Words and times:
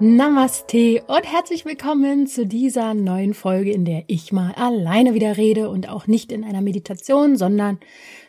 Namaste 0.00 1.04
und 1.06 1.22
herzlich 1.22 1.64
willkommen 1.64 2.26
zu 2.26 2.46
dieser 2.46 2.94
neuen 2.94 3.32
Folge, 3.32 3.70
in 3.70 3.84
der 3.84 4.02
ich 4.08 4.32
mal 4.32 4.52
alleine 4.54 5.14
wieder 5.14 5.36
rede 5.36 5.70
und 5.70 5.88
auch 5.88 6.08
nicht 6.08 6.32
in 6.32 6.42
einer 6.42 6.62
Meditation, 6.62 7.36
sondern 7.36 7.78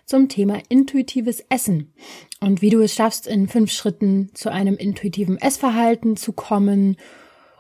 zum 0.06 0.30
Thema 0.30 0.60
intuitives 0.70 1.44
Essen 1.50 1.92
und 2.40 2.62
wie 2.62 2.70
du 2.70 2.82
es 2.82 2.94
schaffst, 2.94 3.26
in 3.26 3.48
fünf 3.48 3.72
Schritten 3.72 4.30
zu 4.36 4.52
einem 4.52 4.78
intuitiven 4.78 5.40
Essverhalten 5.40 6.18
zu 6.18 6.34
kommen. 6.34 6.98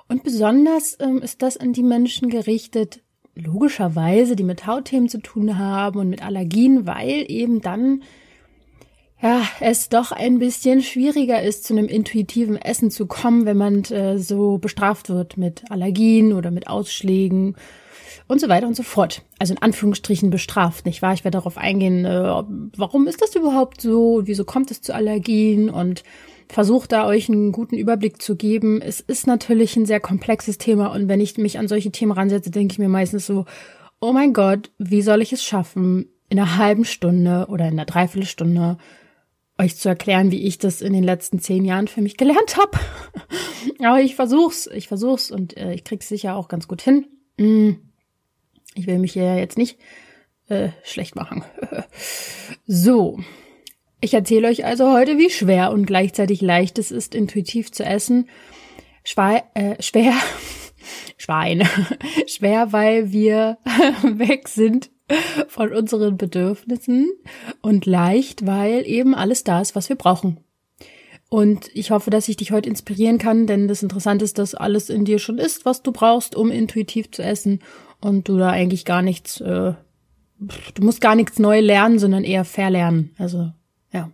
Und 0.08 0.22
besonders 0.22 0.95
ähm, 1.00 1.23
ist 1.23 1.42
das 1.42 1.58
an 1.58 1.73
die 1.73 1.81
Menschen 1.81 2.30
gerichtet, 2.30 3.02
logischerweise, 3.34 4.36
die 4.36 4.44
mit 4.44 4.67
Hautthemen 4.67 5.09
zu 5.09 5.17
tun 5.17 5.58
haben 5.58 6.00
und 6.00 6.09
mit 6.09 6.23
Allergien, 6.23 6.86
weil 6.86 7.26
eben 7.28 7.59
dann 7.62 8.03
ja, 9.22 9.44
es 9.60 9.90
doch 9.90 10.12
ein 10.12 10.40
bisschen 10.40 10.82
schwieriger 10.82 11.42
ist, 11.42 11.64
zu 11.64 11.73
einem 11.73 11.88
intuitiven 11.88 12.58
Essen 12.58 12.92
zu 12.92 13.06
kommen, 13.06 13.46
wenn 13.46 13.58
man 13.58 13.84
äh, 13.86 14.20
so 14.20 14.58
bestraft 14.58 15.10
wird 15.10 15.38
mit 15.38 15.64
Allergien 15.70 16.34
oder 16.34 16.52
mit 16.52 16.68
Ausschlägen 16.68 17.56
und 18.28 18.42
so 18.42 18.50
weiter 18.50 18.68
und 18.68 18.76
so 18.76 18.84
fort. 18.84 19.23
Also 19.40 19.54
in 19.54 19.62
Anführungsstrichen 19.62 20.30
bestraft, 20.30 20.86
nicht 20.86 21.02
wahr? 21.02 21.14
Ich 21.14 21.23
werde 21.23 21.38
darauf 21.38 21.58
eingehen, 21.58 22.06
äh, 22.06 22.44
warum 22.78 23.08
ist 23.08 23.22
das 23.22 23.36
überhaupt 23.36 23.82
so? 23.82 24.22
Wieso 24.26 24.44
kommt 24.44 24.72
es 24.72 24.82
zu 24.82 24.94
Allergien? 24.94 25.70
Und 25.70 26.04
versuche 26.50 26.88
da 26.88 27.08
euch 27.08 27.30
einen 27.30 27.52
guten 27.52 27.76
Überblick 27.76 28.22
zu 28.22 28.36
geben. 28.36 28.82
Es 28.82 29.00
ist 29.00 29.28
natürlich 29.28 29.76
ein 29.76 29.86
sehr 29.86 30.00
komplexes 30.00 30.58
Thema 30.58 30.88
und 30.88 31.08
wenn 31.08 31.22
ich 31.22 31.38
mich 31.38 31.58
an 31.58 31.67
solche 31.67 31.92
Themen 31.92 32.11
ransetze, 32.11 32.52
denke 32.52 32.73
ich 32.73 32.80
mir 32.80 32.89
meistens 32.89 33.26
so, 33.26 33.45
oh 34.00 34.11
mein 34.11 34.34
Gott, 34.34 34.72
wie 34.78 35.02
soll 35.02 35.22
ich 35.22 35.34
es 35.34 35.44
schaffen, 35.44 36.09
in 36.30 36.39
einer 36.39 36.58
halben 36.58 36.86
Stunde 36.86 37.48
oder 37.50 37.66
in 37.66 37.73
einer 37.73 37.86
Dreiviertelstunde 37.86 38.78
euch 39.58 39.78
zu 39.78 39.89
erklären, 39.89 40.31
wie 40.31 40.44
ich 40.44 40.58
das 40.58 40.81
in 40.81 40.94
den 40.94 41.03
letzten 41.03 41.39
zehn 41.39 41.64
Jahren 41.66 41.88
für 41.88 42.02
mich 42.02 42.17
gelernt 42.17 42.58
habe. 42.58 42.78
Aber 43.80 44.02
ich 44.02 44.16
versuch's, 44.16 44.67
ich 44.67 44.88
versuch's 44.88 45.31
und 45.31 45.56
äh, 45.58 45.73
ich 45.73 45.84
krieg's 45.84 46.09
sicher 46.09 46.36
auch 46.36 46.48
ganz 46.48 46.67
gut 46.67 46.81
hin. 46.81 47.08
Mm. 47.38 47.72
Ich 48.76 48.88
will 48.88 49.00
mich 49.00 49.14
hier 49.14 49.38
jetzt 49.38 49.58
nicht 49.58 49.80
äh, 50.50 50.70
schlecht 50.83 51.16
machen. 51.16 51.45
so. 52.66 53.20
Ich 54.02 54.14
erzähle 54.14 54.50
euch 54.50 54.66
also 54.66 54.92
heute, 54.92 55.17
wie 55.17 55.30
schwer 55.30 55.72
und 55.72 55.86
gleichzeitig 55.86 56.42
leicht 56.42 56.78
es 56.78 56.92
ist, 56.92 57.16
intuitiv 57.16 57.72
zu 57.72 57.83
essen. 57.86 58.30
Schwe 59.03 59.44
äh, 59.53 59.81
schwer, 59.81 60.14
Schwein. 61.17 61.67
schwer, 62.28 62.73
weil 62.73 63.11
wir 63.11 63.58
weg 64.03 64.50
sind 64.50 64.92
von 65.48 65.72
unseren 65.73 66.17
Bedürfnissen 66.17 67.11
und 67.61 67.86
leicht, 67.86 68.45
weil 68.45 68.86
eben 68.88 69.16
alles 69.16 69.44
da 69.44 69.61
ist, 69.61 69.75
was 69.75 69.89
wir 69.89 69.95
brauchen. 69.95 70.39
Und 71.30 71.70
ich 71.73 71.92
hoffe, 71.92 72.11
dass 72.11 72.30
ich 72.30 72.38
dich 72.38 72.52
heute 72.52 72.70
inspirieren 72.70 73.17
kann, 73.17 73.48
denn 73.48 73.67
das 73.67 73.83
Interessante 73.83 74.23
ist, 74.23 74.38
dass 74.38 74.56
alles 74.56 74.89
in 74.89 75.06
dir 75.06 75.20
schon 75.20 75.38
ist, 75.38 75.66
was 75.66 75.81
du 75.81 75.92
brauchst, 75.92 76.36
um 76.36 76.52
intuitiv 76.52 77.11
zu 77.11 77.23
essen 77.23 77.59
und 78.00 78.28
du 78.28 78.38
da 78.38 78.50
eigentlich 78.50 78.86
gar 78.86 79.02
nichts, 79.02 79.42
äh, 79.42 79.73
du 80.39 80.83
musst 80.83 81.02
gar 81.02 81.16
nichts 81.16 81.39
neu 81.39 81.59
lernen, 81.59 82.00
sondern 82.00 82.23
eher 82.23 82.45
verlernen. 82.45 83.16
Also, 83.17 83.52
ja. 83.92 84.11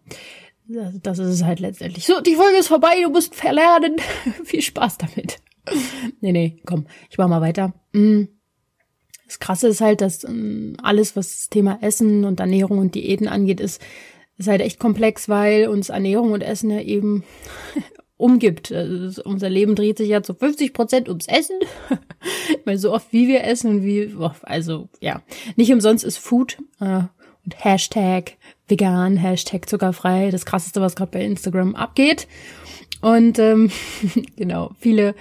Das 1.04 1.20
ist 1.20 1.28
es 1.28 1.44
halt 1.44 1.60
letztendlich. 1.60 2.06
So, 2.06 2.22
die 2.22 2.36
Folge 2.36 2.58
ist 2.58 2.70
vorbei, 2.70 3.02
du 3.04 3.10
musst 3.10 3.36
verlernen. 3.36 3.98
Viel 4.46 4.62
Spaß 4.62 5.00
damit. 5.00 5.38
nee, 6.22 6.32
nee, 6.32 6.62
komm, 6.66 6.88
ich 7.10 7.18
mach 7.18 7.28
mal 7.28 7.42
weiter. 7.42 7.74
Mm. 7.92 8.24
Das 9.32 9.40
Krasse 9.40 9.70
ist 9.70 9.80
halt, 9.80 10.02
dass 10.02 10.26
ähm, 10.26 10.76
alles, 10.84 11.16
was 11.16 11.30
das 11.30 11.50
Thema 11.50 11.80
Essen 11.80 12.26
und 12.26 12.42
Ernährung 12.42 12.80
und 12.80 12.96
Diäten 12.96 13.30
angeht, 13.30 13.62
ist, 13.62 13.82
ist 14.38 14.50
halt 14.50 14.60
echt 14.60 14.78
komplex, 14.78 15.30
weil 15.30 15.70
uns 15.70 15.88
Ernährung 15.88 16.34
und 16.34 16.42
Essen 16.42 16.70
ja 16.70 16.82
eben 16.82 17.24
umgibt. 18.18 18.74
Also 18.74 19.24
unser 19.24 19.50
Leben 19.50 19.76
dreht 19.76 20.00
sich 20.00 20.10
ja 20.10 20.22
zu 20.22 20.34
50 20.34 20.74
Prozent 20.74 21.08
ums 21.08 21.30
Essen. 21.30 21.56
Weil 22.66 22.78
so 22.78 22.92
oft 22.92 23.14
wie 23.14 23.30
wir 23.30 23.46
essen 23.46 23.70
und 23.70 23.84
wie, 23.84 24.14
also 24.42 24.90
ja, 25.00 25.22
nicht 25.56 25.72
umsonst 25.72 26.04
ist 26.04 26.18
Food 26.18 26.58
äh, 26.82 27.04
und 27.46 27.64
Hashtag 27.64 28.34
vegan, 28.68 29.16
Hashtag 29.16 29.70
zuckerfrei, 29.70 30.30
das 30.30 30.46
krasseste, 30.46 30.82
was 30.82 30.98
gerade 30.98 31.12
bei 31.12 31.24
Instagram 31.24 31.74
abgeht. 31.74 32.28
Und 33.00 33.40
ähm, 33.40 33.72
genau, 34.36 34.72
viele, 34.78 35.16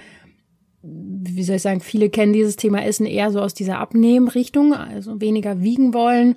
wie 0.83 1.43
soll 1.43 1.57
ich 1.57 1.61
sagen, 1.61 1.81
viele 1.81 2.09
kennen 2.09 2.33
dieses 2.33 2.55
Thema 2.55 2.83
Essen 2.83 3.05
eher 3.05 3.31
so 3.31 3.39
aus 3.39 3.53
dieser 3.53 3.79
Abnehmrichtung, 3.79 4.73
also 4.73 5.21
weniger 5.21 5.61
wiegen 5.61 5.93
wollen, 5.93 6.35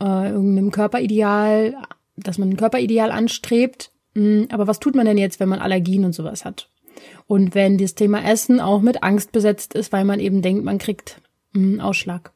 äh, 0.00 0.30
irgendeinem 0.30 0.70
Körperideal, 0.70 1.76
dass 2.16 2.38
man 2.38 2.50
ein 2.50 2.56
Körperideal 2.56 3.10
anstrebt 3.10 3.92
Mm, 4.14 4.44
aber 4.50 4.66
was 4.66 4.80
tut 4.80 4.94
man 4.94 5.06
denn 5.06 5.18
jetzt, 5.18 5.40
wenn 5.40 5.48
man 5.48 5.60
Allergien 5.60 6.04
und 6.04 6.14
sowas 6.14 6.44
hat? 6.44 6.68
Und 7.26 7.54
wenn 7.54 7.78
das 7.78 7.94
Thema 7.94 8.24
Essen 8.24 8.60
auch 8.60 8.82
mit 8.82 9.02
Angst 9.02 9.32
besetzt 9.32 9.74
ist, 9.74 9.92
weil 9.92 10.04
man 10.04 10.20
eben 10.20 10.42
denkt, 10.42 10.64
man 10.64 10.78
kriegt 10.78 11.20
einen 11.54 11.76
mm, 11.76 11.80
Ausschlag. 11.80 12.32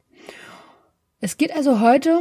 Es 1.20 1.36
geht 1.36 1.54
also 1.54 1.80
heute 1.80 2.20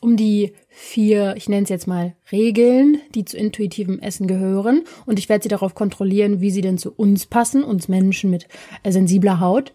um 0.00 0.16
die 0.16 0.52
vier, 0.78 1.34
ich 1.38 1.48
nenne 1.48 1.62
es 1.62 1.70
jetzt 1.70 1.86
mal 1.86 2.14
Regeln, 2.30 3.00
die 3.14 3.24
zu 3.24 3.38
intuitivem 3.38 3.98
Essen 3.98 4.26
gehören. 4.26 4.84
Und 5.06 5.18
ich 5.18 5.30
werde 5.30 5.42
sie 5.42 5.48
darauf 5.48 5.74
kontrollieren, 5.74 6.42
wie 6.42 6.50
sie 6.50 6.60
denn 6.60 6.76
zu 6.76 6.92
uns 6.92 7.24
passen, 7.24 7.64
uns 7.64 7.88
Menschen 7.88 8.28
mit 8.28 8.46
äh, 8.82 8.92
sensibler 8.92 9.40
Haut. 9.40 9.72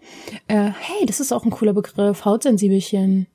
Äh, 0.47 0.69
hey, 0.79 1.07
das 1.07 1.19
ist 1.19 1.31
auch 1.31 1.43
ein 1.43 1.49
cooler 1.49 1.73
Begriff, 1.73 2.23
Hautsensibelchen. 2.23 3.25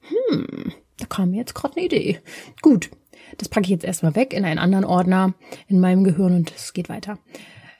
Hm, 0.00 0.72
da 0.96 1.04
kam 1.04 1.32
mir 1.32 1.36
jetzt 1.36 1.54
gerade 1.54 1.76
eine 1.76 1.84
Idee. 1.84 2.18
Gut, 2.62 2.88
das 3.36 3.50
packe 3.50 3.64
ich 3.64 3.70
jetzt 3.70 3.84
erstmal 3.84 4.16
weg 4.16 4.32
in 4.32 4.46
einen 4.46 4.58
anderen 4.58 4.86
Ordner 4.86 5.34
in 5.68 5.80
meinem 5.80 6.02
Gehirn 6.02 6.34
und 6.34 6.50
es 6.56 6.72
geht 6.72 6.88
weiter. 6.88 7.18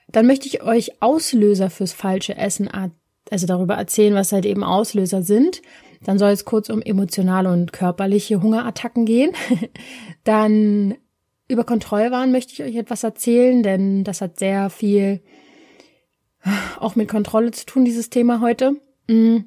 Dann 0.09 0.27
möchte 0.27 0.47
ich 0.47 0.63
euch 0.63 1.01
Auslöser 1.01 1.71
fürs 1.71 1.95
falsche 1.95 2.37
Essen, 2.37 2.69
also 3.31 3.47
darüber 3.47 3.77
erzählen, 3.77 4.15
was 4.15 4.33
halt 4.33 4.45
eben 4.45 4.63
Auslöser 4.63 5.23
sind. 5.23 5.63
Dann 6.03 6.19
soll 6.19 6.31
es 6.31 6.45
kurz 6.45 6.71
um 6.71 6.81
emotionale 6.81 7.51
und 7.51 7.73
körperliche 7.73 8.43
Hungerattacken 8.43 9.05
gehen. 9.05 9.33
Dann 10.25 10.95
über 11.49 11.65
Kontrollwahn 11.65 12.33
möchte 12.33 12.53
ich 12.53 12.63
euch 12.63 12.77
etwas 12.77 13.03
erzählen, 13.03 13.63
denn 13.63 14.05
das 14.05 14.21
hat 14.21 14.39
sehr 14.39 14.71
viel 14.71 15.21
auch 16.79 16.97
mit 16.97 17.09
Kontrolle 17.09 17.51
zu 17.51 17.67
tun, 17.67 17.85
dieses 17.85 18.11
Thema 18.11 18.41
heute. 18.41 18.81
Mm. 19.09 19.39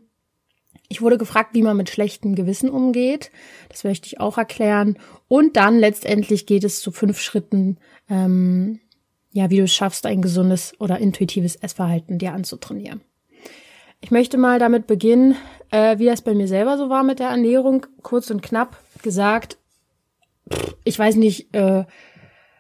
Ich 0.90 1.02
wurde 1.02 1.18
gefragt, 1.18 1.56
wie 1.56 1.64
man 1.64 1.78
mit 1.78 1.90
schlechtem 1.90 2.36
Gewissen 2.36 2.70
umgeht. 2.70 3.32
Das 3.70 3.84
möchte 3.84 4.06
ich 4.06 4.20
auch 4.20 4.38
erklären. 4.38 5.00
Und 5.28 5.56
dann 5.56 5.80
letztendlich 5.80 6.46
geht 6.46 6.64
es 6.64 6.82
zu 6.82 6.92
fünf 6.92 7.20
Schritten, 7.20 7.78
ähm, 8.10 8.80
ja, 9.32 9.50
wie 9.50 9.58
du 9.58 9.64
es 9.64 9.74
schaffst, 9.74 10.06
ein 10.06 10.22
gesundes 10.22 10.80
oder 10.80 11.00
intuitives 11.00 11.56
Essverhalten 11.56 12.20
dir 12.20 12.34
anzutrainieren. 12.34 13.02
Ich 14.04 14.12
möchte 14.12 14.38
mal 14.38 14.60
damit 14.60 14.86
beginnen, 14.86 15.38
äh, 15.72 15.98
wie 15.98 16.08
das 16.08 16.22
bei 16.22 16.34
mir 16.34 16.50
selber 16.50 16.78
so 16.78 16.90
war 16.90 17.04
mit 17.04 17.20
der 17.20 17.30
Ernährung. 17.30 17.86
Kurz 18.02 18.30
und 18.32 18.42
knapp 18.44 18.78
gesagt, 19.02 19.58
ich 20.84 21.00
weiß 21.00 21.16
nicht, 21.16 21.56
äh, 21.56 21.86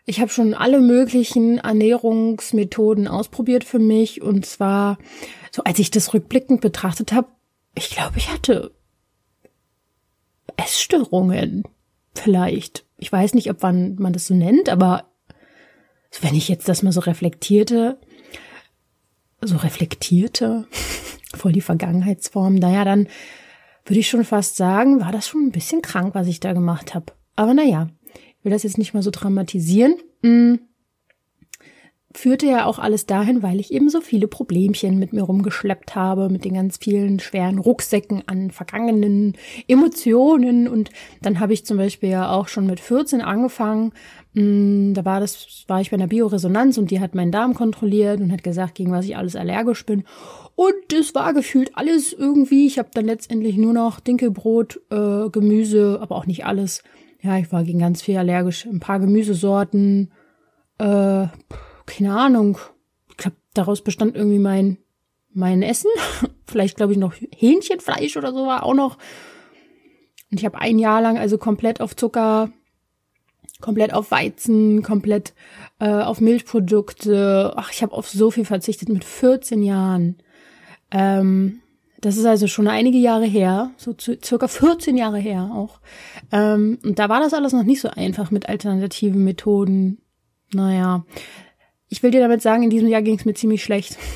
ich 0.05 0.21
habe 0.21 0.31
schon 0.31 0.53
alle 0.53 0.79
möglichen 0.79 1.57
Ernährungsmethoden 1.57 3.09
ausprobiert 3.09 3.65
für 3.65 3.79
mich. 3.79 4.21
Und 4.21 4.45
zwar, 4.45 4.97
so 5.51 5.65
als 5.65 5.79
ich 5.79 5.91
das 5.91 6.13
rückblickend 6.13 6.61
betrachtet 6.61 7.11
habe, 7.11 7.27
ich 7.75 7.89
glaube, 7.89 8.17
ich 8.19 8.31
hatte 8.31 8.71
Essstörungen. 10.55 11.63
Vielleicht. 12.15 12.85
Ich 12.97 13.11
weiß 13.11 13.33
nicht, 13.33 13.49
ob 13.49 13.61
man, 13.61 13.95
man 13.95 14.13
das 14.13 14.27
so 14.27 14.33
nennt, 14.33 14.69
aber 14.69 15.11
wenn 16.21 16.35
ich 16.35 16.47
jetzt 16.47 16.69
das 16.69 16.83
mal 16.83 16.93
so 16.93 17.01
reflektierte, 17.01 17.99
so 19.41 19.57
reflektierte, 19.57 20.67
voll 21.35 21.51
die 21.51 21.61
Vergangenheitsform, 21.61 22.55
naja, 22.55 22.85
dann 22.85 23.07
würde 23.85 23.99
ich 23.99 24.09
schon 24.09 24.23
fast 24.23 24.55
sagen, 24.55 25.01
war 25.01 25.11
das 25.11 25.27
schon 25.27 25.45
ein 25.45 25.51
bisschen 25.51 25.81
krank, 25.81 26.15
was 26.15 26.27
ich 26.27 26.39
da 26.39 26.53
gemacht 26.53 26.93
habe. 26.93 27.07
Aber 27.35 27.53
naja, 27.53 27.89
ich 28.13 28.45
will 28.45 28.51
das 28.51 28.63
jetzt 28.63 28.77
nicht 28.77 28.93
mal 28.93 29.03
so 29.03 29.11
dramatisieren. 29.11 29.95
Hm 30.21 30.59
führte 32.15 32.45
ja 32.45 32.65
auch 32.65 32.79
alles 32.79 33.05
dahin, 33.05 33.41
weil 33.41 33.59
ich 33.59 33.73
eben 33.73 33.89
so 33.89 33.99
viele 33.99 34.27
Problemchen 34.27 34.99
mit 34.99 35.13
mir 35.13 35.23
rumgeschleppt 35.23 35.95
habe, 35.95 36.29
mit 36.29 36.45
den 36.45 36.53
ganz 36.53 36.77
vielen 36.77 37.19
schweren 37.19 37.57
Rucksäcken 37.57 38.23
an 38.27 38.51
vergangenen 38.51 39.33
Emotionen. 39.67 40.67
Und 40.67 40.91
dann 41.21 41.39
habe 41.39 41.53
ich 41.53 41.65
zum 41.65 41.77
Beispiel 41.77 42.09
ja 42.09 42.31
auch 42.31 42.47
schon 42.47 42.67
mit 42.67 42.79
14 42.79 43.21
angefangen. 43.21 43.93
Mm, 44.33 44.93
da 44.93 45.05
war 45.05 45.19
das, 45.19 45.65
war 45.67 45.81
ich 45.81 45.89
bei 45.89 45.95
einer 45.95 46.07
Bioresonanz 46.07 46.77
und 46.77 46.91
die 46.91 46.99
hat 46.99 47.15
meinen 47.15 47.31
Darm 47.31 47.55
kontrolliert 47.55 48.19
und 48.19 48.31
hat 48.31 48.43
gesagt, 48.43 48.75
gegen 48.75 48.91
was 48.91 49.05
ich 49.05 49.17
alles 49.17 49.35
allergisch 49.35 49.85
bin. 49.85 50.03
Und 50.55 50.93
es 50.93 51.15
war 51.15 51.33
gefühlt 51.33 51.71
alles 51.75 52.13
irgendwie. 52.13 52.67
Ich 52.67 52.77
habe 52.77 52.89
dann 52.93 53.05
letztendlich 53.05 53.57
nur 53.57 53.73
noch 53.73 53.99
Dinkelbrot, 53.99 54.81
äh, 54.91 55.29
Gemüse, 55.29 55.99
aber 56.01 56.15
auch 56.15 56.25
nicht 56.25 56.45
alles. 56.45 56.83
Ja, 57.21 57.37
ich 57.37 57.51
war 57.51 57.63
gegen 57.63 57.79
ganz 57.79 58.01
viel 58.01 58.17
allergisch. 58.17 58.65
Ein 58.65 58.79
paar 58.79 58.99
Gemüsesorten, 58.99 60.11
äh, 60.77 61.27
keine 61.85 62.15
Ahnung, 62.15 62.57
ich 63.09 63.17
glaube, 63.17 63.37
daraus 63.53 63.81
bestand 63.81 64.15
irgendwie 64.15 64.39
mein, 64.39 64.77
mein 65.33 65.61
Essen. 65.61 65.89
Vielleicht, 66.45 66.77
glaube 66.77 66.93
ich, 66.93 66.99
noch 66.99 67.13
Hähnchenfleisch 67.35 68.17
oder 68.17 68.31
so 68.31 68.45
war 68.45 68.63
auch 68.63 68.73
noch. 68.73 68.97
Und 70.29 70.39
ich 70.39 70.45
habe 70.45 70.59
ein 70.59 70.79
Jahr 70.79 71.01
lang 71.01 71.17
also 71.17 71.37
komplett 71.37 71.79
auf 71.79 71.95
Zucker, 71.95 72.51
komplett 73.61 73.93
auf 73.93 74.11
Weizen, 74.11 74.83
komplett 74.83 75.33
äh, 75.79 75.87
auf 75.89 76.21
Milchprodukte. 76.21 77.53
Ach, 77.55 77.71
ich 77.71 77.81
habe 77.83 77.93
auf 77.93 78.09
so 78.09 78.31
viel 78.31 78.45
verzichtet 78.45 78.89
mit 78.89 79.03
14 79.03 79.63
Jahren. 79.63 80.17
Ähm, 80.93 81.59
das 81.99 82.17
ist 82.17 82.25
also 82.25 82.47
schon 82.47 82.67
einige 82.67 82.97
Jahre 82.97 83.25
her, 83.25 83.71
so 83.77 83.95
circa 83.97 84.47
14 84.47 84.97
Jahre 84.97 85.19
her 85.19 85.51
auch. 85.53 85.79
Ähm, 86.31 86.77
und 86.83 86.99
da 86.99 87.07
war 87.07 87.21
das 87.21 87.33
alles 87.33 87.53
noch 87.53 87.63
nicht 87.63 87.81
so 87.81 87.89
einfach 87.89 88.29
mit 88.29 88.49
alternativen 88.49 89.23
Methoden. 89.23 89.99
Naja, 90.53 91.05
ich 91.87 92.03
will 92.03 92.11
dir 92.11 92.19
damit 92.19 92.41
sagen, 92.41 92.63
in 92.63 92.69
diesem 92.69 92.89
Jahr 92.89 93.01
ging 93.01 93.17
es 93.17 93.25
mir 93.25 93.33
ziemlich 93.33 93.63
schlecht. 93.63 93.97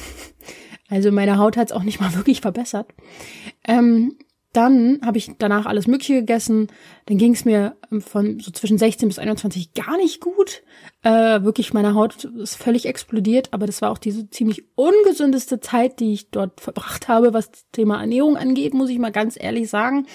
Also 0.90 1.12
meine 1.12 1.38
Haut 1.38 1.58
hat 1.58 1.68
es 1.68 1.74
auch 1.74 1.84
nicht 1.84 2.00
mal 2.00 2.16
wirklich 2.16 2.40
verbessert. 2.40 2.94
Ähm, 3.68 4.18
dann 4.54 5.02
habe 5.06 5.18
ich 5.18 5.32
danach 5.38 5.66
alles 5.66 5.86
Mögliche 5.86 6.14
gegessen. 6.14 6.68
Dann 7.08 7.18
ging 7.18 7.34
es 7.34 7.44
mir 7.44 7.76
von 8.00 8.40
so 8.40 8.52
zwischen 8.52 8.78
16 8.78 9.10
bis 9.10 9.20
21 9.20 9.74
gar 9.74 9.98
nicht 9.98 10.22
gut. 10.22 10.64
Äh, 11.04 11.44
wirklich, 11.44 11.74
meine 11.74 11.94
Haut 11.94 12.26
ist 12.26 12.56
völlig 12.56 12.86
explodiert, 12.86 13.54
aber 13.54 13.66
das 13.68 13.82
war 13.82 13.92
auch 13.92 14.00
diese 14.00 14.30
ziemlich 14.30 14.66
ungesündeste 14.76 15.60
Zeit, 15.60 16.00
die 16.00 16.14
ich 16.14 16.32
dort 16.32 16.60
verbracht 16.60 17.08
habe, 17.08 17.34
was 17.34 17.52
das 17.52 17.66
Thema 17.72 18.00
Ernährung 18.00 18.36
angeht, 18.36 18.74
muss 18.74 18.90
ich 18.90 18.98
mal 18.98 19.12
ganz 19.12 19.38
ehrlich 19.40 19.70
sagen. 19.70 20.08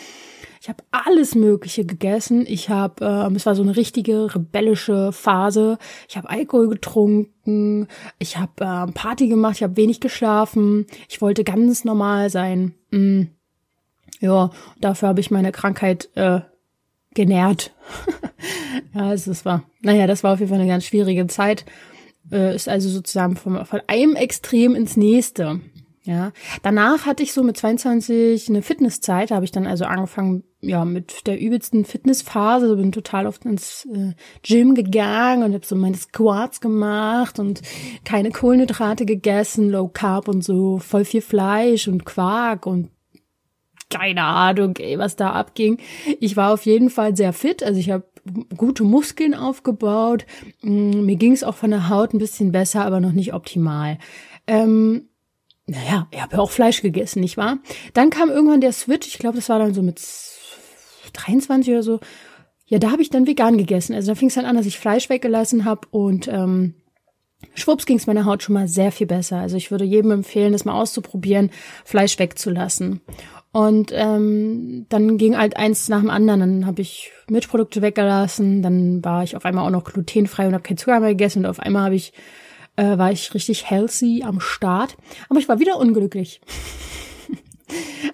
Ich 0.62 0.68
habe 0.68 0.84
alles 0.92 1.34
Mögliche 1.34 1.84
gegessen. 1.84 2.46
Ich 2.46 2.68
habe, 2.68 3.04
ähm, 3.04 3.34
es 3.34 3.46
war 3.46 3.56
so 3.56 3.62
eine 3.62 3.76
richtige 3.76 4.32
rebellische 4.32 5.10
Phase. 5.10 5.76
Ich 6.08 6.16
habe 6.16 6.30
Alkohol 6.30 6.68
getrunken. 6.68 7.88
Ich 8.20 8.36
habe 8.36 8.52
ähm, 8.60 8.92
Party 8.92 9.26
gemacht. 9.26 9.56
Ich 9.56 9.64
habe 9.64 9.76
wenig 9.76 9.98
geschlafen. 9.98 10.86
Ich 11.08 11.20
wollte 11.20 11.42
ganz 11.42 11.84
normal 11.84 12.30
sein. 12.30 12.76
Mm. 12.92 13.22
Ja, 14.20 14.50
dafür 14.80 15.08
habe 15.08 15.20
ich 15.20 15.32
meine 15.32 15.50
Krankheit 15.50 16.10
äh, 16.14 16.42
genährt. 17.14 17.72
ja, 18.94 19.06
also 19.06 19.30
es 19.30 19.44
war, 19.44 19.64
naja, 19.80 20.06
das 20.06 20.22
war 20.24 20.34
auf 20.34 20.40
jeden 20.40 20.50
Fall 20.50 20.60
eine 20.60 20.68
ganz 20.68 20.84
schwierige 20.84 21.26
Zeit. 21.26 21.64
Äh, 22.30 22.54
ist 22.54 22.68
also 22.68 22.88
sozusagen 22.88 23.36
vom, 23.36 23.64
von 23.64 23.80
einem 23.86 24.16
Extrem 24.16 24.74
ins 24.74 24.96
nächste. 24.96 25.60
Ja, 26.04 26.32
danach 26.64 27.06
hatte 27.06 27.22
ich 27.22 27.32
so 27.32 27.44
mit 27.44 27.56
22 27.56 28.48
eine 28.48 28.62
Fitnesszeit, 28.62 29.30
da 29.30 29.36
habe 29.36 29.44
ich 29.44 29.52
dann 29.52 29.68
also 29.68 29.84
angefangen, 29.84 30.42
ja, 30.60 30.84
mit 30.84 31.28
der 31.28 31.40
übelsten 31.40 31.84
Fitnessphase, 31.84 32.74
bin 32.74 32.90
total 32.90 33.28
oft 33.28 33.44
ins 33.44 33.86
äh, 33.92 34.14
Gym 34.42 34.74
gegangen 34.74 35.44
und 35.44 35.54
habe 35.54 35.64
so 35.64 35.76
meine 35.76 35.96
Squats 35.96 36.60
gemacht 36.60 37.38
und 37.38 37.62
keine 38.04 38.32
Kohlenhydrate 38.32 39.06
gegessen, 39.06 39.70
Low 39.70 39.86
Carb 39.86 40.26
und 40.26 40.42
so, 40.42 40.80
voll 40.80 41.04
viel 41.04 41.22
Fleisch 41.22 41.86
und 41.86 42.04
Quark 42.04 42.66
und 42.66 42.90
keine 43.92 44.24
Ahnung, 44.24 44.76
ey, 44.78 44.98
was 44.98 45.16
da 45.16 45.32
abging. 45.32 45.78
Ich 46.20 46.36
war 46.36 46.52
auf 46.52 46.64
jeden 46.64 46.90
Fall 46.90 47.16
sehr 47.16 47.32
fit, 47.32 47.62
also 47.62 47.78
ich 47.78 47.90
habe 47.90 48.04
gute 48.56 48.84
Muskeln 48.84 49.34
aufgebaut. 49.34 50.26
Mm, 50.62 51.04
mir 51.04 51.16
ging 51.16 51.32
es 51.32 51.44
auch 51.44 51.56
von 51.56 51.70
der 51.70 51.88
Haut 51.88 52.14
ein 52.14 52.18
bisschen 52.18 52.52
besser, 52.52 52.84
aber 52.84 53.00
noch 53.00 53.12
nicht 53.12 53.34
optimal. 53.34 53.98
Ähm, 54.46 55.08
naja, 55.66 56.08
ich 56.10 56.20
habe 56.20 56.36
ja 56.36 56.42
auch 56.42 56.50
Fleisch 56.50 56.82
gegessen, 56.82 57.20
nicht 57.20 57.36
wahr? 57.36 57.58
Dann 57.94 58.10
kam 58.10 58.30
irgendwann 58.30 58.60
der 58.60 58.72
Switch, 58.72 59.08
ich 59.08 59.18
glaube, 59.18 59.36
das 59.36 59.48
war 59.48 59.58
dann 59.58 59.74
so 59.74 59.82
mit 59.82 60.00
23 61.12 61.72
oder 61.72 61.82
so. 61.82 62.00
Ja, 62.66 62.78
da 62.78 62.90
habe 62.90 63.02
ich 63.02 63.10
dann 63.10 63.26
vegan 63.26 63.58
gegessen. 63.58 63.94
Also 63.94 64.12
da 64.12 64.14
fing 64.14 64.28
es 64.28 64.34
dann 64.34 64.46
an, 64.46 64.56
dass 64.56 64.66
ich 64.66 64.78
Fleisch 64.78 65.10
weggelassen 65.10 65.64
habe 65.64 65.86
und 65.90 66.26
ähm, 66.28 66.74
schwupps 67.54 67.86
ging 67.86 67.98
es 67.98 68.06
meiner 68.06 68.24
Haut 68.24 68.42
schon 68.42 68.54
mal 68.54 68.68
sehr 68.68 68.92
viel 68.92 69.06
besser. 69.06 69.38
Also 69.38 69.56
ich 69.56 69.70
würde 69.70 69.84
jedem 69.84 70.10
empfehlen, 70.10 70.52
das 70.52 70.64
mal 70.64 70.80
auszuprobieren, 70.80 71.50
Fleisch 71.84 72.18
wegzulassen. 72.18 73.00
Und 73.52 73.92
ähm, 73.94 74.86
dann 74.88 75.18
ging 75.18 75.36
halt 75.36 75.58
eins 75.58 75.88
nach 75.90 76.00
dem 76.00 76.08
anderen. 76.08 76.40
Dann 76.40 76.66
habe 76.66 76.80
ich 76.80 77.12
Milchprodukte 77.28 77.82
weggelassen, 77.82 78.62
dann 78.62 79.04
war 79.04 79.22
ich 79.22 79.36
auf 79.36 79.44
einmal 79.44 79.66
auch 79.66 79.70
noch 79.70 79.84
glutenfrei 79.84 80.46
und 80.46 80.54
habe 80.54 80.62
kein 80.62 80.78
Zucker 80.78 81.00
mehr 81.00 81.10
gegessen 81.10 81.40
und 81.40 81.46
auf 81.46 81.60
einmal 81.60 81.84
habe 81.84 81.94
ich 81.94 82.12
äh, 82.76 82.96
war 82.96 83.12
ich 83.12 83.34
richtig 83.34 83.68
healthy 83.70 84.22
am 84.24 84.40
Start. 84.40 84.96
Aber 85.28 85.38
ich 85.38 85.48
war 85.48 85.58
wieder 85.58 85.76
unglücklich. 85.76 86.40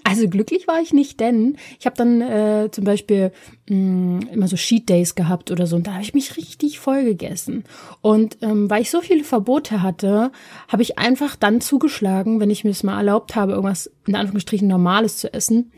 Also 0.04 0.28
glücklich 0.28 0.66
war 0.66 0.80
ich 0.80 0.92
nicht, 0.92 1.20
denn 1.20 1.56
ich 1.78 1.86
habe 1.86 1.96
dann 1.96 2.20
äh, 2.20 2.68
zum 2.70 2.84
Beispiel 2.84 3.32
mh, 3.68 3.76
mm, 3.76 4.28
immer 4.32 4.48
so 4.48 4.56
Sheet 4.56 4.88
Days 4.88 5.14
gehabt 5.14 5.50
oder 5.50 5.66
so 5.66 5.76
und 5.76 5.86
da 5.86 5.92
habe 5.92 6.02
ich 6.02 6.14
mich 6.14 6.36
richtig 6.36 6.78
voll 6.78 7.04
gegessen. 7.04 7.64
Und 8.00 8.38
ähm, 8.42 8.70
weil 8.70 8.82
ich 8.82 8.90
so 8.90 9.00
viele 9.00 9.24
Verbote 9.24 9.82
hatte, 9.82 10.32
habe 10.68 10.82
ich 10.82 10.98
einfach 10.98 11.36
dann 11.36 11.60
zugeschlagen, 11.60 12.40
wenn 12.40 12.50
ich 12.50 12.64
mir 12.64 12.70
es 12.70 12.82
mal 12.82 12.96
erlaubt 12.96 13.36
habe, 13.36 13.52
irgendwas 13.52 13.90
in 14.06 14.16
Anführungsstrichen 14.16 14.68
Normales 14.68 15.18
zu 15.18 15.32
essen. 15.32 15.72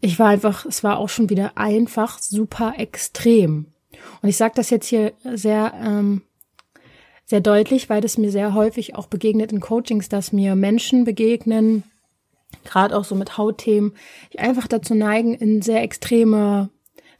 Ich 0.00 0.18
war 0.18 0.28
einfach, 0.28 0.66
es 0.66 0.84
war 0.84 0.98
auch 0.98 1.08
schon 1.08 1.30
wieder 1.30 1.56
einfach 1.56 2.18
super 2.18 2.74
extrem. 2.76 3.66
Und 4.20 4.28
ich 4.28 4.36
sage 4.36 4.52
das 4.56 4.70
jetzt 4.70 4.86
hier 4.86 5.14
sehr 5.24 5.72
ähm, 5.82 6.22
sehr 7.26 7.40
deutlich, 7.40 7.90
weil 7.90 8.00
das 8.00 8.18
mir 8.18 8.30
sehr 8.30 8.54
häufig 8.54 8.94
auch 8.94 9.08
begegnet 9.08 9.52
in 9.52 9.60
Coachings, 9.60 10.08
dass 10.08 10.32
mir 10.32 10.54
Menschen 10.54 11.04
begegnen, 11.04 11.82
gerade 12.64 12.96
auch 12.96 13.04
so 13.04 13.14
mit 13.14 13.38
Hautthemen, 13.38 13.94
die 14.32 14.38
einfach 14.38 14.66
dazu 14.66 14.94
neigen, 14.94 15.34
in 15.34 15.62
sehr 15.62 15.82
extreme 15.82 16.70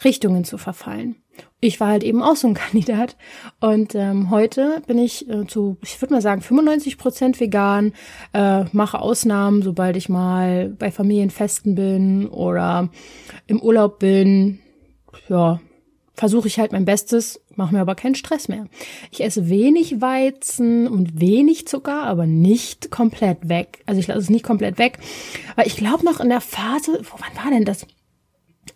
Richtungen 0.05 0.44
zu 0.44 0.58
verfallen. 0.58 1.17
Ich 1.61 1.81
war 1.81 1.88
halt 1.88 2.05
eben 2.05 2.23
auch 2.23 2.37
so 2.37 2.49
ein 2.49 2.55
Kandidat 2.55 3.17
und 3.61 3.94
ähm, 3.94 4.31
heute 4.31 4.82
bin 4.87 4.99
ich 4.99 5.28
äh, 5.28 5.46
zu, 5.46 5.78
ich 5.82 6.00
würde 6.00 6.14
mal 6.14 6.23
sagen, 6.23 6.40
95 6.40 6.99
Prozent 6.99 7.40
vegan, 7.40 7.93
äh, 8.32 8.64
mache 8.73 9.00
Ausnahmen, 9.00 9.62
sobald 9.62 9.96
ich 9.96 10.08
mal 10.08 10.69
bei 10.69 10.90
Familienfesten 10.90 11.75
bin 11.75 12.28
oder 12.28 12.90
im 13.46 13.61
Urlaub 13.61 13.99
bin. 13.99 14.61
Ja, 15.28 15.61
versuche 16.14 16.49
ich 16.49 16.58
halt 16.58 16.73
mein 16.73 16.84
Bestes, 16.84 17.40
mache 17.56 17.74
mir 17.74 17.80
aber 17.80 17.94
keinen 17.94 18.14
Stress 18.14 18.48
mehr. 18.48 18.66
Ich 19.10 19.22
esse 19.22 19.48
wenig 19.48 20.00
Weizen 20.00 20.86
und 20.88 21.20
wenig 21.20 21.66
Zucker, 21.66 22.02
aber 22.02 22.26
nicht 22.26 22.90
komplett 22.90 23.48
weg. 23.48 23.82
Also 23.86 24.00
ich 24.00 24.06
lasse 24.06 24.20
es 24.20 24.30
nicht 24.30 24.44
komplett 24.44 24.78
weg, 24.78 24.98
weil 25.56 25.66
ich 25.66 25.76
glaube 25.76 26.04
noch 26.04 26.20
in 26.20 26.28
der 26.28 26.40
Phase, 26.40 27.00
wo 27.02 27.18
wann 27.18 27.44
war 27.44 27.50
denn 27.50 27.64
das? 27.64 27.86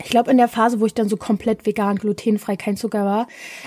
Ich 0.03 0.11
glaube, 0.11 0.31
in 0.31 0.39
der 0.39 0.49
Phase, 0.49 0.81
wo 0.81 0.87
ich 0.87 0.95
dann 0.95 1.09
so 1.09 1.17
komplett 1.17 1.67
vegan, 1.67 1.97
glutenfrei, 1.97 2.57
kein 2.57 2.77
Zucker 2.77 3.05
war, 3.05 3.27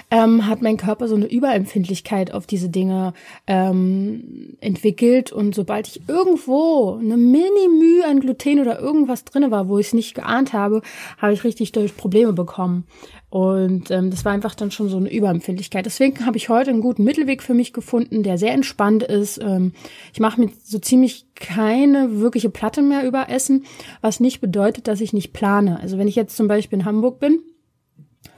ähm, 0.10 0.48
hat 0.48 0.62
mein 0.62 0.78
Körper 0.78 1.08
so 1.08 1.16
eine 1.16 1.28
Überempfindlichkeit 1.28 2.34
auf 2.34 2.48
diese 2.48 2.70
Dinge 2.70 3.14
ähm, 3.46 4.58
entwickelt. 4.60 5.32
Und 5.32 5.54
sobald 5.54 5.88
ich 5.88 6.02
irgendwo 6.08 6.98
eine 7.00 7.18
Mini-Mühe 7.18 8.06
an 8.08 8.20
Gluten 8.20 8.60
oder 8.60 8.80
irgendwas 8.80 9.26
drinne 9.26 9.52
war, 9.52 9.68
wo 9.68 9.78
ich 9.78 9.88
es 9.88 9.94
nicht 9.94 10.16
geahnt 10.16 10.54
habe, 10.54 10.82
habe 11.18 11.34
ich 11.34 11.44
richtig 11.44 11.72
durch 11.72 11.96
Probleme 11.96 12.34
bekommen. 12.34 12.86
Und 13.34 13.90
ähm, 13.90 14.12
das 14.12 14.26
war 14.26 14.32
einfach 14.32 14.54
dann 14.54 14.70
schon 14.70 14.90
so 14.90 14.98
eine 14.98 15.12
Überempfindlichkeit. 15.12 15.88
Deswegen 15.88 16.24
habe 16.24 16.38
ich 16.38 16.50
heute 16.50 16.70
einen 16.70 16.82
guten 16.82 17.04
Mittelweg 17.04 17.42
für 17.42 17.56
mich 17.56 17.74
gefunden, 17.74 18.22
der 18.22 18.38
sehr 18.38 18.52
entspannt 18.52 19.02
ist. 19.02 19.40
Ähm, 19.42 19.72
ich 20.14 20.20
mache 20.20 20.40
mir 20.40 20.52
so 20.64 20.78
ziemlich 20.78 21.26
keine 21.34 22.20
wirkliche 22.20 22.52
Platte 22.52 22.84
mehr 22.84 23.08
über 23.08 23.30
Essen, 23.30 23.66
was 24.02 24.20
nicht 24.20 24.40
bedeutet, 24.40 24.88
dass 24.88 25.02
ich 25.02 25.14
nicht 25.14 25.34
plane. 25.34 25.80
Also 25.80 25.98
wenn 25.98 26.08
ich 26.08 26.16
jetzt 26.16 26.38
zum 26.38 26.48
Beispiel 26.48 26.78
in 26.78 26.86
Hamburg 26.86 27.20
bin, 27.20 27.40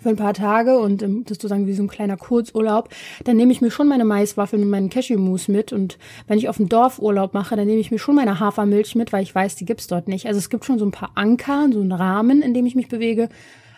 für 0.02 0.08
ein 0.08 0.16
paar 0.16 0.34
Tage 0.34 0.80
und 0.80 1.04
ähm, 1.04 1.26
das 1.26 1.40
sozusagen 1.40 1.68
wie 1.68 1.74
so 1.74 1.84
ein 1.84 1.90
kleiner 1.90 2.16
Kurzurlaub, 2.16 2.88
dann 3.26 3.36
nehme 3.36 3.52
ich 3.52 3.60
mir 3.60 3.72
schon 3.72 3.90
meine 3.90 4.06
Maiswaffeln 4.06 4.64
und 4.64 4.70
meinen 4.70 4.90
Cashewmus 4.90 5.50
mit 5.50 5.74
und 5.74 5.98
wenn 6.28 6.38
ich 6.38 6.48
auf 6.48 6.56
dem 6.56 6.70
Dorf 6.70 7.00
Urlaub 7.00 7.34
mache, 7.34 7.58
dann 7.58 7.68
nehme 7.68 7.82
ich 7.82 7.92
mir 7.92 8.00
schon 8.00 8.16
meine 8.16 8.40
Hafermilch 8.40 8.96
mit, 8.96 9.12
weil 9.12 9.24
ich 9.24 9.36
weiß, 9.36 9.58
die 9.58 9.66
gibt's 9.66 9.88
dort 9.88 10.08
nicht. 10.08 10.26
Also 10.26 10.38
es 10.38 10.50
gibt 10.50 10.64
schon 10.64 10.80
so 10.80 10.86
ein 10.86 10.92
paar 10.92 11.12
Anker, 11.16 11.68
so 11.74 11.82
einen 11.82 11.92
Rahmen, 11.92 12.42
in 12.42 12.54
dem 12.54 12.66
ich 12.66 12.76
mich 12.76 12.88
bewege 12.88 13.28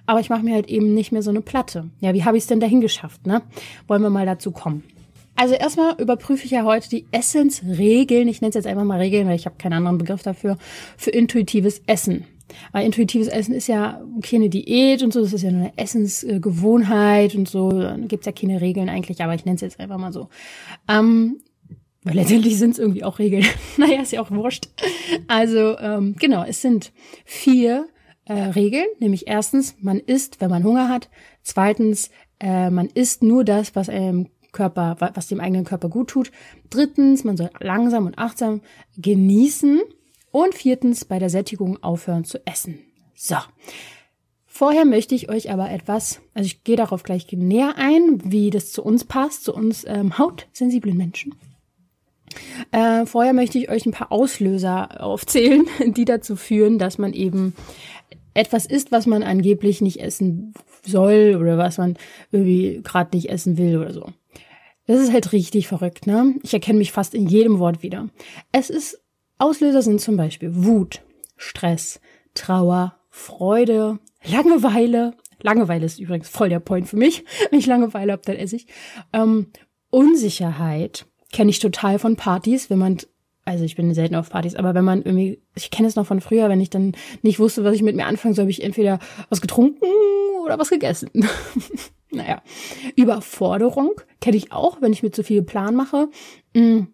aber 0.08 0.20
ich 0.20 0.30
mache 0.30 0.44
mir 0.44 0.56
halt 0.56 0.68
eben 0.68 0.96
nicht 0.96 1.12
mehr 1.12 1.22
so 1.22 1.30
eine 1.30 1.42
Platte. 1.42 1.90
Ja, 2.00 2.14
wie 2.16 2.24
habe 2.24 2.38
ich 2.38 2.44
es 2.44 2.48
denn 2.48 2.60
dahin 2.60 2.82
geschafft, 2.82 3.28
ne? 3.28 3.44
Wollen 3.88 4.02
wir 4.02 4.10
mal 4.10 4.26
dazu 4.26 4.52
kommen. 4.52 4.84
Also 5.36 5.54
erstmal 5.54 5.94
überprüfe 6.02 6.46
ich 6.46 6.52
ja 6.52 6.64
heute 6.64 6.90
die 6.90 7.06
Essensregeln, 7.12 8.28
ich 8.28 8.42
nenne 8.42 8.50
es 8.50 8.56
jetzt 8.56 8.66
einfach 8.66 8.86
mal 8.86 8.98
Regeln, 8.98 9.28
weil 9.28 9.36
ich 9.36 9.46
habe 9.46 9.58
keinen 9.60 9.74
anderen 9.74 10.00
Begriff 10.00 10.24
dafür, 10.24 10.58
für 10.98 11.12
intuitives 11.12 11.84
Essen. 11.86 12.26
Weil 12.72 12.86
intuitives 12.86 13.28
Essen 13.28 13.54
ist 13.54 13.68
ja 13.68 14.02
keine 14.24 14.50
Diät 14.50 15.04
und 15.04 15.14
so, 15.14 15.22
das 15.22 15.34
ist 15.34 15.44
ja 15.44 15.52
nur 15.52 15.62
eine 15.62 15.78
Essensgewohnheit 15.78 17.36
und 17.36 17.48
so, 17.48 17.70
da 17.70 17.98
gibt's 17.98 18.26
ja 18.26 18.32
keine 18.32 18.62
Regeln 18.62 18.90
eigentlich, 18.90 19.22
aber 19.22 19.36
ich 19.36 19.46
nenne 19.46 19.56
es 19.56 19.62
jetzt 19.62 19.80
einfach 19.80 19.98
mal 19.98 20.14
so. 20.14 20.30
Ähm, 20.88 21.38
weil 22.04 22.16
letztendlich 22.16 22.58
sind 22.58 22.72
es 22.72 22.80
irgendwie 22.80 23.04
auch 23.04 23.20
Regeln. 23.20 23.46
naja, 23.78 24.02
ist 24.02 24.14
ja 24.14 24.22
auch 24.22 24.32
wurscht. 24.32 24.70
Also 25.28 25.78
ähm, 25.78 26.16
genau, 26.18 26.46
es 26.46 26.62
sind 26.62 26.94
vier 27.26 27.88
äh, 28.28 28.34
Regeln, 28.34 28.88
nämlich 29.00 29.28
erstens, 29.28 29.76
man 29.80 30.00
isst, 30.00 30.42
wenn 30.42 30.50
man 30.50 30.64
Hunger 30.64 30.90
hat. 30.90 31.10
Zweitens, 31.44 32.10
äh, 32.40 32.70
man 32.70 32.88
isst 32.88 33.24
nur 33.24 33.44
das, 33.44 33.76
was 33.76 33.90
einem 33.90 34.28
Körper, 34.52 34.98
was 35.14 35.28
dem 35.28 35.40
eigenen 35.40 35.66
Körper 35.66 35.90
gut 35.90 36.10
tut. 36.10 36.32
Drittens, 36.70 37.24
man 37.24 37.38
soll 37.38 37.50
langsam 37.60 38.06
und 38.06 38.18
achtsam 38.18 38.62
genießen. 38.98 39.82
Und 40.32 40.56
viertens, 40.56 41.06
bei 41.06 41.20
der 41.20 41.30
Sättigung 41.30 41.82
aufhören 41.82 42.26
zu 42.26 42.46
essen. 42.46 42.80
So. 43.16 43.38
Vorher 44.46 44.86
möchte 44.86 45.16
ich 45.16 45.30
euch 45.30 45.52
aber 45.52 45.70
etwas, 45.70 46.20
also 46.34 46.48
ich 46.48 46.64
gehe 46.64 46.76
darauf 46.76 47.04
gleich 47.04 47.32
näher 47.32 47.76
ein, 47.78 48.20
wie 48.24 48.50
das 48.50 48.72
zu 48.72 48.84
uns 48.84 49.04
passt, 49.04 49.44
zu 49.44 49.54
uns 49.54 49.86
ähm, 49.88 50.18
hautsensiblen 50.18 50.98
Menschen. 50.98 51.36
Äh, 52.72 53.06
vorher 53.06 53.34
möchte 53.34 53.58
ich 53.58 53.70
euch 53.70 53.86
ein 53.86 53.92
paar 53.92 54.12
Auslöser 54.12 55.04
aufzählen, 55.04 55.68
die 55.86 56.06
dazu 56.06 56.36
führen, 56.36 56.80
dass 56.80 56.98
man 56.98 57.14
eben 57.14 57.54
etwas 58.38 58.65
isst, 58.65 58.91
was 58.91 59.06
man 59.06 59.24
angeblich 59.24 59.82
nicht 59.82 60.00
essen 60.00 60.53
soll 60.86 61.38
oder 61.39 61.58
was 61.58 61.77
man 61.77 61.98
irgendwie 62.32 62.82
gerade 62.84 63.15
nicht 63.15 63.29
essen 63.29 63.58
will 63.58 63.77
oder 63.77 63.94
so. 63.94 64.06
Das 64.86 65.01
ist 65.01 65.12
halt 65.12 65.34
richtig 65.34 65.67
verrückt, 65.67 66.08
ne? 66.08 66.36
Ich 66.44 66.53
erkenne 66.53 66.79
mich 66.79 66.91
fast 66.91 67.13
in 67.13 67.27
jedem 67.27 67.60
Wort 67.60 67.84
wieder. 67.84 68.10
Es 68.51 68.70
ist, 68.70 69.01
Auslöser 69.38 69.82
sind 69.82 70.00
zum 70.00 70.15
Beispiel 70.15 70.51
Wut, 70.56 71.01
Stress, 71.36 72.00
Trauer, 72.34 72.96
Freude, 73.10 74.00
Langeweile. 74.24 75.13
Langeweile 75.41 75.86
ist 75.86 76.00
übrigens 76.00 76.29
voll 76.29 76.50
der 76.50 76.60
Point 76.60 76.88
für 76.88 76.98
mich. 76.98 77.25
Wenn 77.50 77.60
ich 77.60 77.65
Langeweile 77.65 78.13
habe, 78.13 78.24
dann 78.25 78.38
esse 78.38 78.56
ich. 78.56 78.67
Ähm, 79.13 79.48
Unsicherheit 79.89 81.06
kenne 81.34 81.50
ich 81.50 81.60
total 81.60 82.00
von 82.00 82.15
Partys, 82.15 82.70
wenn 82.70 82.79
man 82.79 82.98
also 83.48 83.63
ich 83.63 83.77
bin 83.77 83.94
selten 83.94 84.16
auf 84.16 84.30
Partys, 84.30 84.56
aber 84.56 84.75
wenn 84.75 84.84
man 84.84 85.01
irgendwie, 85.04 85.42
ich 85.56 85.72
kenne 85.72 85.88
es 85.88 85.96
noch 85.96 86.06
von 86.06 86.20
früher, 86.20 86.50
wenn 86.50 86.60
ich 86.60 86.70
dann 86.70 86.92
nicht 87.22 87.39
wusste, 87.39 87.63
was 87.63 87.75
ich 87.75 87.82
mit 87.82 87.96
mir 87.96 88.06
anfangen 88.06 88.34
soll, 88.34 88.44
habe 88.44 88.51
ich 88.51 88.62
entweder 88.62 89.00
was 89.30 89.39
getrunken 89.39 89.86
oder 90.44 90.60
was 90.60 90.70
gegessen. 90.70 91.10
naja, 92.12 92.42
Überforderung 92.98 93.92
kenne 94.20 94.36
ich 94.36 94.51
auch, 94.51 94.82
wenn 94.82 94.92
ich 94.92 95.01
mir 95.01 95.12
zu 95.12 95.24
viel 95.24 95.44
Plan 95.44 95.75
mache, 95.75 96.10
mm, 96.54 96.88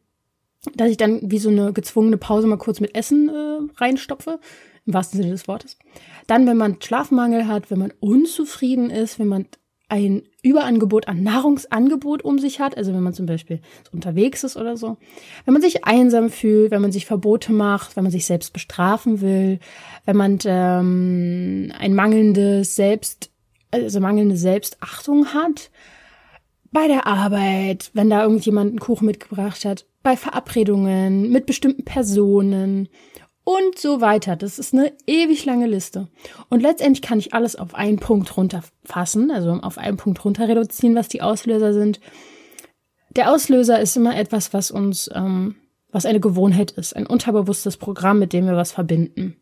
dass 0.76 0.92
ich 0.92 0.98
dann 0.98 1.20
wie 1.24 1.40
so 1.40 1.50
eine 1.50 1.74
gezwungene 1.74 2.18
Pause 2.18 2.46
mal 2.46 2.58
kurz 2.58 2.80
mit 2.80 2.96
Essen 2.96 3.30
äh, 3.30 3.82
reinstopfe, 3.82 4.40
im 4.86 4.94
wahrsten 4.94 5.20
Sinne 5.20 5.32
des 5.32 5.48
Wortes. 5.48 5.80
Dann, 6.28 6.46
wenn 6.46 6.58
man 6.58 6.80
Schlafmangel 6.80 7.48
hat, 7.48 7.72
wenn 7.72 7.80
man 7.80 7.94
unzufrieden 8.00 8.92
ist, 8.92 9.18
wenn 9.18 9.28
man 9.28 9.48
ein 9.94 10.24
Überangebot 10.42 11.08
an 11.08 11.22
Nahrungsangebot 11.22 12.24
um 12.24 12.40
sich 12.40 12.60
hat, 12.60 12.76
also 12.76 12.92
wenn 12.96 13.04
man 13.04 13.14
zum 13.14 13.28
Beispiel 13.28 13.60
unterwegs 13.92 14.44
ist 14.44 14.58
oder 14.58 14.76
so, 14.76 14.98
wenn 15.46 15.54
man 15.54 15.62
sich 15.62 15.86
einsam 15.86 16.32
fühlt, 16.32 16.72
wenn 16.72 16.82
man 16.82 16.92
sich 16.92 17.06
Verbote 17.06 17.54
macht, 17.54 17.96
wenn 17.96 18.04
man 18.04 18.12
sich 18.12 18.26
selbst 18.26 18.54
bestrafen 18.54 19.22
will, 19.22 19.60
wenn 20.06 20.18
man 20.18 20.40
ähm, 20.46 21.72
ein 21.78 21.94
mangelndes 21.94 22.76
Selbst, 22.76 23.30
also 23.70 24.00
mangelnde 24.00 24.36
Selbstachtung 24.36 25.28
hat, 25.28 25.70
bei 26.72 26.88
der 26.88 27.06
Arbeit, 27.06 27.92
wenn 27.94 28.10
da 28.10 28.24
irgendjemand 28.24 28.72
einen 28.72 28.80
Kuchen 28.80 29.06
mitgebracht 29.06 29.64
hat, 29.64 29.86
bei 30.02 30.18
Verabredungen 30.18 31.32
mit 31.32 31.46
bestimmten 31.46 31.86
Personen 31.86 32.90
und 33.44 33.78
so 33.78 34.02
weiter. 34.02 34.36
Das 34.36 34.60
ist 34.60 34.74
eine 34.74 34.94
ewig 35.08 35.46
lange 35.46 35.68
Liste. 35.68 36.08
Und 36.50 36.62
letztendlich 36.62 37.02
kann 37.02 37.20
ich 37.20 37.34
alles 37.34 37.56
auf 37.56 37.76
einen 37.76 38.00
Punkt 38.00 38.36
runterfassen, 38.38 39.32
also 39.32 39.52
auf 39.52 39.78
einen 39.78 39.98
Punkt 39.98 40.24
runter 40.24 40.48
reduzieren, 40.48 40.96
was 40.96 41.10
die 41.10 41.22
Auslöser 41.22 41.74
sind. 41.74 42.00
Der 43.16 43.32
Auslöser 43.32 43.80
ist 43.80 43.96
immer 43.96 44.18
etwas, 44.18 44.54
was 44.54 44.72
uns, 44.72 45.10
ähm, 45.14 45.56
was 45.92 46.06
eine 46.06 46.20
Gewohnheit 46.20 46.72
ist, 46.72 46.96
ein 46.96 47.06
unterbewusstes 47.06 47.78
Programm, 47.78 48.20
mit 48.20 48.34
dem 48.34 48.46
wir 48.46 48.56
was 48.56 48.72
verbinden. 48.72 49.38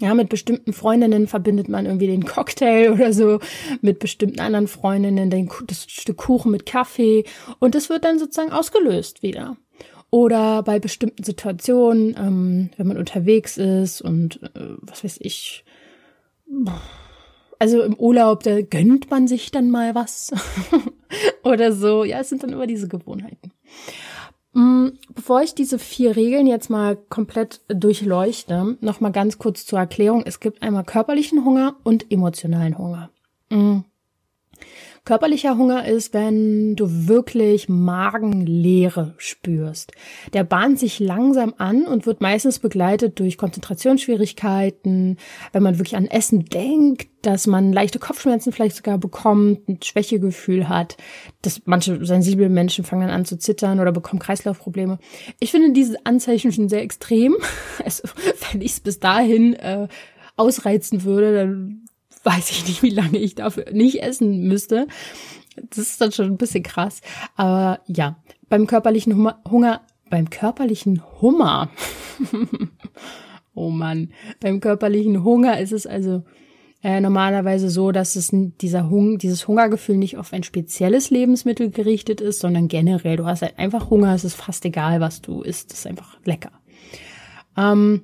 Ja, 0.00 0.14
mit 0.14 0.28
bestimmten 0.28 0.72
Freundinnen 0.72 1.26
verbindet 1.26 1.68
man 1.68 1.84
irgendwie 1.84 2.06
den 2.06 2.24
Cocktail 2.24 2.90
oder 2.92 3.12
so, 3.12 3.40
mit 3.80 3.98
bestimmten 3.98 4.40
anderen 4.40 4.68
Freundinnen 4.68 5.28
den, 5.28 5.50
das 5.66 5.84
Stück 5.88 6.18
Kuchen 6.18 6.52
mit 6.52 6.66
Kaffee 6.66 7.24
und 7.58 7.74
es 7.74 7.88
wird 7.90 8.04
dann 8.04 8.18
sozusagen 8.18 8.52
ausgelöst 8.52 9.22
wieder. 9.22 9.56
Oder 10.10 10.62
bei 10.62 10.78
bestimmten 10.78 11.22
Situationen, 11.22 12.16
ähm, 12.18 12.70
wenn 12.76 12.86
man 12.86 12.96
unterwegs 12.96 13.58
ist 13.58 14.00
und 14.00 14.40
äh, 14.54 14.76
was 14.80 15.04
weiß 15.04 15.18
ich, 15.20 15.64
also 17.58 17.82
im 17.82 17.94
Urlaub, 17.94 18.42
da 18.42 18.60
gönnt 18.62 19.10
man 19.10 19.28
sich 19.28 19.50
dann 19.50 19.70
mal 19.70 19.94
was 19.94 20.32
oder 21.42 21.72
so. 21.72 22.04
Ja, 22.04 22.20
es 22.20 22.28
sind 22.28 22.42
dann 22.42 22.52
immer 22.52 22.66
diese 22.66 22.88
Gewohnheiten. 22.88 23.52
Mm, 24.52 24.88
bevor 25.14 25.42
ich 25.42 25.54
diese 25.54 25.78
vier 25.78 26.16
Regeln 26.16 26.46
jetzt 26.46 26.70
mal 26.70 26.96
komplett 26.96 27.60
durchleuchte, 27.68 28.78
noch 28.80 29.00
mal 29.00 29.12
ganz 29.12 29.38
kurz 29.38 29.66
zur 29.66 29.78
Erklärung. 29.78 30.22
Es 30.24 30.40
gibt 30.40 30.62
einmal 30.62 30.84
körperlichen 30.84 31.44
Hunger 31.44 31.76
und 31.84 32.10
emotionalen 32.10 32.78
Hunger. 32.78 33.10
Körperlicher 35.08 35.56
Hunger 35.56 35.86
ist, 35.86 36.12
wenn 36.12 36.76
du 36.76 37.08
wirklich 37.08 37.66
Magenleere 37.66 39.14
spürst. 39.16 39.92
Der 40.34 40.44
bahnt 40.44 40.78
sich 40.78 41.00
langsam 41.00 41.54
an 41.56 41.86
und 41.86 42.04
wird 42.04 42.20
meistens 42.20 42.58
begleitet 42.58 43.18
durch 43.18 43.38
Konzentrationsschwierigkeiten, 43.38 45.16
wenn 45.52 45.62
man 45.62 45.78
wirklich 45.78 45.96
an 45.96 46.08
Essen 46.08 46.44
denkt, 46.44 47.08
dass 47.22 47.46
man 47.46 47.72
leichte 47.72 47.98
Kopfschmerzen 47.98 48.52
vielleicht 48.52 48.76
sogar 48.76 48.98
bekommt, 48.98 49.66
ein 49.66 49.78
Schwächegefühl 49.82 50.68
hat, 50.68 50.98
dass 51.40 51.62
manche 51.64 52.04
sensible 52.04 52.50
Menschen 52.50 52.84
fangen 52.84 53.08
dann 53.08 53.16
an 53.16 53.24
zu 53.24 53.38
zittern 53.38 53.80
oder 53.80 53.92
bekommen 53.92 54.20
Kreislaufprobleme. 54.20 54.98
Ich 55.40 55.52
finde 55.52 55.72
diese 55.72 56.04
Anzeichen 56.04 56.52
schon 56.52 56.68
sehr 56.68 56.82
extrem. 56.82 57.34
Also, 57.82 58.02
wenn 58.50 58.60
ich 58.60 58.72
es 58.72 58.80
bis 58.80 59.00
dahin 59.00 59.54
äh, 59.54 59.88
ausreizen 60.36 61.04
würde, 61.04 61.32
dann 61.32 61.87
weiß 62.28 62.50
ich 62.50 62.66
nicht, 62.66 62.82
wie 62.82 62.90
lange 62.90 63.18
ich 63.18 63.34
dafür 63.34 63.66
nicht 63.72 64.02
essen 64.02 64.46
müsste. 64.46 64.86
Das 65.70 65.78
ist 65.78 66.00
dann 66.00 66.12
schon 66.12 66.26
ein 66.26 66.36
bisschen 66.36 66.62
krass. 66.62 67.00
Aber 67.36 67.80
ja, 67.86 68.16
beim 68.48 68.66
körperlichen 68.66 69.16
Hunger, 69.16 69.40
Hunger 69.50 69.80
beim 70.10 70.28
körperlichen 70.28 71.02
Hummer. 71.20 71.70
oh 73.54 73.70
Mann, 73.70 74.12
beim 74.40 74.60
körperlichen 74.60 75.24
Hunger 75.24 75.58
ist 75.58 75.72
es 75.72 75.86
also 75.86 76.22
äh, 76.82 77.00
normalerweise 77.00 77.70
so, 77.70 77.92
dass 77.92 78.14
es 78.14 78.30
dieser 78.32 78.90
Hung 78.90 79.18
dieses 79.18 79.48
Hungergefühl 79.48 79.96
nicht 79.96 80.18
auf 80.18 80.32
ein 80.32 80.42
spezielles 80.42 81.10
Lebensmittel 81.10 81.70
gerichtet 81.70 82.20
ist, 82.20 82.40
sondern 82.40 82.68
generell. 82.68 83.16
Du 83.16 83.24
hast 83.24 83.42
halt 83.42 83.58
einfach 83.58 83.90
Hunger, 83.90 84.14
es 84.14 84.24
ist 84.24 84.34
fast 84.34 84.64
egal, 84.66 85.00
was 85.00 85.22
du 85.22 85.40
isst, 85.40 85.72
es 85.72 85.80
ist 85.80 85.86
einfach 85.86 86.18
lecker. 86.24 86.52
Ähm, 87.56 88.02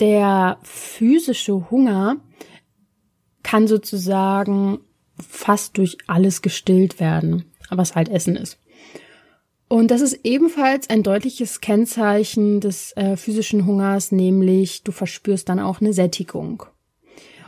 der 0.00 0.58
physische 0.62 1.70
Hunger 1.70 2.16
kann 3.46 3.68
sozusagen 3.68 4.80
fast 5.24 5.78
durch 5.78 5.98
alles 6.08 6.42
gestillt 6.42 6.98
werden, 6.98 7.44
was 7.70 7.94
halt 7.94 8.08
Essen 8.08 8.34
ist. 8.34 8.58
Und 9.68 9.92
das 9.92 10.00
ist 10.00 10.18
ebenfalls 10.24 10.90
ein 10.90 11.04
deutliches 11.04 11.60
Kennzeichen 11.60 12.60
des 12.60 12.90
äh, 12.96 13.16
physischen 13.16 13.64
Hungers, 13.64 14.10
nämlich 14.10 14.82
du 14.82 14.90
verspürst 14.90 15.48
dann 15.48 15.60
auch 15.60 15.80
eine 15.80 15.92
Sättigung. 15.92 16.64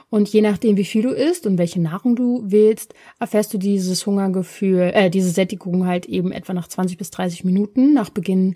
Und 0.08 0.28
je 0.28 0.40
nachdem, 0.40 0.76
wie 0.76 0.84
viel 0.84 1.02
du 1.02 1.10
isst 1.10 1.48
und 1.48 1.58
welche 1.58 1.80
Nahrung 1.80 2.14
du 2.14 2.44
wählst, 2.46 2.94
erfährst 3.18 3.52
du 3.52 3.58
dieses 3.58 4.06
Hungergefühl, 4.06 4.92
äh, 4.94 5.10
diese 5.10 5.30
Sättigung 5.30 5.84
halt 5.84 6.06
eben 6.06 6.30
etwa 6.30 6.54
nach 6.54 6.68
20 6.68 6.96
bis 6.96 7.10
30 7.10 7.42
Minuten 7.42 7.92
nach 7.92 8.10
Beginn 8.10 8.54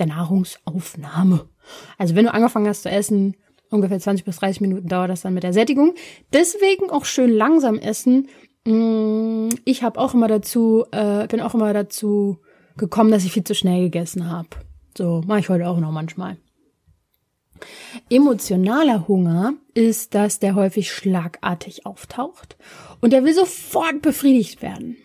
der 0.00 0.06
Nahrungsaufnahme. 0.06 1.48
Also 1.96 2.16
wenn 2.16 2.24
du 2.24 2.34
angefangen 2.34 2.66
hast 2.66 2.82
zu 2.82 2.90
essen, 2.90 3.36
ungefähr 3.72 3.98
20 3.98 4.24
bis 4.24 4.36
30 4.36 4.60
Minuten 4.60 4.88
dauert 4.88 5.10
das 5.10 5.22
dann 5.22 5.34
mit 5.34 5.42
der 5.42 5.52
Sättigung. 5.52 5.94
Deswegen 6.32 6.90
auch 6.90 7.04
schön 7.04 7.30
langsam 7.30 7.78
essen. 7.78 8.28
Mm, 8.64 9.48
ich 9.64 9.82
habe 9.82 9.98
auch 9.98 10.14
immer 10.14 10.28
dazu, 10.28 10.84
äh, 10.92 11.26
bin 11.26 11.40
auch 11.40 11.54
immer 11.54 11.72
dazu 11.72 12.38
gekommen, 12.76 13.10
dass 13.10 13.24
ich 13.24 13.32
viel 13.32 13.44
zu 13.44 13.54
schnell 13.54 13.82
gegessen 13.82 14.30
habe. 14.30 14.48
So 14.96 15.22
mache 15.26 15.40
ich 15.40 15.48
heute 15.48 15.68
auch 15.68 15.78
noch 15.78 15.90
manchmal. 15.90 16.36
Emotionaler 18.10 19.06
Hunger 19.08 19.54
ist, 19.74 20.14
dass 20.14 20.38
der 20.38 20.54
häufig 20.54 20.92
schlagartig 20.92 21.86
auftaucht 21.86 22.56
und 23.00 23.12
der 23.12 23.24
will 23.24 23.34
sofort 23.34 24.02
befriedigt 24.02 24.62
werden. 24.62 24.96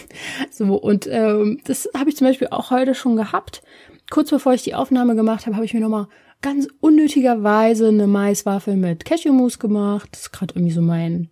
so 0.50 0.76
und 0.76 1.06
ähm, 1.10 1.60
das 1.64 1.88
habe 1.96 2.10
ich 2.10 2.16
zum 2.16 2.26
Beispiel 2.26 2.48
auch 2.48 2.70
heute 2.70 2.94
schon 2.94 3.16
gehabt. 3.16 3.62
Kurz 4.10 4.30
bevor 4.30 4.54
ich 4.54 4.62
die 4.62 4.74
Aufnahme 4.74 5.16
gemacht 5.16 5.46
habe, 5.46 5.56
habe 5.56 5.64
ich 5.64 5.74
mir 5.74 5.80
nochmal 5.80 6.08
ganz 6.46 6.68
unnötigerweise 6.78 7.88
eine 7.88 8.06
Maiswaffel 8.06 8.76
mit 8.76 9.04
Cashewmus 9.04 9.58
gemacht. 9.58 10.10
Das 10.12 10.20
ist 10.20 10.30
gerade 10.30 10.54
irgendwie 10.54 10.72
so 10.72 10.80
mein, 10.80 11.28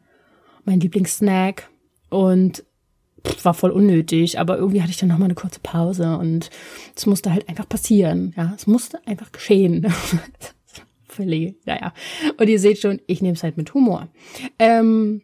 mein 0.65 0.81
Lieblingssnack. 0.81 1.71
Und 2.11 2.65
pff, 3.25 3.45
war 3.45 3.55
voll 3.55 3.71
unnötig, 3.71 4.41
aber 4.41 4.59
irgendwie 4.59 4.83
hatte 4.83 4.91
ich 4.91 4.97
dann 4.97 5.11
nochmal 5.11 5.27
eine 5.27 5.37
kurze 5.37 5.61
Pause 5.61 6.19
und 6.19 6.51
es 6.97 7.07
musste 7.07 7.33
halt 7.33 7.49
einfach 7.49 7.69
passieren. 7.69 8.35
Ja, 8.37 8.55
es 8.57 8.67
musste 8.67 9.07
einfach 9.07 9.31
geschehen. 9.31 9.87
Völlig, 11.09 11.65
naja. 11.65 11.95
Und 12.37 12.49
ihr 12.49 12.59
seht 12.59 12.81
schon, 12.81 13.01
ich 13.07 13.23
nehme 13.23 13.35
es 13.35 13.45
halt 13.45 13.57
mit 13.57 13.73
Humor. 13.73 14.09
Ähm, 14.59 15.23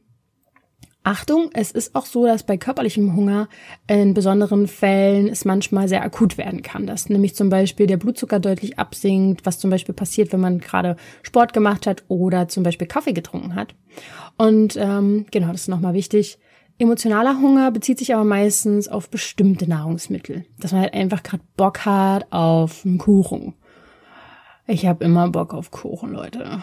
Achtung, 1.02 1.48
es 1.54 1.70
ist 1.70 1.94
auch 1.94 2.04
so, 2.04 2.26
dass 2.26 2.42
bei 2.42 2.58
körperlichem 2.58 3.16
Hunger 3.16 3.48
in 3.86 4.12
besonderen 4.12 4.68
Fällen 4.68 5.28
es 5.28 5.46
manchmal 5.46 5.88
sehr 5.88 6.02
akut 6.02 6.36
werden 6.36 6.62
kann, 6.62 6.86
dass 6.86 7.08
nämlich 7.08 7.34
zum 7.34 7.48
Beispiel 7.48 7.86
der 7.86 7.96
Blutzucker 7.96 8.38
deutlich 8.38 8.78
absinkt, 8.78 9.46
was 9.46 9.58
zum 9.58 9.70
Beispiel 9.70 9.94
passiert, 9.94 10.30
wenn 10.32 10.40
man 10.40 10.58
gerade 10.58 10.96
Sport 11.22 11.54
gemacht 11.54 11.86
hat 11.86 12.04
oder 12.08 12.48
zum 12.48 12.64
Beispiel 12.64 12.86
Kaffee 12.86 13.14
getrunken 13.14 13.54
hat. 13.54 13.74
Und 14.36 14.76
ähm, 14.76 15.24
genau, 15.30 15.52
das 15.52 15.62
ist 15.62 15.68
nochmal 15.68 15.94
wichtig. 15.94 16.38
Emotionaler 16.78 17.40
Hunger 17.40 17.70
bezieht 17.70 17.98
sich 17.98 18.14
aber 18.14 18.24
meistens 18.24 18.88
auf 18.88 19.08
bestimmte 19.08 19.68
Nahrungsmittel, 19.68 20.44
dass 20.58 20.72
man 20.72 20.82
halt 20.82 20.94
einfach 20.94 21.22
gerade 21.22 21.42
Bock 21.56 21.84
hat 21.86 22.30
auf 22.30 22.84
einen 22.84 22.98
Kuchen. 22.98 23.54
Ich 24.66 24.86
habe 24.86 25.04
immer 25.04 25.28
Bock 25.30 25.54
auf 25.54 25.70
Kuchen, 25.70 26.12
Leute. 26.12 26.62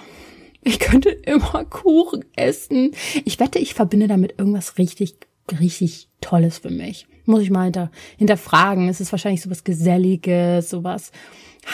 Ich 0.61 0.79
könnte 0.79 1.09
immer 1.09 1.65
Kuchen 1.65 2.25
essen. 2.35 2.91
Ich 3.25 3.39
wette, 3.39 3.59
ich 3.59 3.73
verbinde 3.73 4.07
damit 4.07 4.35
irgendwas 4.37 4.77
richtig, 4.77 5.15
richtig 5.59 6.09
Tolles 6.21 6.59
für 6.59 6.69
mich. 6.69 7.07
Muss 7.25 7.41
ich 7.41 7.49
mal 7.49 7.65
hinter, 7.65 7.91
hinterfragen. 8.17 8.89
Es 8.89 9.01
ist 9.01 9.11
wahrscheinlich 9.11 9.41
sowas 9.41 9.63
Geselliges, 9.63 10.69
sowas 10.69 11.11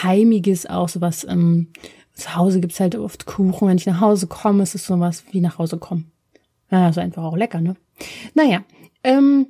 Heimiges 0.02 0.66
auch, 0.66 0.90
sowas, 0.90 1.26
ähm, 1.30 1.70
zu 2.14 2.36
Hause 2.36 2.60
gibt's 2.60 2.80
halt 2.80 2.96
oft 2.96 3.26
Kuchen. 3.26 3.68
Wenn 3.68 3.78
ich 3.78 3.86
nach 3.86 4.02
Hause 4.02 4.28
komme, 4.28 4.64
ist 4.64 4.76
es 4.76 4.86
sowas 4.86 5.24
wie 5.32 5.42
nach 5.42 5.58
Hause 5.58 5.78
kommen. 5.78 6.12
Ja, 6.72 6.90
ist 6.90 6.98
einfach 6.98 7.24
auch 7.24 7.38
lecker, 7.38 7.62
ne? 7.62 7.76
Naja, 8.34 8.64
ähm, 9.04 9.48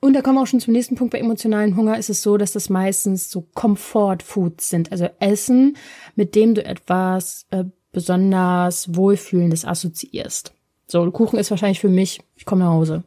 und 0.00 0.12
da 0.12 0.22
kommen 0.22 0.36
wir 0.36 0.42
auch 0.42 0.46
schon 0.46 0.60
zum 0.60 0.72
nächsten 0.72 0.94
Punkt. 0.94 1.12
Bei 1.12 1.18
emotionalen 1.18 1.76
Hunger 1.76 1.98
ist 1.98 2.10
es 2.10 2.22
so, 2.22 2.36
dass 2.36 2.52
das 2.52 2.70
meistens 2.70 3.30
so 3.30 3.42
Comfort-Foods 3.54 4.68
sind. 4.68 4.92
Also 4.92 5.08
Essen, 5.18 5.76
mit 6.14 6.34
dem 6.34 6.54
du 6.54 6.64
etwas 6.64 7.46
äh, 7.50 7.64
besonders 7.98 8.94
Wohlfühlendes 8.94 9.64
assoziierst. 9.64 10.52
So, 10.86 11.10
Kuchen 11.10 11.36
ist 11.36 11.50
wahrscheinlich 11.50 11.80
für 11.80 11.88
mich, 11.88 12.20
ich 12.36 12.44
komme 12.44 12.62
nach 12.64 12.70
Hause. 12.70 13.02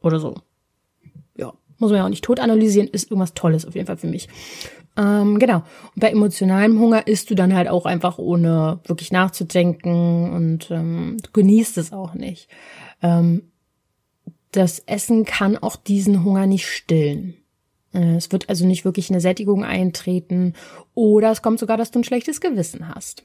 Oder 0.00 0.18
so. 0.18 0.34
Ja, 1.36 1.52
muss 1.78 1.92
man 1.92 1.98
ja 1.98 2.04
auch 2.04 2.08
nicht 2.08 2.24
tot 2.24 2.40
analysieren, 2.40 2.88
ist 2.88 3.08
irgendwas 3.08 3.34
Tolles 3.34 3.64
auf 3.64 3.76
jeden 3.76 3.86
Fall 3.86 3.98
für 3.98 4.08
mich. 4.08 4.28
Ähm, 4.96 5.38
genau. 5.38 5.58
Und 5.94 6.00
bei 6.00 6.10
emotionalem 6.10 6.80
Hunger 6.80 7.06
isst 7.06 7.30
du 7.30 7.36
dann 7.36 7.54
halt 7.54 7.68
auch 7.68 7.86
einfach 7.86 8.18
ohne 8.18 8.80
wirklich 8.84 9.12
nachzudenken 9.12 10.32
und 10.32 10.72
ähm, 10.72 11.18
genießt 11.32 11.78
es 11.78 11.92
auch 11.92 12.14
nicht. 12.14 12.48
Ähm, 13.00 13.44
das 14.50 14.80
Essen 14.80 15.24
kann 15.24 15.56
auch 15.56 15.76
diesen 15.76 16.24
Hunger 16.24 16.48
nicht 16.48 16.66
stillen. 16.66 17.34
Äh, 17.92 18.16
es 18.16 18.32
wird 18.32 18.48
also 18.48 18.66
nicht 18.66 18.84
wirklich 18.84 19.10
eine 19.10 19.20
Sättigung 19.20 19.64
eintreten 19.64 20.54
oder 20.94 21.30
es 21.30 21.42
kommt 21.42 21.58
sogar, 21.58 21.76
dass 21.76 21.90
du 21.90 22.00
ein 22.00 22.04
schlechtes 22.04 22.40
Gewissen 22.40 22.88
hast. 22.94 23.24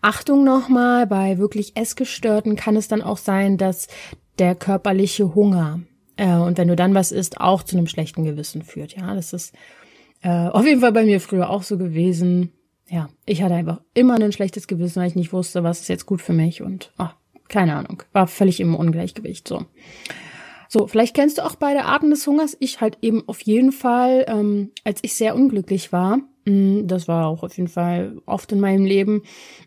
Achtung 0.00 0.44
nochmal, 0.44 1.06
bei 1.06 1.38
wirklich 1.38 1.76
Essgestörten 1.76 2.56
kann 2.56 2.76
es 2.76 2.88
dann 2.88 3.02
auch 3.02 3.18
sein, 3.18 3.58
dass 3.58 3.88
der 4.38 4.54
körperliche 4.54 5.34
Hunger 5.34 5.80
äh, 6.16 6.34
und 6.34 6.58
wenn 6.58 6.68
du 6.68 6.76
dann 6.76 6.94
was 6.94 7.12
isst, 7.12 7.40
auch 7.40 7.62
zu 7.62 7.76
einem 7.76 7.86
schlechten 7.86 8.24
Gewissen 8.24 8.62
führt. 8.62 8.96
Ja, 8.96 9.14
das 9.14 9.32
ist 9.32 9.54
äh, 10.22 10.28
auf 10.28 10.64
jeden 10.66 10.80
Fall 10.80 10.92
bei 10.92 11.04
mir 11.04 11.20
früher 11.20 11.50
auch 11.50 11.62
so 11.62 11.78
gewesen. 11.78 12.52
Ja, 12.88 13.08
ich 13.24 13.42
hatte 13.42 13.54
einfach 13.54 13.80
immer 13.94 14.14
ein 14.14 14.32
schlechtes 14.32 14.66
Gewissen, 14.68 15.00
weil 15.00 15.08
ich 15.08 15.16
nicht 15.16 15.32
wusste, 15.32 15.64
was 15.64 15.80
ist 15.80 15.88
jetzt 15.88 16.06
gut 16.06 16.22
für 16.22 16.32
mich 16.32 16.62
und 16.62 16.92
oh, 16.98 17.08
keine 17.48 17.74
Ahnung, 17.74 18.02
war 18.12 18.26
völlig 18.26 18.60
im 18.60 18.74
Ungleichgewicht 18.74 19.46
so. 19.46 19.64
So, 20.68 20.86
vielleicht 20.86 21.14
kennst 21.14 21.38
du 21.38 21.44
auch 21.44 21.56
beide 21.56 21.84
Arten 21.84 22.10
des 22.10 22.26
Hungers. 22.26 22.56
Ich 22.60 22.80
halt 22.80 22.98
eben 23.02 23.24
auf 23.26 23.40
jeden 23.42 23.72
Fall, 23.72 24.24
ähm, 24.28 24.72
als 24.84 25.00
ich 25.02 25.14
sehr 25.14 25.34
unglücklich 25.34 25.92
war, 25.92 26.18
mm, 26.44 26.86
das 26.86 27.08
war 27.08 27.26
auch 27.26 27.42
auf 27.42 27.56
jeden 27.56 27.68
Fall 27.68 28.20
oft 28.26 28.50
in 28.52 28.60
meinem 28.60 28.84
Leben, 28.84 29.22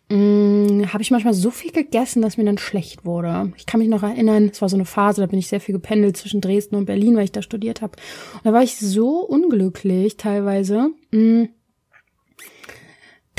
mm, 0.09 0.83
habe 0.91 1.01
ich 1.01 1.11
manchmal 1.11 1.33
so 1.33 1.51
viel 1.51 1.71
gegessen, 1.71 2.21
dass 2.21 2.37
mir 2.37 2.45
dann 2.45 2.57
schlecht 2.57 3.05
wurde. 3.05 3.53
Ich 3.57 3.65
kann 3.65 3.79
mich 3.79 3.89
noch 3.89 4.03
erinnern, 4.03 4.49
es 4.51 4.61
war 4.61 4.69
so 4.69 4.77
eine 4.77 4.85
Phase, 4.85 5.21
da 5.21 5.27
bin 5.27 5.39
ich 5.39 5.47
sehr 5.47 5.61
viel 5.61 5.73
gependelt 5.73 6.17
zwischen 6.17 6.41
Dresden 6.41 6.75
und 6.75 6.85
Berlin, 6.85 7.15
weil 7.15 7.25
ich 7.25 7.31
da 7.31 7.41
studiert 7.41 7.81
habe. 7.81 7.93
Und 8.35 8.45
da 8.45 8.53
war 8.53 8.63
ich 8.63 8.77
so 8.77 9.19
unglücklich 9.19 10.17
teilweise. 10.17 10.91
Mh, 11.11 11.43
mm, 11.43 11.49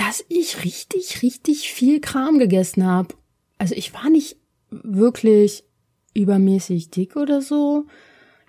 dass 0.01 0.25
ich 0.29 0.65
richtig, 0.65 1.21
richtig 1.21 1.71
viel 1.71 2.01
Kram 2.01 2.39
gegessen 2.39 2.87
habe. 2.87 3.15
Also 3.59 3.75
ich 3.75 3.93
war 3.93 4.09
nicht 4.09 4.39
wirklich 4.71 5.65
übermäßig 6.15 6.91
dick 6.91 7.17
oder 7.17 7.41
so. 7.41 7.87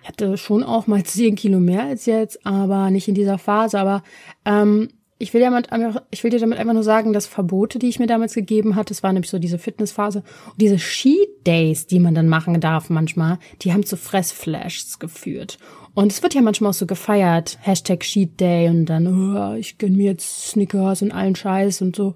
Ich 0.02 0.08
hatte 0.08 0.36
schon 0.36 0.62
auch 0.62 0.86
mal 0.86 1.02
zehn 1.04 1.36
Kilo 1.36 1.60
mehr 1.60 1.84
als 1.84 2.06
jetzt, 2.06 2.44
aber 2.46 2.90
nicht 2.90 3.08
in 3.08 3.14
dieser 3.14 3.38
Phase. 3.38 3.78
Aber 3.78 4.02
ähm, 4.44 4.88
ich 5.22 5.32
will, 5.32 5.40
ja 5.40 5.50
mal, 5.50 5.62
ich 6.10 6.24
will 6.24 6.32
dir 6.32 6.40
damit 6.40 6.58
einfach 6.58 6.74
nur 6.74 6.82
sagen, 6.82 7.12
dass 7.12 7.26
Verbote, 7.26 7.78
die 7.78 7.88
ich 7.88 8.00
mir 8.00 8.08
damals 8.08 8.34
gegeben 8.34 8.74
hatte, 8.74 8.92
das 8.92 9.04
war 9.04 9.12
nämlich 9.12 9.30
so 9.30 9.38
diese 9.38 9.56
Fitnessphase, 9.56 10.24
und 10.46 10.60
diese 10.60 10.78
Cheat 10.78 11.46
Days, 11.46 11.86
die 11.86 12.00
man 12.00 12.16
dann 12.16 12.26
machen 12.26 12.60
darf 12.60 12.90
manchmal, 12.90 13.38
die 13.60 13.72
haben 13.72 13.86
zu 13.86 13.96
Fressflashs 13.96 14.98
geführt. 14.98 15.58
Und 15.94 16.10
es 16.10 16.24
wird 16.24 16.34
ja 16.34 16.42
manchmal 16.42 16.70
auch 16.70 16.74
so 16.74 16.86
gefeiert, 16.86 17.56
Hashtag 17.60 18.00
Cheat 18.00 18.40
Day 18.40 18.68
und 18.68 18.86
dann, 18.86 19.06
oh, 19.06 19.54
ich 19.54 19.78
gönn 19.78 19.94
mir 19.94 20.10
jetzt 20.10 20.48
Snickers 20.50 21.02
und 21.02 21.12
allen 21.12 21.36
Scheiß 21.36 21.82
und 21.82 21.94
so. 21.94 22.14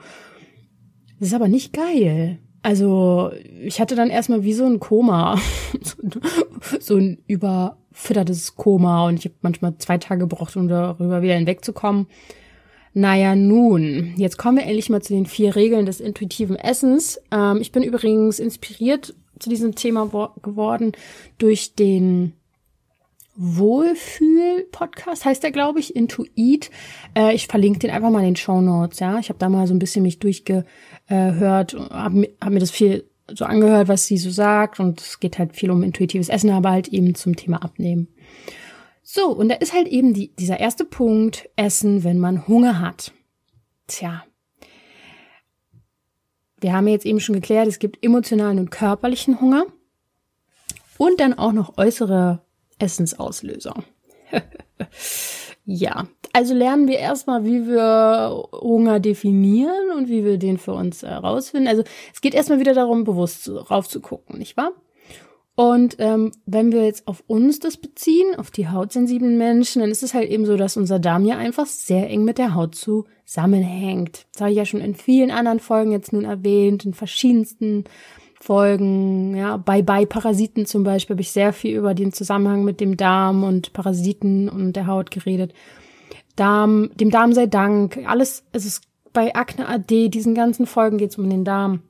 Das 1.20 1.28
ist 1.28 1.34
aber 1.34 1.46
nicht 1.46 1.72
geil. 1.72 2.40
Also 2.66 3.30
ich 3.62 3.80
hatte 3.80 3.94
dann 3.94 4.10
erstmal 4.10 4.42
wie 4.42 4.52
so 4.52 4.64
ein 4.64 4.80
Koma, 4.80 5.40
so 6.80 6.96
ein 6.96 7.18
überfüttertes 7.28 8.56
Koma 8.56 9.06
und 9.06 9.20
ich 9.20 9.26
habe 9.26 9.36
manchmal 9.42 9.78
zwei 9.78 9.98
Tage 9.98 10.22
gebraucht, 10.22 10.56
um 10.56 10.66
darüber 10.66 11.22
wieder 11.22 11.36
hinwegzukommen. 11.36 12.08
Naja, 12.92 13.36
nun, 13.36 14.14
jetzt 14.16 14.36
kommen 14.36 14.58
wir 14.58 14.64
endlich 14.64 14.90
mal 14.90 15.00
zu 15.00 15.14
den 15.14 15.26
vier 15.26 15.54
Regeln 15.54 15.86
des 15.86 16.00
intuitiven 16.00 16.56
Essens. 16.56 17.20
Ähm, 17.30 17.58
ich 17.60 17.70
bin 17.70 17.84
übrigens 17.84 18.40
inspiriert 18.40 19.14
zu 19.38 19.48
diesem 19.48 19.76
Thema 19.76 20.32
geworden 20.42 20.90
durch 21.38 21.76
den 21.76 22.32
Wohlfühl-Podcast, 23.36 25.24
heißt 25.24 25.42
der, 25.42 25.52
glaube 25.52 25.78
ich, 25.78 25.94
Intuit. 25.94 26.70
Äh, 27.14 27.32
ich 27.34 27.46
verlinke 27.46 27.78
den 27.80 27.90
einfach 27.90 28.10
mal 28.10 28.20
in 28.20 28.30
den 28.30 28.36
Show 28.36 28.60
Notes, 28.60 28.98
ja. 28.98 29.18
Ich 29.18 29.28
habe 29.28 29.38
da 29.38 29.48
mal 29.48 29.66
so 29.68 29.74
ein 29.74 29.78
bisschen 29.78 30.02
mich 30.02 30.18
durchge 30.18 30.64
äh, 31.08 31.32
hört, 31.32 31.74
habe 31.74 32.28
hab 32.40 32.52
mir 32.52 32.60
das 32.60 32.70
viel 32.70 33.08
so 33.28 33.44
angehört, 33.44 33.88
was 33.88 34.06
sie 34.06 34.18
so 34.18 34.30
sagt 34.30 34.78
und 34.78 35.00
es 35.00 35.20
geht 35.20 35.38
halt 35.38 35.54
viel 35.54 35.70
um 35.70 35.82
intuitives 35.82 36.28
Essen, 36.28 36.50
aber 36.50 36.70
halt 36.70 36.88
eben 36.88 37.14
zum 37.14 37.34
Thema 37.36 37.62
Abnehmen. 37.62 38.08
So, 39.02 39.28
und 39.28 39.48
da 39.48 39.56
ist 39.56 39.72
halt 39.72 39.88
eben 39.88 40.14
die, 40.14 40.34
dieser 40.34 40.58
erste 40.58 40.84
Punkt, 40.84 41.48
Essen, 41.56 42.04
wenn 42.04 42.18
man 42.18 42.46
Hunger 42.48 42.80
hat. 42.80 43.12
Tja. 43.86 44.24
Wir 46.60 46.72
haben 46.72 46.88
jetzt 46.88 47.06
eben 47.06 47.20
schon 47.20 47.34
geklärt, 47.34 47.68
es 47.68 47.78
gibt 47.78 48.04
emotionalen 48.04 48.58
und 48.58 48.70
körperlichen 48.70 49.40
Hunger 49.40 49.66
und 50.98 51.20
dann 51.20 51.34
auch 51.34 51.52
noch 51.52 51.78
äußere 51.78 52.42
Essensauslöser. 52.78 53.74
Ja, 55.68 56.06
also 56.36 56.52
lernen 56.52 56.86
wir 56.86 56.98
erstmal, 56.98 57.46
wie 57.46 57.66
wir 57.66 58.46
Hunger 58.52 59.00
definieren 59.00 59.90
und 59.96 60.10
wie 60.10 60.22
wir 60.22 60.36
den 60.36 60.58
für 60.58 60.74
uns 60.74 61.02
herausfinden. 61.02 61.66
Also 61.66 61.82
es 62.12 62.20
geht 62.20 62.34
erstmal 62.34 62.60
wieder 62.60 62.74
darum, 62.74 63.04
bewusst 63.04 63.50
raufzugucken, 63.70 64.38
nicht 64.38 64.54
wahr? 64.54 64.72
Und 65.54 65.96
ähm, 65.98 66.32
wenn 66.44 66.72
wir 66.72 66.84
jetzt 66.84 67.08
auf 67.08 67.24
uns 67.26 67.58
das 67.58 67.78
beziehen, 67.78 68.34
auf 68.36 68.50
die 68.50 68.68
hautsensiblen 68.68 69.38
Menschen, 69.38 69.80
dann 69.80 69.90
ist 69.90 70.02
es 70.02 70.12
halt 70.12 70.28
eben 70.28 70.44
so, 70.44 70.58
dass 70.58 70.76
unser 70.76 70.98
Darm 70.98 71.24
ja 71.24 71.38
einfach 71.38 71.64
sehr 71.64 72.10
eng 72.10 72.24
mit 72.24 72.36
der 72.36 72.54
Haut 72.54 72.74
zusammenhängt. 72.74 74.26
Das 74.34 74.42
habe 74.42 74.50
ich 74.50 74.58
ja 74.58 74.66
schon 74.66 74.82
in 74.82 74.94
vielen 74.94 75.30
anderen 75.30 75.58
Folgen 75.58 75.90
jetzt 75.90 76.12
nun 76.12 76.26
erwähnt, 76.26 76.84
in 76.84 76.92
verschiedensten 76.92 77.84
Folgen, 78.42 79.34
ja, 79.34 79.56
bei 79.56 79.80
bei 79.80 80.04
Parasiten 80.04 80.66
zum 80.66 80.84
Beispiel 80.84 81.14
habe 81.14 81.22
ich 81.22 81.32
sehr 81.32 81.54
viel 81.54 81.78
über 81.78 81.94
den 81.94 82.12
Zusammenhang 82.12 82.62
mit 82.62 82.78
dem 82.82 82.98
Darm 82.98 83.42
und 83.42 83.72
Parasiten 83.72 84.50
und 84.50 84.74
der 84.74 84.86
Haut 84.86 85.10
geredet. 85.10 85.54
Darm, 86.36 86.90
dem 86.94 87.10
Darm 87.10 87.32
sei 87.32 87.46
Dank, 87.46 87.98
alles, 88.06 88.44
es 88.52 88.64
ist 88.64 88.84
bei 89.12 89.34
Akne 89.34 89.68
AD, 89.68 90.08
diesen 90.10 90.34
ganzen 90.34 90.66
Folgen 90.66 90.98
geht 90.98 91.10
es 91.10 91.18
um 91.18 91.28
den 91.28 91.44
Darm. 91.44 91.80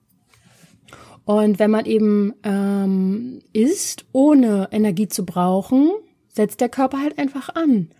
Und 1.24 1.58
wenn 1.58 1.72
man 1.72 1.86
eben 1.86 2.34
ähm, 2.44 3.40
isst, 3.52 4.06
ohne 4.12 4.68
Energie 4.70 5.08
zu 5.08 5.26
brauchen, 5.26 5.90
setzt 6.28 6.60
der 6.60 6.68
Körper 6.68 7.00
halt 7.00 7.18
einfach 7.18 7.48
an. 7.54 7.90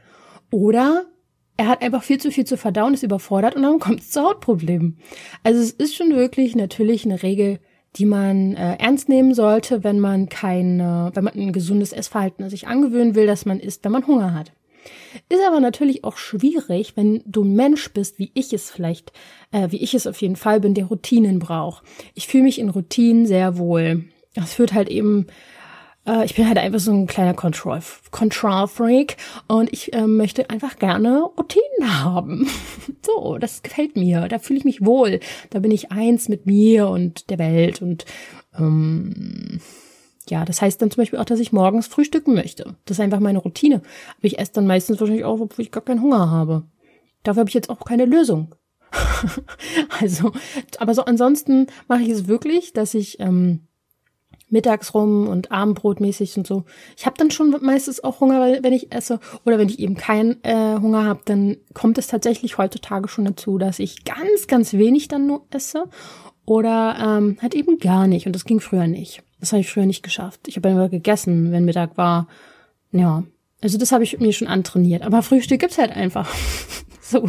Oder 0.53 1.07
er 1.57 1.67
hat 1.67 1.83
einfach 1.83 2.05
viel 2.05 2.19
zu 2.19 2.31
viel 2.31 2.45
zu 2.45 2.57
verdauen, 2.57 2.95
ist 2.95 3.03
überfordert 3.03 3.57
und 3.57 3.63
dann 3.63 3.79
kommt 3.81 4.01
es 4.01 4.13
zu 4.13 4.23
Hautproblemen. 4.23 4.99
Also 5.43 5.61
es 5.61 5.73
ist 5.73 5.97
schon 5.97 6.15
wirklich 6.15 6.55
natürlich 6.55 7.05
eine 7.05 7.23
Regel, 7.23 7.59
die 7.97 8.07
man 8.07 8.55
äh, 8.55 8.77
ernst 8.77 9.09
nehmen 9.09 9.35
sollte, 9.35 9.83
wenn 9.83 9.99
man 9.99 10.29
kein, 10.29 10.79
äh, 10.79 11.11
wenn 11.15 11.25
man 11.25 11.35
ein 11.35 11.53
gesundes 11.53 11.93
Essverhalten 11.93 12.49
sich 12.51 12.69
angewöhnen 12.69 13.15
will, 13.15 13.27
dass 13.27 13.47
man 13.47 13.59
isst, 13.59 13.85
wenn 13.85 13.93
man 13.93 14.07
Hunger 14.07 14.35
hat. 14.35 14.53
Ist 15.29 15.41
aber 15.47 15.61
natürlich 15.61 16.05
auch 16.05 16.17
schwierig, 16.17 16.97
wenn 16.97 17.23
du 17.27 17.45
ein 17.45 17.55
Mensch 17.55 17.93
bist, 17.93 18.19
wie 18.19 18.31
ich 18.35 18.53
es 18.53 18.71
vielleicht, 18.71 19.13
äh, 19.53 19.71
wie 19.71 19.83
ich 19.83 19.95
es 19.95 20.07
auf 20.07 20.21
jeden 20.21 20.37
Fall 20.37 20.61
bin, 20.61 20.75
der 20.75 20.87
Routinen 20.87 21.39
braucht. 21.39 21.85
Ich 22.15 22.27
fühle 22.27 22.45
mich 22.45 22.59
in 22.59 22.71
Routinen 22.71 23.27
sehr 23.27 23.59
wohl. 23.59 24.05
Das 24.35 24.55
führt 24.55 24.73
halt 24.73 24.89
eben 24.89 25.27
äh, 26.07 26.25
ich 26.25 26.35
bin 26.35 26.47
halt 26.47 26.59
einfach 26.59 26.79
so 26.79 26.93
ein 26.93 27.07
kleiner 27.07 27.35
Control, 27.35 27.81
Control 28.11 28.69
Freak 28.69 29.17
und 29.49 29.73
ich 29.73 29.93
äh, 29.93 30.07
möchte 30.07 30.49
einfach 30.51 30.79
gerne 30.79 31.23
Routinen 31.37 32.05
haben. 32.05 32.49
so, 33.05 33.39
das 33.39 33.63
gefällt 33.63 33.97
mir. 33.97 34.29
Da 34.29 34.39
fühle 34.39 34.59
ich 34.59 34.65
mich 34.65 34.85
wohl. 34.85 35.21
Da 35.51 35.59
bin 35.59 35.71
ich 35.71 35.91
eins 35.93 36.29
mit 36.29 36.47
mir 36.47 36.89
und 36.89 37.31
der 37.31 37.39
Welt 37.39 37.83
und 37.83 38.05
ähm, 38.59 39.61
ja, 40.29 40.45
das 40.45 40.61
heißt 40.61 40.81
dann 40.83 40.91
zum 40.91 41.03
Beispiel 41.03 41.19
auch, 41.19 41.25
dass 41.25 41.41
ich 41.41 41.53
morgens 41.53 41.87
frühstücken 41.87 42.35
möchte. 42.35 42.77
Das 42.85 42.99
ist 42.99 43.01
einfach 43.01 43.21
meine 43.21 43.39
Routine. 43.39 43.77
Aber 43.77 44.25
ich 44.25 44.39
esse 44.39 44.53
dann 44.55 44.67
meistens 44.67 45.01
wahrscheinlich 45.01 45.25
auch, 45.25 45.41
obwohl 45.41 45.65
ich 45.65 45.71
gar 45.71 45.85
keinen 45.85 46.03
Hunger 46.03 46.31
habe. 46.31 46.65
Dafür 47.23 47.41
habe 47.41 47.51
ich 47.51 47.55
jetzt 47.55 47.71
auch 47.71 47.85
keine 47.85 48.05
Lösung. 48.05 48.55
also, 50.01 50.33
aber 50.79 50.95
so 50.95 51.05
ansonsten 51.05 51.67
mache 51.89 52.03
ich 52.03 52.09
es 52.09 52.29
wirklich, 52.29 52.73
dass 52.73 52.95
ich 52.95 53.21
ähm, 53.21 53.67
mittags 54.49 54.95
rum 54.95 55.29
und 55.29 55.51
Abendbrotmäßig 55.51 56.37
und 56.37 56.47
so. 56.47 56.65
Ich 56.97 57.07
habe 57.07 57.17
dann 57.19 57.31
schon 57.31 57.57
meistens 57.63 58.03
auch 58.03 58.21
Hunger, 58.21 58.41
wenn 58.63 58.73
ich 58.73 58.93
esse. 58.93 59.19
Oder 59.45 59.59
wenn 59.59 59.69
ich 59.69 59.79
eben 59.79 59.97
keinen 59.97 60.43
äh, 60.45 60.79
Hunger 60.81 61.05
habe, 61.05 61.21
dann 61.25 61.57
kommt 61.75 61.99
es 61.99 62.07
tatsächlich 62.07 62.59
heutzutage 62.59 63.09
schon 63.09 63.25
dazu, 63.25 63.59
dass 63.59 63.79
ich 63.79 64.05
ganz, 64.05 64.47
ganz 64.47 64.73
wenig 64.75 65.09
dann 65.09 65.27
nur 65.27 65.47
esse 65.51 65.85
oder 66.45 66.97
ähm, 67.01 67.39
halt 67.43 67.55
eben 67.55 67.79
gar 67.79 68.07
nicht. 68.07 68.27
Und 68.27 68.35
das 68.35 68.45
ging 68.45 68.61
früher 68.61 68.87
nicht. 68.87 69.23
Das 69.41 69.53
habe 69.53 69.61
ich 69.61 69.71
früher 69.71 69.87
nicht 69.87 70.03
geschafft. 70.03 70.49
Ich 70.49 70.57
habe 70.57 70.69
immer 70.69 70.89
gegessen, 70.89 71.53
wenn 71.53 71.65
Mittag 71.65 71.97
war. 71.97 72.29
Ja, 72.93 73.25
also 73.61 73.79
das 73.79 73.93
habe 73.93 74.05
ich 74.05 74.19
mir 74.19 74.33
schon 74.33 74.49
antrainiert. 74.49 75.03
Aber 75.03 75.23
Frühstück 75.23 75.61
gibt's 75.61 75.79
halt 75.79 75.91
einfach. 75.93 76.33
so, 77.01 77.29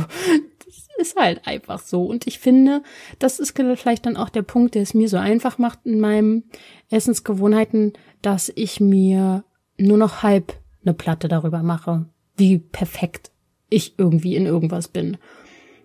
das 0.66 0.88
ist 0.98 1.16
halt 1.16 1.48
einfach 1.48 1.80
so. 1.80 2.04
Und 2.06 2.28
ich 2.28 2.40
finde, 2.40 2.84
das 3.20 3.40
ist 3.40 3.58
vielleicht 3.58 4.06
dann 4.06 4.18
auch 4.18 4.30
der 4.30 4.42
Punkt, 4.42 4.76
der 4.76 4.82
es 4.82 4.94
mir 4.94 5.10
so 5.10 5.18
einfach 5.18 5.58
macht 5.58 5.80
in 5.86 6.00
meinen 6.00 6.44
Essensgewohnheiten, 6.90 7.94
dass 8.22 8.52
ich 8.56 8.80
mir 8.80 9.44
nur 9.78 9.98
noch 9.98 10.24
halb 10.24 10.54
eine 10.84 10.94
Platte 10.94 11.28
darüber 11.28 11.64
mache, 11.64 12.06
wie 12.36 12.60
perfekt 12.60 13.32
ich 13.70 13.98
irgendwie 13.98 14.36
in 14.36 14.46
irgendwas 14.46 14.88
bin. 14.88 15.18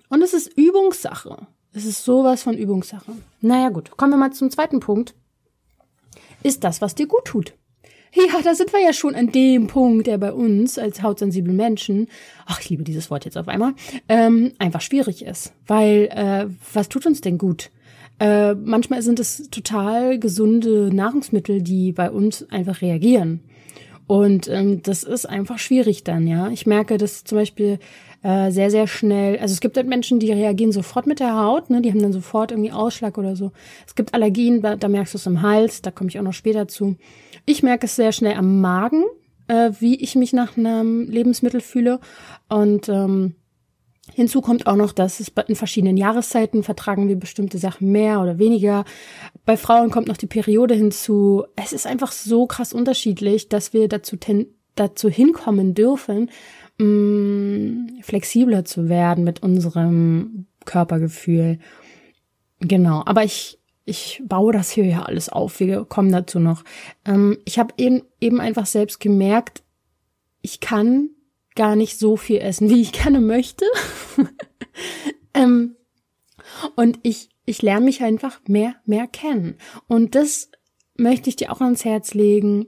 Und 0.09 0.23
es 0.23 0.35
ist 0.35 0.57
Übungssache. 0.57 1.47
Es 1.73 1.85
ist 1.85 2.05
sowas 2.05 2.43
von 2.43 2.57
Übungssache. 2.57 3.13
Naja 3.41 3.71
gut, 3.71 3.97
kommen 3.97 4.13
wir 4.13 4.19
mal 4.19 4.33
zum 4.33 4.51
zweiten 4.51 4.81
Punkt. 4.81 5.15
Ist 6.43 6.65
das, 6.65 6.81
was 6.81 6.95
dir 6.95 7.07
gut 7.07 7.25
tut? 7.25 7.55
Ja, 8.15 8.43
da 8.43 8.55
sind 8.55 8.73
wir 8.75 8.81
ja 8.81 8.93
schon 8.93 9.15
an 9.15 9.33
dem 9.33 9.69
Punkt, 9.69 10.07
der 10.07 10.19
bei 10.19 10.33
uns 10.33 10.79
als 10.79 11.03
hautsensiblen 11.03 11.57
Menschen, 11.57 12.09
ach, 12.45 12.61
ich 12.61 12.69
liebe 12.69 12.83
dieses 12.83 13.11
Wort 13.11 13.25
jetzt 13.25 13.39
auf 13.39 13.49
einmal, 13.49 13.73
ähm, 14.09 14.53
einfach 14.59 14.83
schwierig 14.83 15.25
ist. 15.25 15.55
Weil, 15.67 16.09
äh, 16.11 16.47
was 16.75 16.91
tut 16.91 17.07
uns 17.07 17.23
denn 17.23 17.39
gut? 17.39 17.71
Äh, 18.21 18.55
manchmal 18.55 19.01
sind 19.01 19.19
es 19.19 19.49
total 19.51 20.19
gesunde 20.19 20.95
Nahrungsmittel, 20.95 21.63
die 21.63 21.93
bei 21.93 22.11
uns 22.11 22.49
einfach 22.51 22.83
reagieren. 22.83 23.41
Und 24.07 24.47
ähm, 24.49 24.83
das 24.83 25.05
ist 25.05 25.25
einfach 25.25 25.59
schwierig 25.59 26.05
dann, 26.05 26.27
ja. 26.27 26.51
Ich 26.51 26.67
merke, 26.67 26.99
dass 26.99 27.25
zum 27.25 27.39
Beispiel 27.39 27.79
äh, 28.23 28.51
sehr, 28.51 28.71
sehr 28.71 28.87
schnell, 28.87 29.39
also 29.39 29.53
es 29.53 29.61
gibt 29.61 29.77
halt 29.77 29.89
Menschen, 29.89 30.19
die 30.19 30.33
reagieren 30.33 30.73
sofort 30.73 31.07
mit 31.07 31.21
der 31.21 31.37
Haut, 31.37 31.71
ne, 31.71 31.83
die 31.83 31.91
haben 31.91 32.03
dann 32.03 32.13
sofort 32.13 32.53
irgendwie 32.53 32.73
Ausschlag 32.73 33.19
oder 33.19 33.37
so. 33.37 33.53
Es 33.87 33.95
gibt 33.95 34.15
Allergien, 34.15 34.63
da, 34.63 34.77
da 34.77 34.89
merkst 34.89 35.15
du 35.15 35.19
es 35.19 35.27
im 35.27 35.43
Hals, 35.43 35.83
da 35.83 35.91
komme 35.91 36.09
ich 36.09 36.19
auch 36.19 36.25
noch 36.25 36.33
später 36.33 36.69
zu. 36.69 36.97
Ich 37.47 37.63
merke 37.63 37.87
es 37.87 37.97
sehr 37.97 38.13
schnell 38.13 38.37
am 38.37 38.61
Magen, 38.61 39.05
äh, 39.49 39.71
wie 39.81 39.97
ich 39.97 40.15
mich 40.15 40.33
nach 40.33 40.57
einem 40.57 41.09
Lebensmittel 41.09 41.61
fühle. 41.61 42.01
Und 42.49 42.89
ähm, 42.89 43.35
Hinzu 44.15 44.41
kommt 44.41 44.67
auch 44.67 44.77
noch, 44.77 44.93
dass 44.93 45.21
es 45.21 45.33
in 45.47 45.55
verschiedenen 45.55 45.97
Jahreszeiten 45.97 46.63
vertragen 46.63 47.09
wir 47.09 47.17
bestimmte 47.17 47.59
Sachen 47.59 47.93
mehr 47.93 48.21
oder 48.21 48.39
weniger. 48.39 48.85
Bei 49.47 49.57
Frauen 49.57 49.91
kommt 49.91 50.09
noch 50.09 50.17
die 50.17 50.27
Periode 50.27 50.75
hinzu. 50.75 51.45
Es 51.57 51.73
ist 51.73 51.87
einfach 51.87 52.13
so 52.13 52.47
krass 52.47 52.73
unterschiedlich, 52.73 53.49
dass 53.49 53.73
wir 53.73 53.89
dazu, 53.89 54.17
dazu 54.75 55.09
hinkommen 55.09 55.75
dürfen, 55.75 56.31
mh, 56.83 56.87
mm, 56.87 58.03
flexibler 58.03 58.65
zu 58.65 58.89
werden 58.89 59.25
mit 59.25 59.43
unserem 59.43 60.47
Körpergefühl. 60.65 61.59
Genau, 62.61 63.03
aber 63.07 63.25
ich, 63.25 63.59
ich 63.85 64.23
baue 64.25 64.53
das 64.53 64.71
hier 64.71 64.85
ja 64.85 65.03
alles 65.03 65.29
auf. 65.29 65.61
Wir 65.61 65.85
kommen 65.85 66.13
dazu 66.13 66.39
noch. 66.39 66.65
Ähm, 67.05 67.39
ich 67.45 67.59
habe 67.59 67.75
eben, 67.77 68.03
eben 68.21 68.41
einfach 68.41 68.67
selbst 68.67 69.01
gemerkt, 69.01 69.63
ich 70.41 70.61
kann 70.61 71.11
gar 71.55 71.77
nicht 71.77 71.99
so 71.99 72.17
viel 72.17 72.39
essen, 72.39 72.71
wie 72.71 72.83
ich 72.83 72.93
gerne 72.93 73.21
möchte. 73.21 73.65
ähm, 75.35 75.77
und 76.77 76.99
ich, 77.03 77.31
ich 77.45 77.63
lerne 77.63 77.87
mich 77.87 78.03
einfach 78.03 78.41
mehr, 78.47 78.77
mehr 78.85 79.07
kennen. 79.07 79.57
Und 79.89 80.15
das 80.15 80.51
möchte 80.97 81.31
ich 81.31 81.37
dir 81.37 81.51
auch 81.51 81.61
ans 81.61 81.85
Herz 81.85 82.15
legen. 82.15 82.67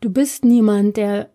Du 0.00 0.10
bist 0.10 0.44
niemand, 0.44 0.96
der 0.96 1.33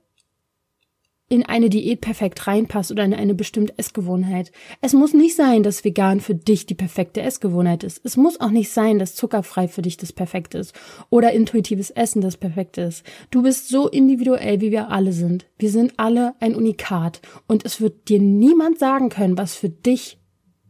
in 1.30 1.46
eine 1.46 1.70
Diät 1.70 2.02
perfekt 2.02 2.48
reinpasst 2.48 2.92
oder 2.92 3.06
in 3.06 3.14
eine 3.14 3.36
bestimmte 3.36 3.78
Essgewohnheit. 3.78 4.52
Es 4.82 4.94
muss 4.94 5.14
nicht 5.14 5.36
sein, 5.36 5.62
dass 5.62 5.86
vegan 5.86 6.20
für 6.20 6.34
dich 6.34 6.66
die 6.66 6.76
perfekte 6.76 7.22
Essgewohnheit 7.22 7.84
ist. 7.84 8.02
Es 8.04 8.18
muss 8.18 8.42
auch 8.42 8.50
nicht 8.50 8.72
sein, 8.72 8.98
dass 8.98 9.16
zuckerfrei 9.16 9.68
für 9.68 9.84
dich 9.84 9.98
das 9.98 10.12
perfekte 10.12 10.58
ist 10.58 10.74
oder 11.12 11.32
intuitives 11.32 11.92
Essen 11.92 12.22
das 12.22 12.36
perfekte 12.36 12.82
ist. 12.82 13.06
Du 13.30 13.44
bist 13.44 13.70
so 13.70 13.88
individuell, 13.88 14.60
wie 14.60 14.72
wir 14.72 14.90
alle 14.90 15.14
sind. 15.14 15.46
Wir 15.60 15.70
sind 15.70 15.94
alle 15.98 16.34
ein 16.40 16.56
Unikat 16.56 17.22
und 17.48 17.64
es 17.64 17.80
wird 17.80 18.10
dir 18.10 18.20
niemand 18.20 18.80
sagen 18.80 19.10
können, 19.10 19.38
was 19.38 19.54
für 19.54 19.70
dich 19.70 20.18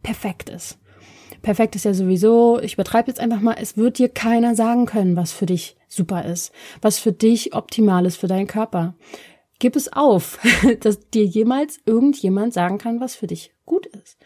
perfekt 0.02 0.50
ist. 0.50 0.78
Perfekt 1.42 1.74
ist 1.74 1.86
ja 1.86 1.94
sowieso, 1.94 2.60
ich 2.60 2.74
übertreibe 2.74 3.08
jetzt 3.08 3.20
einfach 3.20 3.40
mal, 3.40 3.56
es 3.58 3.78
wird 3.78 3.98
dir 3.98 4.10
keiner 4.10 4.54
sagen 4.54 4.84
können, 4.84 5.16
was 5.16 5.32
für 5.32 5.46
dich 5.46 5.76
super 5.88 6.24
ist, 6.24 6.52
was 6.82 6.98
für 6.98 7.12
dich 7.12 7.54
optimal 7.54 8.04
ist 8.04 8.16
für 8.16 8.28
deinen 8.28 8.46
Körper. 8.46 8.94
Gib 9.60 9.76
es 9.76 9.92
auf, 9.92 10.40
dass 10.80 11.08
dir 11.10 11.24
jemals 11.24 11.78
irgendjemand 11.86 12.52
sagen 12.52 12.78
kann, 12.78 13.00
was 13.00 13.14
für 13.14 13.28
dich 13.28 13.54
gut 13.64 13.86
ist. 13.86 14.18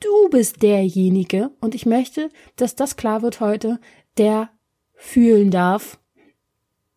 Du 0.00 0.28
bist 0.28 0.62
derjenige, 0.62 1.52
und 1.60 1.74
ich 1.74 1.86
möchte, 1.86 2.28
dass 2.56 2.76
das 2.76 2.96
klar 2.96 3.22
wird 3.22 3.40
heute, 3.40 3.80
der 4.18 4.50
fühlen 4.94 5.50
darf, 5.50 5.98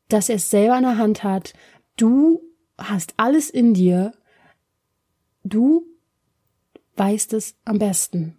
dass 0.09 0.27
er 0.27 0.35
es 0.35 0.49
selber 0.49 0.75
in 0.75 0.83
der 0.83 0.97
Hand 0.97 1.23
hat. 1.23 1.53
Du 1.95 2.41
hast 2.77 3.13
alles 3.17 3.49
in 3.49 3.73
dir. 3.73 4.11
Du 5.43 5.85
weißt 6.95 7.33
es 7.33 7.55
am 7.63 7.79
besten. 7.79 8.37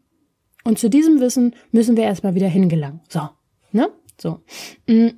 Und 0.65 0.79
zu 0.79 0.91
diesem 0.91 1.21
Wissen 1.21 1.55
müssen 1.71 1.97
wir 1.97 2.05
erstmal 2.05 2.35
wieder 2.35 2.49
hingelangen. 2.49 3.01
So, 3.09 3.29
ne? 3.73 3.91
So. 4.21 4.43
Mm. 4.87 5.11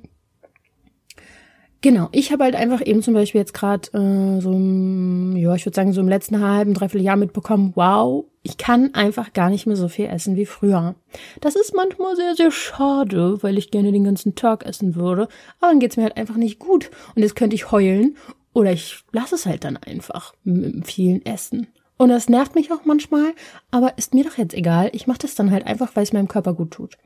Genau, 1.83 2.09
ich 2.11 2.31
habe 2.31 2.43
halt 2.43 2.55
einfach 2.55 2.85
eben 2.85 3.01
zum 3.01 3.15
Beispiel 3.15 3.41
jetzt 3.41 3.55
gerade 3.55 3.89
äh, 3.93 4.39
so, 4.39 4.51
im, 4.51 5.35
ja, 5.35 5.55
ich 5.55 5.65
würde 5.65 5.75
sagen, 5.75 5.93
so 5.93 6.01
im 6.01 6.07
letzten 6.07 6.39
halben, 6.39 6.75
dreiviertel 6.75 7.03
Jahr 7.03 7.15
mitbekommen, 7.15 7.73
wow, 7.75 8.25
ich 8.43 8.57
kann 8.57 8.93
einfach 8.93 9.33
gar 9.33 9.49
nicht 9.49 9.65
mehr 9.65 9.75
so 9.75 9.87
viel 9.87 10.05
essen 10.05 10.35
wie 10.35 10.45
früher. 10.45 10.93
Das 11.41 11.55
ist 11.55 11.73
manchmal 11.73 12.15
sehr, 12.15 12.35
sehr 12.35 12.51
schade, 12.51 13.41
weil 13.41 13.57
ich 13.57 13.71
gerne 13.71 13.91
den 13.91 14.03
ganzen 14.03 14.35
Tag 14.35 14.63
essen 14.63 14.95
würde, 14.95 15.27
aber 15.59 15.71
dann 15.71 15.79
geht's 15.79 15.97
mir 15.97 16.03
halt 16.03 16.17
einfach 16.17 16.35
nicht 16.35 16.59
gut. 16.59 16.91
Und 17.15 17.23
jetzt 17.23 17.35
könnte 17.35 17.55
ich 17.55 17.71
heulen 17.71 18.15
oder 18.53 18.71
ich 18.71 19.03
lasse 19.11 19.33
es 19.33 19.47
halt 19.47 19.63
dann 19.63 19.77
einfach 19.77 20.35
mit 20.43 20.85
vielen 20.85 21.25
Essen. 21.25 21.65
Und 21.97 22.09
das 22.09 22.29
nervt 22.29 22.53
mich 22.53 22.71
auch 22.71 22.85
manchmal, 22.85 23.33
aber 23.71 23.97
ist 23.97 24.13
mir 24.13 24.23
doch 24.23 24.37
jetzt 24.37 24.53
egal. 24.53 24.91
Ich 24.93 25.07
mache 25.07 25.19
das 25.19 25.33
dann 25.33 25.49
halt 25.49 25.65
einfach, 25.65 25.95
weil 25.95 26.03
es 26.03 26.13
meinem 26.13 26.27
Körper 26.27 26.53
gut 26.53 26.71
tut. 26.71 26.97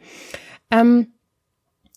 Ähm, 0.71 1.14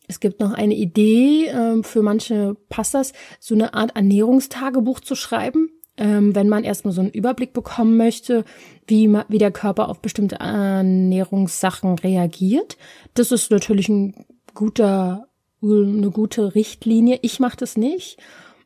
es 0.09 0.21
gibt 0.21 0.41
noch 0.41 0.53
eine 0.53 0.75
Idee, 0.75 1.47
ähm, 1.47 1.85
für 1.85 2.03
manche 2.03 2.57
passt 2.69 2.95
das, 2.95 3.13
so 3.39 3.55
eine 3.55 3.75
Art 3.75 3.95
Ernährungstagebuch 3.95 5.01
zu 5.01 5.15
schreiben, 5.15 5.71
ähm, 5.99 6.35
wenn 6.35 6.49
man 6.49 6.65
erstmal 6.65 6.95
so 6.95 7.03
einen 7.03 7.11
Überblick 7.11 7.53
bekommen 7.53 7.97
möchte, 7.97 8.45
wie, 8.87 9.09
der 9.29 9.51
Körper 9.51 9.89
auf 9.89 10.01
bestimmte 10.01 10.37
Ernährungssachen 10.37 11.99
reagiert. 11.99 12.79
Das 13.15 13.33
ist 13.33 13.51
natürlich 13.51 13.89
ein 13.91 14.25
guter, 14.55 15.29
eine 15.63 16.11
gute 16.11 16.55
Richtlinie. 16.55 17.19
Ich 17.23 17.39
mache 17.39 17.59
das 17.59 17.77
nicht. 17.77 18.19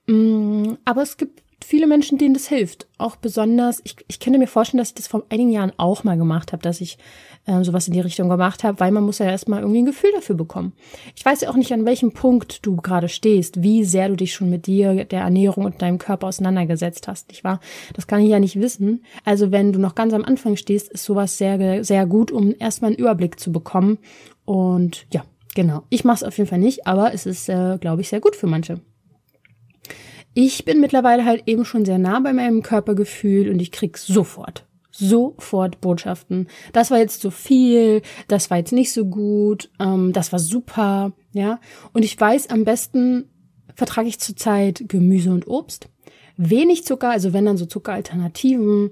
Mm, 0.07 0.75
aber 0.85 1.03
es 1.03 1.17
gibt 1.17 1.42
viele 1.65 1.87
Menschen, 1.87 2.19
denen 2.19 2.35
das 2.35 2.49
hilft. 2.49 2.87
Auch 2.99 3.17
besonders, 3.17 3.81
ich, 3.85 3.97
ich 4.09 4.21
könnte 4.21 4.39
mir 4.39 4.47
vorstellen, 4.47 4.79
dass 4.79 4.89
ich 4.89 4.95
das 4.95 5.07
vor 5.07 5.25
einigen 5.29 5.51
Jahren 5.51 5.73
auch 5.77 6.05
mal 6.05 6.17
gemacht 6.17 6.53
habe, 6.53 6.63
dass 6.63 6.81
ich 6.81 6.99
äh, 7.47 7.65
sowas 7.65 7.89
in 7.89 7.95
die 7.95 8.01
Richtung 8.01 8.29
gemacht 8.29 8.65
habe, 8.65 8.81
weil 8.81 8.93
man 8.93 9.05
muss 9.05 9.19
ja 9.19 9.27
erstmal 9.27 9.61
irgendwie 9.61 9.83
ein 9.83 9.87
Gefühl 9.87 10.11
dafür 10.15 10.37
bekommen. 10.37 10.73
Ich 11.17 11.25
weiß 11.25 11.41
ja 11.41 11.51
auch 11.51 11.57
nicht, 11.57 11.73
an 11.73 11.85
welchem 11.85 12.13
Punkt 12.13 12.65
du 12.65 12.77
gerade 12.77 13.09
stehst, 13.09 13.63
wie 13.63 13.85
sehr 13.85 14.09
du 14.09 14.17
dich 14.17 14.33
schon 14.33 14.51
mit 14.51 14.67
dir, 14.67 15.05
der 15.05 15.23
Ernährung 15.23 15.65
und 15.65 15.83
deinem 15.83 15.99
Körper 15.99 16.29
auseinandergesetzt 16.29 17.09
hast, 17.09 17.29
nicht 17.29 17.45
wahr? 17.45 17.61
Das 17.95 18.07
kann 18.07 18.21
ich 18.21 18.29
ja 18.29 18.39
nicht 18.39 18.61
wissen. 18.61 19.05
Also 19.25 19.51
wenn 19.51 19.73
du 19.73 19.81
noch 19.81 19.95
ganz 19.95 20.13
am 20.15 20.25
Anfang 20.25 20.57
stehst, 20.57 20.89
ist 20.93 21.05
sowas 21.05 21.39
sehr, 21.39 21.85
sehr 21.85 22.07
gut, 22.07 22.31
um 22.31 22.55
erstmal 22.59 22.91
einen 22.91 22.99
Überblick 22.99 23.41
zu 23.41 23.53
bekommen. 23.53 23.99
Und 24.45 25.07
ja, 25.13 25.25
genau. 25.55 25.83
Ich 25.89 26.05
mache 26.05 26.17
es 26.17 26.25
auf 26.25 26.39
jeden 26.39 26.49
Fall 26.49 26.59
nicht, 26.59 26.87
aber 26.87 27.13
es 27.13 27.27
ist, 27.27 27.49
äh, 27.49 27.79
glaube 27.81 28.03
ich, 28.03 28.09
sehr 28.09 28.21
gut 28.21 28.37
für 28.37 28.47
manche. 28.47 28.81
Ich 30.35 30.65
bin 30.65 30.81
mittlerweile 30.81 31.25
halt 31.25 31.43
eben 31.47 31.65
schon 31.65 31.85
sehr 31.85 31.99
nah 31.99 32.21
bei 32.21 32.33
meinem 32.33 32.63
Körpergefühl 32.63 33.51
und 33.51 33.61
ich 33.61 33.71
krieg 33.71 33.99
sofort, 33.99 34.67
sofort 34.91 35.81
Botschaften. 35.81 36.49
Das 36.73 36.91
war 36.91 36.99
jetzt 36.99 37.21
zu 37.21 37.31
viel, 37.31 38.03
das 38.29 38.51
war 38.51 38.57
jetzt 38.57 38.73
nicht 38.73 38.93
so 38.93 39.05
gut, 39.05 39.71
ähm, 39.79 40.13
das 40.13 40.33
war 40.33 40.39
super, 40.39 41.13
ja. 41.33 41.61
Und 41.93 42.05
ich 42.05 42.19
weiß, 42.19 42.49
am 42.49 42.65
besten 42.65 43.29
vertrage 43.75 44.09
ich 44.09 44.21
zurzeit 44.21 44.85
Gemüse 44.89 45.31
und 45.31 45.47
Obst. 45.47 45.89
Wenig 46.39 46.85
Zucker, 46.87 47.11
also 47.11 47.35
wenn 47.35 47.45
dann 47.45 47.59
so 47.59 47.67
Zuckeralternativen, 47.67 48.91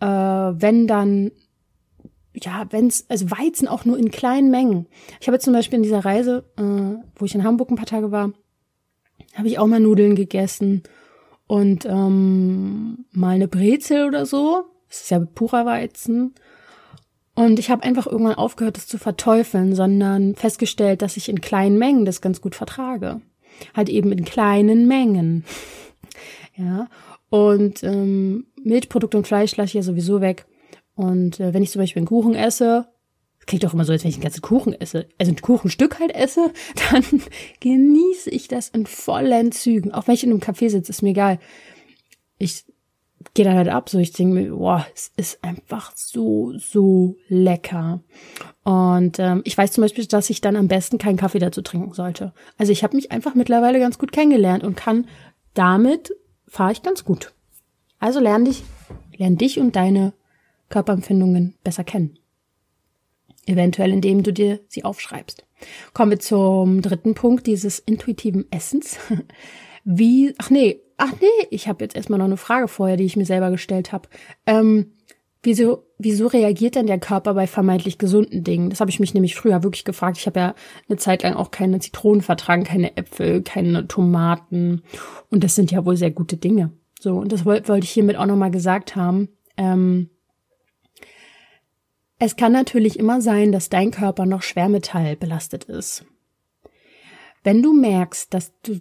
äh, 0.00 0.06
wenn 0.06 0.88
dann 0.88 1.30
ja, 2.34 2.66
wenn's, 2.70 3.06
also 3.08 3.30
Weizen 3.30 3.68
auch 3.68 3.84
nur 3.84 3.98
in 3.98 4.10
kleinen 4.10 4.50
Mengen. 4.50 4.86
Ich 5.20 5.26
habe 5.26 5.38
zum 5.38 5.52
Beispiel 5.52 5.78
in 5.78 5.82
dieser 5.82 6.04
Reise, 6.04 6.44
äh, 6.56 6.62
wo 7.16 7.24
ich 7.24 7.34
in 7.34 7.44
Hamburg 7.44 7.70
ein 7.70 7.76
paar 7.76 7.86
Tage 7.86 8.12
war, 8.12 8.32
habe 9.34 9.48
ich 9.48 9.58
auch 9.58 9.66
mal 9.66 9.80
Nudeln 9.80 10.14
gegessen 10.14 10.82
und 11.46 11.84
ähm, 11.84 13.06
mal 13.12 13.34
eine 13.34 13.48
Brezel 13.48 14.06
oder 14.06 14.26
so. 14.26 14.64
Das 14.88 15.02
ist 15.02 15.10
ja 15.10 15.20
purer 15.20 15.66
Weizen. 15.66 16.34
Und 17.34 17.58
ich 17.58 17.70
habe 17.70 17.84
einfach 17.84 18.06
irgendwann 18.06 18.34
aufgehört, 18.34 18.76
das 18.76 18.86
zu 18.86 18.98
verteufeln, 18.98 19.74
sondern 19.74 20.34
festgestellt, 20.34 21.00
dass 21.00 21.16
ich 21.16 21.28
in 21.28 21.40
kleinen 21.40 21.78
Mengen 21.78 22.04
das 22.04 22.20
ganz 22.20 22.40
gut 22.40 22.54
vertrage. 22.54 23.20
Halt 23.74 23.88
eben 23.88 24.12
in 24.12 24.24
kleinen 24.24 24.86
Mengen. 24.88 25.44
ja. 26.56 26.88
Und 27.30 27.82
ähm, 27.84 28.46
Milchprodukte 28.62 29.16
und 29.16 29.26
Fleisch 29.26 29.56
lasse 29.56 29.68
ich 29.68 29.74
ja 29.74 29.82
sowieso 29.82 30.20
weg. 30.20 30.46
Und 30.96 31.40
äh, 31.40 31.54
wenn 31.54 31.62
ich 31.62 31.70
zum 31.70 31.80
Beispiel 31.80 32.00
einen 32.00 32.08
Kuchen 32.08 32.34
esse, 32.34 32.88
Das 33.40 33.46
klingt 33.46 33.64
doch 33.64 33.74
immer 33.74 33.84
so, 33.84 33.92
als 33.92 34.04
wenn 34.04 34.10
ich 34.10 34.16
einen 34.16 34.22
ganzen 34.22 34.42
Kuchen 34.42 34.72
esse. 34.80 35.08
Also 35.18 35.32
ein 35.32 35.40
Kuchenstück 35.40 35.98
halt 35.98 36.14
esse, 36.14 36.52
dann 36.92 37.04
genieße 37.60 38.30
ich 38.30 38.48
das 38.48 38.68
in 38.68 38.86
vollen 38.86 39.50
Zügen. 39.52 39.92
Auch 39.92 40.06
wenn 40.06 40.14
ich 40.14 40.24
in 40.24 40.30
einem 40.30 40.40
Café 40.40 40.70
sitze, 40.70 40.90
ist 40.90 41.02
mir 41.02 41.10
egal. 41.10 41.38
Ich 42.38 42.64
gehe 43.34 43.44
dann 43.44 43.56
halt 43.56 43.68
ab, 43.68 43.88
so 43.90 43.98
ich 43.98 44.12
denke 44.12 44.34
mir, 44.34 44.50
boah, 44.54 44.86
es 44.94 45.12
ist 45.16 45.44
einfach 45.44 45.92
so, 45.94 46.54
so 46.58 47.16
lecker. 47.28 48.02
Und 48.64 49.18
ähm, 49.18 49.42
ich 49.44 49.56
weiß 49.56 49.72
zum 49.72 49.82
Beispiel, 49.82 50.06
dass 50.06 50.30
ich 50.30 50.40
dann 50.40 50.56
am 50.56 50.68
besten 50.68 50.98
keinen 50.98 51.16
Kaffee 51.18 51.38
dazu 51.38 51.62
trinken 51.62 51.92
sollte. 51.92 52.32
Also 52.56 52.72
ich 52.72 52.82
habe 52.82 52.96
mich 52.96 53.12
einfach 53.12 53.34
mittlerweile 53.34 53.78
ganz 53.78 53.98
gut 53.98 54.12
kennengelernt 54.12 54.64
und 54.64 54.76
kann 54.76 55.06
damit 55.54 56.12
fahre 56.46 56.72
ich 56.72 56.82
ganz 56.82 57.04
gut. 57.04 57.32
Also 57.98 58.20
lern 58.20 58.44
dich, 58.44 58.62
lern 59.16 59.36
dich 59.36 59.60
und 59.60 59.76
deine 59.76 60.14
Körperempfindungen 60.70 61.54
besser 61.62 61.84
kennen. 61.84 62.18
Eventuell, 63.46 63.92
indem 63.92 64.22
du 64.22 64.32
dir 64.32 64.60
sie 64.68 64.84
aufschreibst. 64.84 65.46
Kommen 65.92 66.12
wir 66.12 66.20
zum 66.20 66.82
dritten 66.82 67.14
Punkt 67.14 67.46
dieses 67.46 67.78
intuitiven 67.78 68.50
Essens. 68.50 68.98
Wie, 69.84 70.34
ach 70.38 70.50
nee, 70.50 70.80
ach 70.98 71.12
nee, 71.20 71.46
ich 71.50 71.68
habe 71.68 71.84
jetzt 71.84 71.96
erstmal 71.96 72.18
noch 72.18 72.26
eine 72.26 72.36
Frage 72.36 72.68
vorher, 72.68 72.96
die 72.96 73.04
ich 73.04 73.16
mir 73.16 73.24
selber 73.24 73.50
gestellt 73.50 73.92
habe. 73.92 74.08
Ähm, 74.46 74.92
wieso, 75.42 75.86
wieso 75.98 76.26
reagiert 76.26 76.74
denn 76.74 76.86
der 76.86 76.98
Körper 76.98 77.34
bei 77.34 77.46
vermeintlich 77.46 77.98
gesunden 77.98 78.44
Dingen? 78.44 78.70
Das 78.70 78.80
habe 78.80 78.90
ich 78.90 79.00
mich 79.00 79.14
nämlich 79.14 79.34
früher 79.34 79.62
wirklich 79.62 79.84
gefragt. 79.84 80.18
Ich 80.18 80.26
habe 80.26 80.40
ja 80.40 80.54
eine 80.88 80.98
Zeit 80.98 81.22
lang 81.22 81.34
auch 81.34 81.50
keine 81.50 81.80
Zitronen 81.80 82.20
vertragen, 82.20 82.64
keine 82.64 82.96
Äpfel, 82.96 83.42
keine 83.42 83.88
Tomaten. 83.88 84.82
Und 85.30 85.42
das 85.42 85.54
sind 85.54 85.70
ja 85.70 85.84
wohl 85.84 85.96
sehr 85.96 86.10
gute 86.10 86.36
Dinge. 86.36 86.72
So, 87.00 87.16
und 87.16 87.32
das 87.32 87.46
wollte 87.46 87.68
wollt 87.68 87.84
ich 87.84 87.90
hiermit 87.90 88.16
auch 88.16 88.26
nochmal 88.26 88.50
gesagt 88.50 88.94
haben. 88.94 89.28
Ähm, 89.56 90.10
es 92.20 92.36
kann 92.36 92.52
natürlich 92.52 92.98
immer 92.98 93.22
sein, 93.22 93.50
dass 93.50 93.70
dein 93.70 93.90
Körper 93.90 94.26
noch 94.26 94.42
Schwermetall 94.42 95.16
belastet 95.16 95.64
ist. 95.64 96.04
Wenn 97.42 97.62
du 97.62 97.72
merkst, 97.72 98.32
dass 98.32 98.52
du 98.62 98.80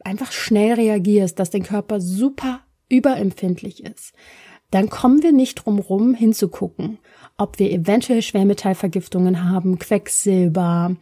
einfach 0.00 0.30
schnell 0.30 0.74
reagierst, 0.74 1.38
dass 1.38 1.48
dein 1.48 1.62
Körper 1.62 2.02
super 2.02 2.60
überempfindlich 2.90 3.82
ist, 3.82 4.12
dann 4.70 4.90
kommen 4.90 5.22
wir 5.22 5.32
nicht 5.32 5.54
drum 5.54 5.78
rum 5.78 6.12
hinzugucken, 6.12 6.98
ob 7.38 7.58
wir 7.58 7.72
eventuell 7.72 8.20
Schwermetallvergiftungen 8.20 9.48
haben, 9.48 9.78
Quecksilber. 9.78 10.96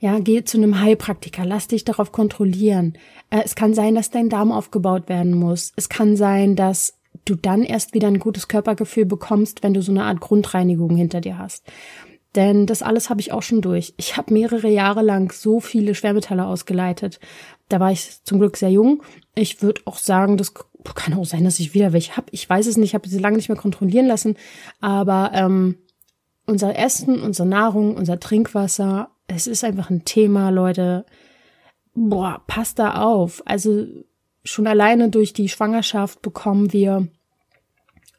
Ja, 0.00 0.18
geh 0.18 0.44
zu 0.44 0.58
einem 0.58 0.80
Heilpraktiker, 0.80 1.46
lass 1.46 1.68
dich 1.68 1.84
darauf 1.84 2.12
kontrollieren. 2.12 2.98
Äh, 3.30 3.40
es 3.44 3.54
kann 3.54 3.72
sein, 3.72 3.94
dass 3.94 4.10
dein 4.10 4.28
Darm 4.28 4.52
aufgebaut 4.52 5.08
werden 5.08 5.34
muss. 5.34 5.72
Es 5.76 5.88
kann 5.88 6.14
sein, 6.14 6.56
dass 6.56 6.97
du 7.28 7.34
dann 7.34 7.62
erst 7.62 7.94
wieder 7.94 8.08
ein 8.08 8.18
gutes 8.18 8.48
Körpergefühl 8.48 9.04
bekommst, 9.04 9.62
wenn 9.62 9.74
du 9.74 9.82
so 9.82 9.92
eine 9.92 10.04
Art 10.04 10.20
Grundreinigung 10.20 10.96
hinter 10.96 11.20
dir 11.20 11.38
hast. 11.38 11.64
Denn 12.34 12.66
das 12.66 12.82
alles 12.82 13.10
habe 13.10 13.20
ich 13.20 13.32
auch 13.32 13.42
schon 13.42 13.62
durch. 13.62 13.94
Ich 13.96 14.16
habe 14.16 14.32
mehrere 14.32 14.68
Jahre 14.68 15.02
lang 15.02 15.32
so 15.32 15.60
viele 15.60 15.94
Schwermetalle 15.94 16.44
ausgeleitet. 16.44 17.20
Da 17.68 17.80
war 17.80 17.90
ich 17.90 18.22
zum 18.24 18.38
Glück 18.38 18.56
sehr 18.56 18.70
jung. 18.70 19.02
Ich 19.34 19.62
würde 19.62 19.80
auch 19.86 19.96
sagen, 19.96 20.36
das 20.36 20.52
kann 20.94 21.14
auch 21.14 21.24
sein, 21.24 21.44
dass 21.44 21.58
ich 21.58 21.74
wieder 21.74 21.92
welche 21.92 22.16
habe. 22.16 22.28
Ich 22.30 22.48
weiß 22.48 22.66
es 22.66 22.76
nicht, 22.76 22.90
ich 22.90 22.94
habe 22.94 23.08
sie 23.08 23.18
lange 23.18 23.36
nicht 23.36 23.48
mehr 23.48 23.58
kontrollieren 23.58 24.06
lassen. 24.06 24.36
Aber 24.80 25.30
ähm, 25.34 25.78
unser 26.46 26.78
Essen, 26.78 27.20
unsere 27.20 27.48
Nahrung, 27.48 27.96
unser 27.96 28.20
Trinkwasser, 28.20 29.10
es 29.26 29.46
ist 29.46 29.64
einfach 29.64 29.90
ein 29.90 30.04
Thema, 30.04 30.50
Leute. 30.50 31.06
Boah, 31.94 32.42
passt 32.46 32.78
da 32.78 33.02
auf. 33.02 33.42
Also 33.46 33.86
schon 34.44 34.66
alleine 34.66 35.08
durch 35.08 35.32
die 35.32 35.48
Schwangerschaft 35.48 36.22
bekommen 36.22 36.72
wir 36.72 37.08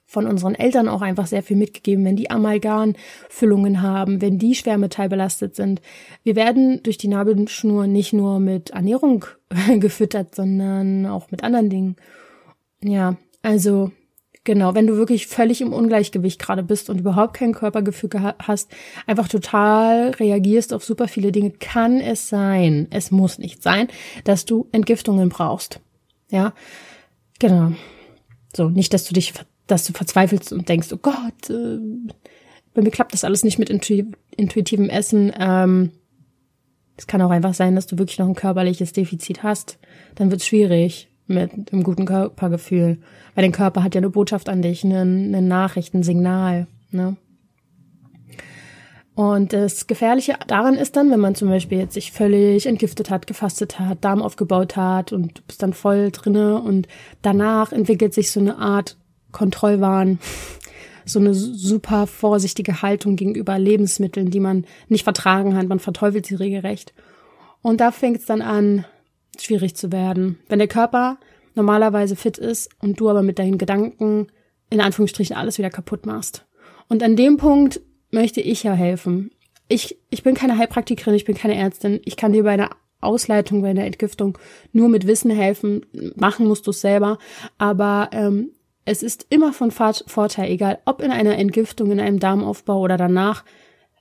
von 0.10 0.26
unseren 0.26 0.56
Eltern 0.56 0.88
auch 0.88 1.04
einfach 1.04 1.28
sehr 1.28 1.43
viel 1.43 1.56
mitgegeben, 1.56 2.04
wenn 2.04 2.15
die 2.15 2.32
Amalgamfüllungen 2.32 3.84
haben, 3.84 4.24
wenn 4.24 4.39
die 4.39 4.56
schwermetallbelastet 4.56 5.56
sind. 5.56 5.84
Wir 6.24 6.36
werden 6.36 6.82
durch 6.82 6.98
die 6.98 7.08
Nabelschnur 7.08 7.86
nicht 7.86 8.12
nur 8.12 8.39
mit 8.39 8.72
Ernährung 8.72 9.26
gefüttert, 9.80 10.34
sondern 10.34 11.06
auch 11.06 11.30
mit 11.30 11.43
anderen 11.43 11.69
Dingen. 11.69 11.95
Ja, 12.84 13.17
also 13.43 13.91
genau, 14.45 14.74
wenn 14.74 14.88
du 14.88 14.98
wirklich 14.98 15.28
völlig 15.28 15.62
im 15.62 15.74
Ungleichgewicht 15.74 16.39
gerade 16.39 16.63
bist 16.63 16.89
und 16.89 16.98
überhaupt 16.98 17.36
kein 17.36 17.54
Körpergefühl 17.54 18.10
hast, 18.39 18.72
einfach 19.06 19.28
total 19.28 20.10
reagierst 20.10 20.74
auf 20.74 20.84
super 20.84 21.08
viele 21.08 21.32
Dinge, 21.32 21.52
kann 21.52 22.02
es 22.02 22.30
sein, 22.30 22.88
es 22.89 23.12
muss 23.12 23.38
nicht 23.38 23.62
sein, 23.62 23.89
dass 24.24 24.45
du 24.45 24.67
Entgiftungen 24.72 25.30
brauchst. 25.30 25.82
Ja, 26.32 26.56
genau. 27.38 27.74
So, 28.56 28.69
nicht, 28.69 28.91
dass 28.95 29.04
du 29.04 29.13
dich 29.13 29.34
dass 29.71 29.86
du 29.86 29.93
verzweifelst 29.93 30.51
und 30.51 30.67
denkst, 30.67 30.89
oh 30.93 30.97
Gott, 31.01 31.49
äh, 31.49 31.79
bei 32.73 32.82
mir 32.82 32.91
klappt 32.91 33.13
das 33.13 33.23
alles 33.23 33.43
nicht 33.43 33.60
mit 33.60 33.69
intu 33.69 34.03
intuitivem 34.36 34.89
Essen. 34.89 35.32
Ähm, 35.38 35.91
es 36.97 37.08
kann 37.08 37.21
auch 37.21 37.29
einfach 37.29 37.53
sein, 37.53 37.75
dass 37.75 37.88
du 37.88 37.97
wirklich 37.97 38.19
noch 38.19 38.27
ein 38.27 38.36
körperliches 38.36 38.93
Defizit 38.93 39.43
hast. 39.43 39.79
Dann 40.15 40.32
wird 40.32 40.41
es 40.41 40.47
schwierig 40.47 41.10
mit 41.27 41.71
einem 41.71 41.84
guten 41.84 42.05
Körpergefühl. 42.05 42.99
Weil 43.36 43.43
dein 43.43 43.51
Körper 43.51 43.84
hat 43.84 43.95
ja 43.95 43.99
eine 43.99 44.10
Botschaft 44.10 44.49
an 44.49 44.62
dich, 44.62 44.84
eine, 44.84 45.01
eine 45.01 45.41
Nachricht, 45.41 45.93
ein 45.93 46.03
Signal. 46.03 46.67
Ne? 46.91 47.15
Und 49.15 49.51
das 49.51 49.88
Gefährliche 49.88 50.36
daran 50.47 50.75
ist 50.75 50.95
dann, 50.95 51.12
wenn 51.12 51.19
man 51.19 51.36
zum 51.36 51.49
Beispiel 51.49 51.79
jetzt 51.79 51.93
sich 51.93 52.13
völlig 52.13 52.65
entgiftet 52.65 53.10
hat, 53.10 53.27
gefastet 53.27 53.77
hat, 53.77 54.05
Darm 54.05 54.21
aufgebaut 54.21 54.77
hat 54.77 55.12
und 55.12 55.38
du 55.38 55.41
bist 55.45 55.62
dann 55.62 55.73
voll 55.73 56.12
drinne 56.12 56.62
und 56.62 56.88
danach 57.21 57.73
entwickelt 57.73 58.13
sich 58.13 58.32
so 58.32 58.39
eine 58.39 58.58
Art 58.58 58.95
Kontrollwahn, 59.31 60.19
so 61.05 61.19
eine 61.19 61.33
super 61.33 62.07
vorsichtige 62.07 62.81
Haltung 62.81 63.15
gegenüber 63.15 63.57
Lebensmitteln, 63.57 64.29
die 64.29 64.39
man 64.39 64.65
nicht 64.87 65.03
vertragen 65.03 65.55
hat. 65.55 65.67
Man 65.67 65.79
verteufelt 65.79 66.25
sie 66.25 66.35
regelrecht. 66.35 66.93
Und 67.61 67.81
da 67.81 67.91
fängt 67.91 68.19
es 68.19 68.25
dann 68.25 68.41
an, 68.41 68.85
schwierig 69.39 69.75
zu 69.75 69.91
werden. 69.91 70.39
Wenn 70.47 70.59
der 70.59 70.67
Körper 70.67 71.17
normalerweise 71.55 72.15
fit 72.15 72.37
ist 72.37 72.69
und 72.79 72.99
du 72.99 73.09
aber 73.09 73.23
mit 73.23 73.39
deinen 73.39 73.57
Gedanken 73.57 74.27
in 74.69 74.81
Anführungsstrichen 74.81 75.35
alles 75.35 75.57
wieder 75.57 75.69
kaputt 75.69 76.05
machst. 76.05 76.45
Und 76.87 77.03
an 77.03 77.15
dem 77.15 77.37
Punkt 77.37 77.81
möchte 78.11 78.41
ich 78.41 78.63
ja 78.63 78.73
helfen. 78.73 79.31
Ich, 79.67 79.99
ich 80.09 80.23
bin 80.23 80.35
keine 80.35 80.57
Heilpraktikerin, 80.57 81.15
ich 81.15 81.25
bin 81.25 81.35
keine 81.35 81.55
Ärztin. 81.55 81.99
Ich 82.05 82.17
kann 82.17 82.33
dir 82.33 82.43
bei 82.43 82.51
einer 82.51 82.69
Ausleitung, 83.01 83.61
bei 83.61 83.69
einer 83.69 83.85
Entgiftung 83.85 84.37
nur 84.73 84.89
mit 84.89 85.07
Wissen 85.07 85.31
helfen. 85.31 85.85
Machen 86.15 86.47
musst 86.47 86.67
du 86.67 86.71
es 86.71 86.81
selber. 86.81 87.17
Aber 87.57 88.09
ähm, 88.11 88.51
es 88.89 89.04
ist 89.04 89.28
immer 89.30 89.54
von 89.54 89.69
Vorteil, 89.69 90.49
egal 90.49 90.80
ob 90.86 91.02
in 91.02 91.12
einer 91.12 91.38
Entgiftung, 91.38 91.91
in 91.91 91.99
einem 91.99 92.19
Darmaufbau 92.19 92.80
oder 92.80 92.97
danach, 92.97 93.45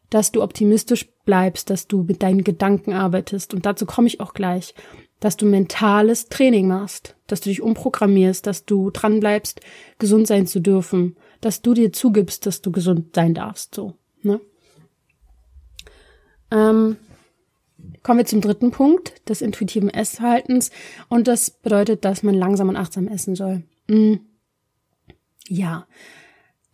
dass 0.09 0.33
du 0.33 0.43
optimistisch 0.43 1.11
bleibst, 1.27 1.69
dass 1.69 1.87
du 1.87 2.05
mit 2.05 2.23
deinen 2.23 2.43
Gedanken 2.43 2.95
arbeitest. 2.95 3.53
Und 3.53 3.67
dazu 3.67 3.85
komme 3.85 4.07
ich 4.07 4.21
auch 4.21 4.33
gleich, 4.33 4.75
dass 5.21 5.37
du 5.37 5.45
mentales 5.45 6.31
Training 6.31 6.69
machst, 6.69 7.17
dass 7.27 7.43
du 7.43 7.51
dich 7.51 7.61
umprogrammierst, 7.61 8.47
dass 8.47 8.65
du 8.65 8.91
dran 8.91 9.21
bleibst, 9.21 9.61
gesund 9.99 10.27
sein 10.27 10.47
zu 10.47 10.61
dürfen, 10.61 11.17
dass 11.43 11.61
du 11.61 11.75
dir 11.75 11.93
zugibst, 11.93 12.47
dass 12.47 12.63
du 12.63 12.73
gesund 12.73 13.15
sein 13.15 13.35
darfst. 13.35 13.75
So, 13.75 13.95
ne? 14.23 14.41
Ähm, 16.51 16.97
kommen 18.03 18.21
wir 18.21 18.27
zum 18.27 18.41
dritten 18.41 18.71
Punkt 18.71 19.29
des 19.29 19.43
intuitiven 19.43 19.91
Essverhaltens. 19.91 20.71
Und 21.11 21.29
das 21.29 21.51
bedeutet, 21.51 22.07
dass 22.07 22.23
man 22.23 22.35
langsam 22.35 22.71
und 22.71 22.77
achtsam 22.77 23.07
essen 23.07 23.35
soll. 23.35 23.65
Mhm. 23.87 24.21
Ja, 25.49 25.87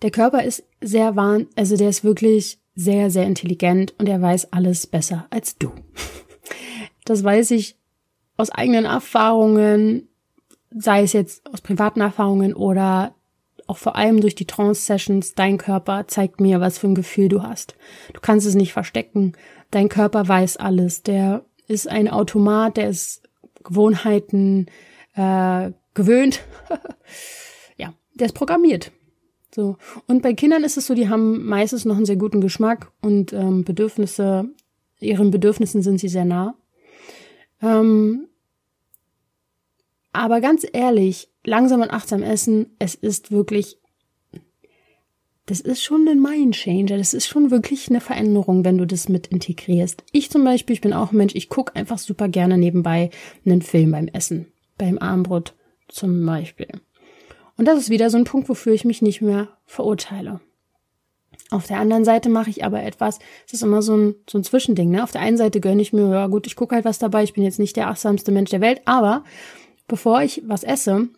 der 0.03 0.11
Körper 0.11 0.43
ist 0.43 0.65
sehr 0.81 1.17
wahn, 1.17 1.47
also 1.57 1.77
der 1.77 1.89
ist 1.89 2.05
wirklich 2.05 2.59
sehr, 2.75 3.11
sehr 3.11 3.25
intelligent 3.25 3.95
und 3.99 4.09
er 4.09 4.21
weiß 4.21 4.53
alles 4.53 4.87
besser 4.87 5.27
als 5.31 5.59
du. 5.59 5.73
Das 7.07 7.23
weiß 7.23 7.51
ich 7.51 7.77
aus 8.39 8.49
eigenen 8.49 8.87
Erfahrungen, 8.87 10.09
sei 10.71 11.03
es 11.03 11.13
jetzt 11.13 11.47
aus 11.53 11.61
privaten 11.61 12.01
Erfahrungen 12.01 12.55
oder 12.55 13.15
auch 13.67 13.77
vor 13.77 13.97
allem 13.97 14.21
durch 14.23 14.35
die 14.35 14.47
Trance-Sessions, 14.47 15.35
dein 15.35 15.59
Körper 15.59 16.07
zeigt 16.07 16.41
mir, 16.41 16.61
was 16.61 16.79
für 16.79 16.87
ein 16.87 16.95
Gefühl 16.95 17.29
du 17.29 17.43
hast. 17.43 17.77
Du 18.13 18.21
kannst 18.21 18.47
es 18.47 18.55
nicht 18.55 18.73
verstecken. 18.73 19.33
Dein 19.71 19.89
Körper 19.89 20.27
weiß 20.27 20.57
alles. 20.57 21.03
Der 21.03 21.45
ist 21.67 21.89
ein 21.89 22.09
Automat, 22.09 22.77
der 22.77 22.89
ist 22.89 23.23
Gewohnheiten 23.63 24.67
äh, 25.15 25.73
gewöhnt. 25.95 26.41
der 28.15 28.27
ist 28.27 28.35
programmiert. 28.35 28.93
So. 29.55 29.77
Und 30.07 30.23
bei 30.23 30.35
Kindern 30.35 30.65
ist 30.65 30.77
es 30.77 30.87
so, 30.87 30.95
die 30.95 31.09
haben 31.09 31.45
meistens 31.47 31.85
noch 31.85 31.97
einen 31.97 32.07
sehr 32.07 32.17
guten 32.17 32.41
Geschmack 32.41 32.91
und 33.01 33.33
ähm, 33.33 33.65
Bedürfnisse, 33.65 34.49
ihren 34.99 35.31
Bedürfnissen 35.31 35.83
sind 35.83 35.99
sie 35.99 36.09
sehr 36.09 36.25
nah. 36.25 36.57
Ähm, 37.63 38.27
aber 40.13 40.41
ganz 40.41 40.67
ehrlich, 40.73 41.29
langsam 41.45 41.83
und 41.83 41.91
achtsam 41.91 42.23
essen, 42.23 42.75
es 42.79 42.95
ist 42.95 43.31
wirklich, 43.31 43.79
das 45.47 45.61
ist 45.61 45.83
schon 45.83 46.09
ein 46.09 46.21
Mindchanger, 46.21 46.97
das 46.97 47.15
ist 47.15 47.27
schon 47.27 47.51
wirklich 47.51 47.89
eine 47.89 48.01
Veränderung, 48.01 48.65
wenn 48.65 48.79
du 48.79 48.87
das 48.87 49.09
mit 49.09 49.29
integrierst. 49.29 50.05
Ich 50.13 50.31
zum 50.31 50.45
Beispiel, 50.45 50.75
ich 50.75 50.81
bin 50.81 50.93
auch 50.93 51.13
ein 51.13 51.17
Mensch, 51.17 51.35
ich 51.35 51.49
gucke 51.49 51.77
einfach 51.77 51.99
super 51.99 52.29
gerne 52.29 52.59
nebenbei 52.59 53.11
einen 53.45 53.63
Film 53.63 53.93
beim 53.93 54.09
Essen, 54.09 54.47
beim 54.79 54.99
Armbrot 54.99 55.55
zum 55.89 56.25
Beispiel. 56.25 56.69
Und 57.57 57.67
das 57.67 57.79
ist 57.79 57.91
wieder 57.91 58.11
so 58.11 58.17
ein 58.17 58.25
Punkt, 58.25 58.49
wofür 58.49 58.73
ich 58.73 58.85
mich 58.85 59.03
nicht 59.03 59.21
mehr 59.21 59.49
verurteile. 59.65 60.41
Auf 61.51 61.67
der 61.67 61.79
anderen 61.79 62.05
Seite 62.05 62.29
mache 62.29 62.51
ich 62.51 62.65
aber 62.65 62.83
etwas, 62.83 63.19
es 63.47 63.55
ist 63.55 63.63
immer 63.63 63.83
so 63.83 63.97
ein, 63.97 64.15
so 64.29 64.39
ein 64.39 64.45
Zwischending. 64.45 64.91
Ne? 64.91 65.03
Auf 65.03 65.13
der 65.13 65.21
einen 65.21 65.37
Seite 65.37 65.61
gönne 65.61 65.83
ich 65.83 65.93
mir, 65.93 66.09
ja 66.09 66.27
gut, 66.27 66.47
ich 66.47 66.57
gucke 66.57 66.75
halt 66.75 66.85
was 66.85 66.99
dabei, 66.99 67.23
ich 67.23 67.35
bin 67.35 67.45
jetzt 67.45 67.59
nicht 67.59 67.77
der 67.77 67.89
achtsamste 67.89 68.33
Mensch 68.33 68.51
der 68.51 68.61
Welt, 68.61 68.81
aber 68.87 69.25
bevor 69.87 70.23
ich 70.23 70.43
was 70.47 70.65
esse, 70.65 71.09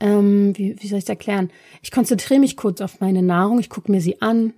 ähm, 0.00 0.56
wie, 0.56 0.76
wie 0.80 0.86
soll 0.86 0.98
ich 0.98 1.04
es 1.04 1.08
erklären? 1.08 1.50
Ich 1.82 1.90
konzentriere 1.90 2.40
mich 2.40 2.56
kurz 2.56 2.80
auf 2.80 3.00
meine 3.00 3.22
Nahrung, 3.22 3.58
ich 3.58 3.70
gucke 3.70 3.90
mir 3.90 4.00
sie 4.00 4.22
an, 4.22 4.52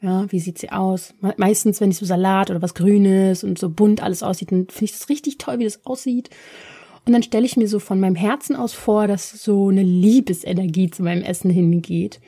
ja, 0.00 0.30
wie 0.30 0.40
sieht 0.40 0.58
sie 0.58 0.70
aus? 0.70 1.14
Meistens, 1.38 1.80
wenn 1.80 1.90
ich 1.90 1.96
so 1.96 2.04
Salat 2.04 2.50
oder 2.50 2.60
was 2.60 2.74
Grünes 2.74 3.42
und 3.42 3.58
so 3.58 3.70
bunt 3.70 4.02
alles 4.02 4.22
aussieht, 4.22 4.52
dann 4.52 4.66
finde 4.68 4.84
ich 4.84 4.92
das 4.92 5.08
richtig 5.08 5.38
toll, 5.38 5.58
wie 5.58 5.64
das 5.64 5.86
aussieht. 5.86 6.28
Und 7.06 7.12
dann 7.12 7.22
stelle 7.22 7.44
ich 7.44 7.56
mir 7.56 7.68
so 7.68 7.78
von 7.78 8.00
meinem 8.00 8.14
Herzen 8.14 8.56
aus 8.56 8.72
vor, 8.72 9.06
dass 9.06 9.30
so 9.30 9.68
eine 9.68 9.82
Liebesenergie 9.82 10.90
zu 10.90 11.02
meinem 11.02 11.22
Essen 11.22 11.50
hingeht. 11.50 12.20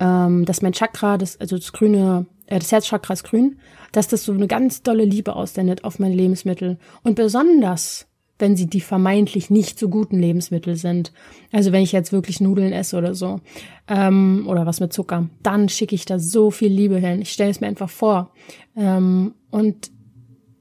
Ähm, 0.00 0.44
dass 0.44 0.62
mein 0.62 0.72
Chakra, 0.72 1.16
das, 1.16 1.40
also 1.40 1.56
das 1.56 1.72
grüne, 1.72 2.26
äh, 2.46 2.58
das 2.58 2.72
Herzchakra 2.72 3.14
ist 3.14 3.24
grün, 3.24 3.58
dass 3.92 4.08
das 4.08 4.24
so 4.24 4.32
eine 4.32 4.48
ganz 4.48 4.82
dolle 4.82 5.04
Liebe 5.04 5.36
aussendet 5.36 5.84
auf 5.84 5.98
meine 5.98 6.14
Lebensmittel. 6.14 6.78
Und 7.04 7.14
besonders, 7.14 8.08
wenn 8.38 8.56
sie 8.56 8.66
die 8.66 8.80
vermeintlich 8.80 9.48
nicht 9.48 9.78
so 9.78 9.88
guten 9.88 10.18
Lebensmittel 10.18 10.76
sind. 10.76 11.12
Also 11.52 11.72
wenn 11.72 11.82
ich 11.82 11.92
jetzt 11.92 12.12
wirklich 12.12 12.40
Nudeln 12.40 12.72
esse 12.72 12.98
oder 12.98 13.14
so. 13.14 13.40
Ähm, 13.88 14.44
oder 14.48 14.66
was 14.66 14.80
mit 14.80 14.92
Zucker, 14.92 15.28
dann 15.42 15.68
schicke 15.68 15.94
ich 15.94 16.04
da 16.04 16.18
so 16.18 16.50
viel 16.50 16.70
Liebe 16.70 16.98
hin. 16.98 17.22
Ich 17.22 17.32
stelle 17.32 17.50
es 17.50 17.60
mir 17.60 17.68
einfach 17.68 17.88
vor. 17.88 18.32
Ähm, 18.76 19.34
und 19.50 19.90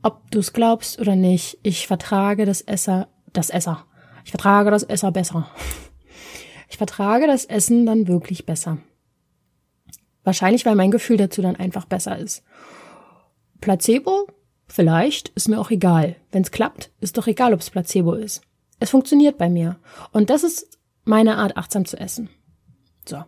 ob 0.03 0.29
du 0.31 0.39
es 0.39 0.53
glaubst 0.53 0.99
oder 0.99 1.15
nicht, 1.15 1.57
ich 1.63 1.87
vertrage 1.87 2.45
das 2.45 2.61
Esser 2.61 3.07
das 3.37 3.49
Esser. 3.49 3.85
Ich 4.23 4.31
vertrage 4.31 4.71
das 4.71 4.83
Esser 4.83 5.11
besser. 5.11 5.49
Ich 6.69 6.77
vertrage 6.77 7.27
das 7.27 7.45
Essen 7.45 7.85
dann 7.85 8.07
wirklich 8.07 8.45
besser. 8.45 8.79
Wahrscheinlich, 10.23 10.65
weil 10.65 10.75
mein 10.75 10.91
Gefühl 10.91 11.17
dazu 11.17 11.41
dann 11.41 11.55
einfach 11.55 11.85
besser 11.85 12.17
ist. 12.17 12.43
Placebo? 13.61 14.27
Vielleicht, 14.67 15.29
ist 15.29 15.47
mir 15.47 15.59
auch 15.59 15.69
egal. 15.69 16.15
Wenn 16.31 16.41
es 16.41 16.51
klappt, 16.51 16.91
ist 16.99 17.17
doch 17.17 17.27
egal, 17.27 17.53
ob 17.53 17.59
es 17.59 17.69
Placebo 17.69 18.13
ist. 18.13 18.41
Es 18.79 18.89
funktioniert 18.89 19.37
bei 19.37 19.49
mir. 19.49 19.79
Und 20.11 20.29
das 20.29 20.43
ist 20.43 20.79
meine 21.03 21.37
Art, 21.37 21.55
achtsam 21.55 21.85
zu 21.85 21.97
essen. 21.97 22.29
So. 23.07 23.23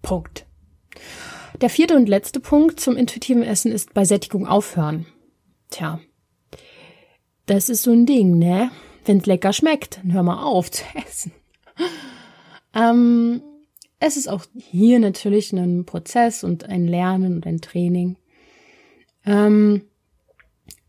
Punkt. 0.00 0.46
Der 1.60 1.70
vierte 1.70 1.96
und 1.96 2.08
letzte 2.08 2.38
Punkt 2.38 2.78
zum 2.78 2.96
intuitiven 2.96 3.42
Essen 3.42 3.72
ist 3.72 3.92
bei 3.92 4.04
Sättigung 4.04 4.46
aufhören. 4.46 5.06
Tja. 5.70 6.00
Das 7.46 7.68
ist 7.68 7.82
so 7.82 7.92
ein 7.92 8.06
Ding, 8.06 8.38
ne? 8.38 8.70
Wenn 9.08 9.18
es 9.18 9.26
lecker 9.26 9.54
schmeckt, 9.54 9.98
dann 9.98 10.12
hör 10.12 10.22
mal 10.22 10.42
auf 10.42 10.70
zu 10.70 10.84
essen. 11.06 11.32
ähm, 12.74 13.40
es 14.00 14.16
ist 14.18 14.28
auch 14.28 14.44
hier 14.54 14.98
natürlich 14.98 15.52
ein 15.52 15.86
Prozess 15.86 16.44
und 16.44 16.64
ein 16.64 16.86
Lernen 16.86 17.34
und 17.34 17.46
ein 17.46 17.60
Training. 17.60 18.16
Ähm, 19.24 19.82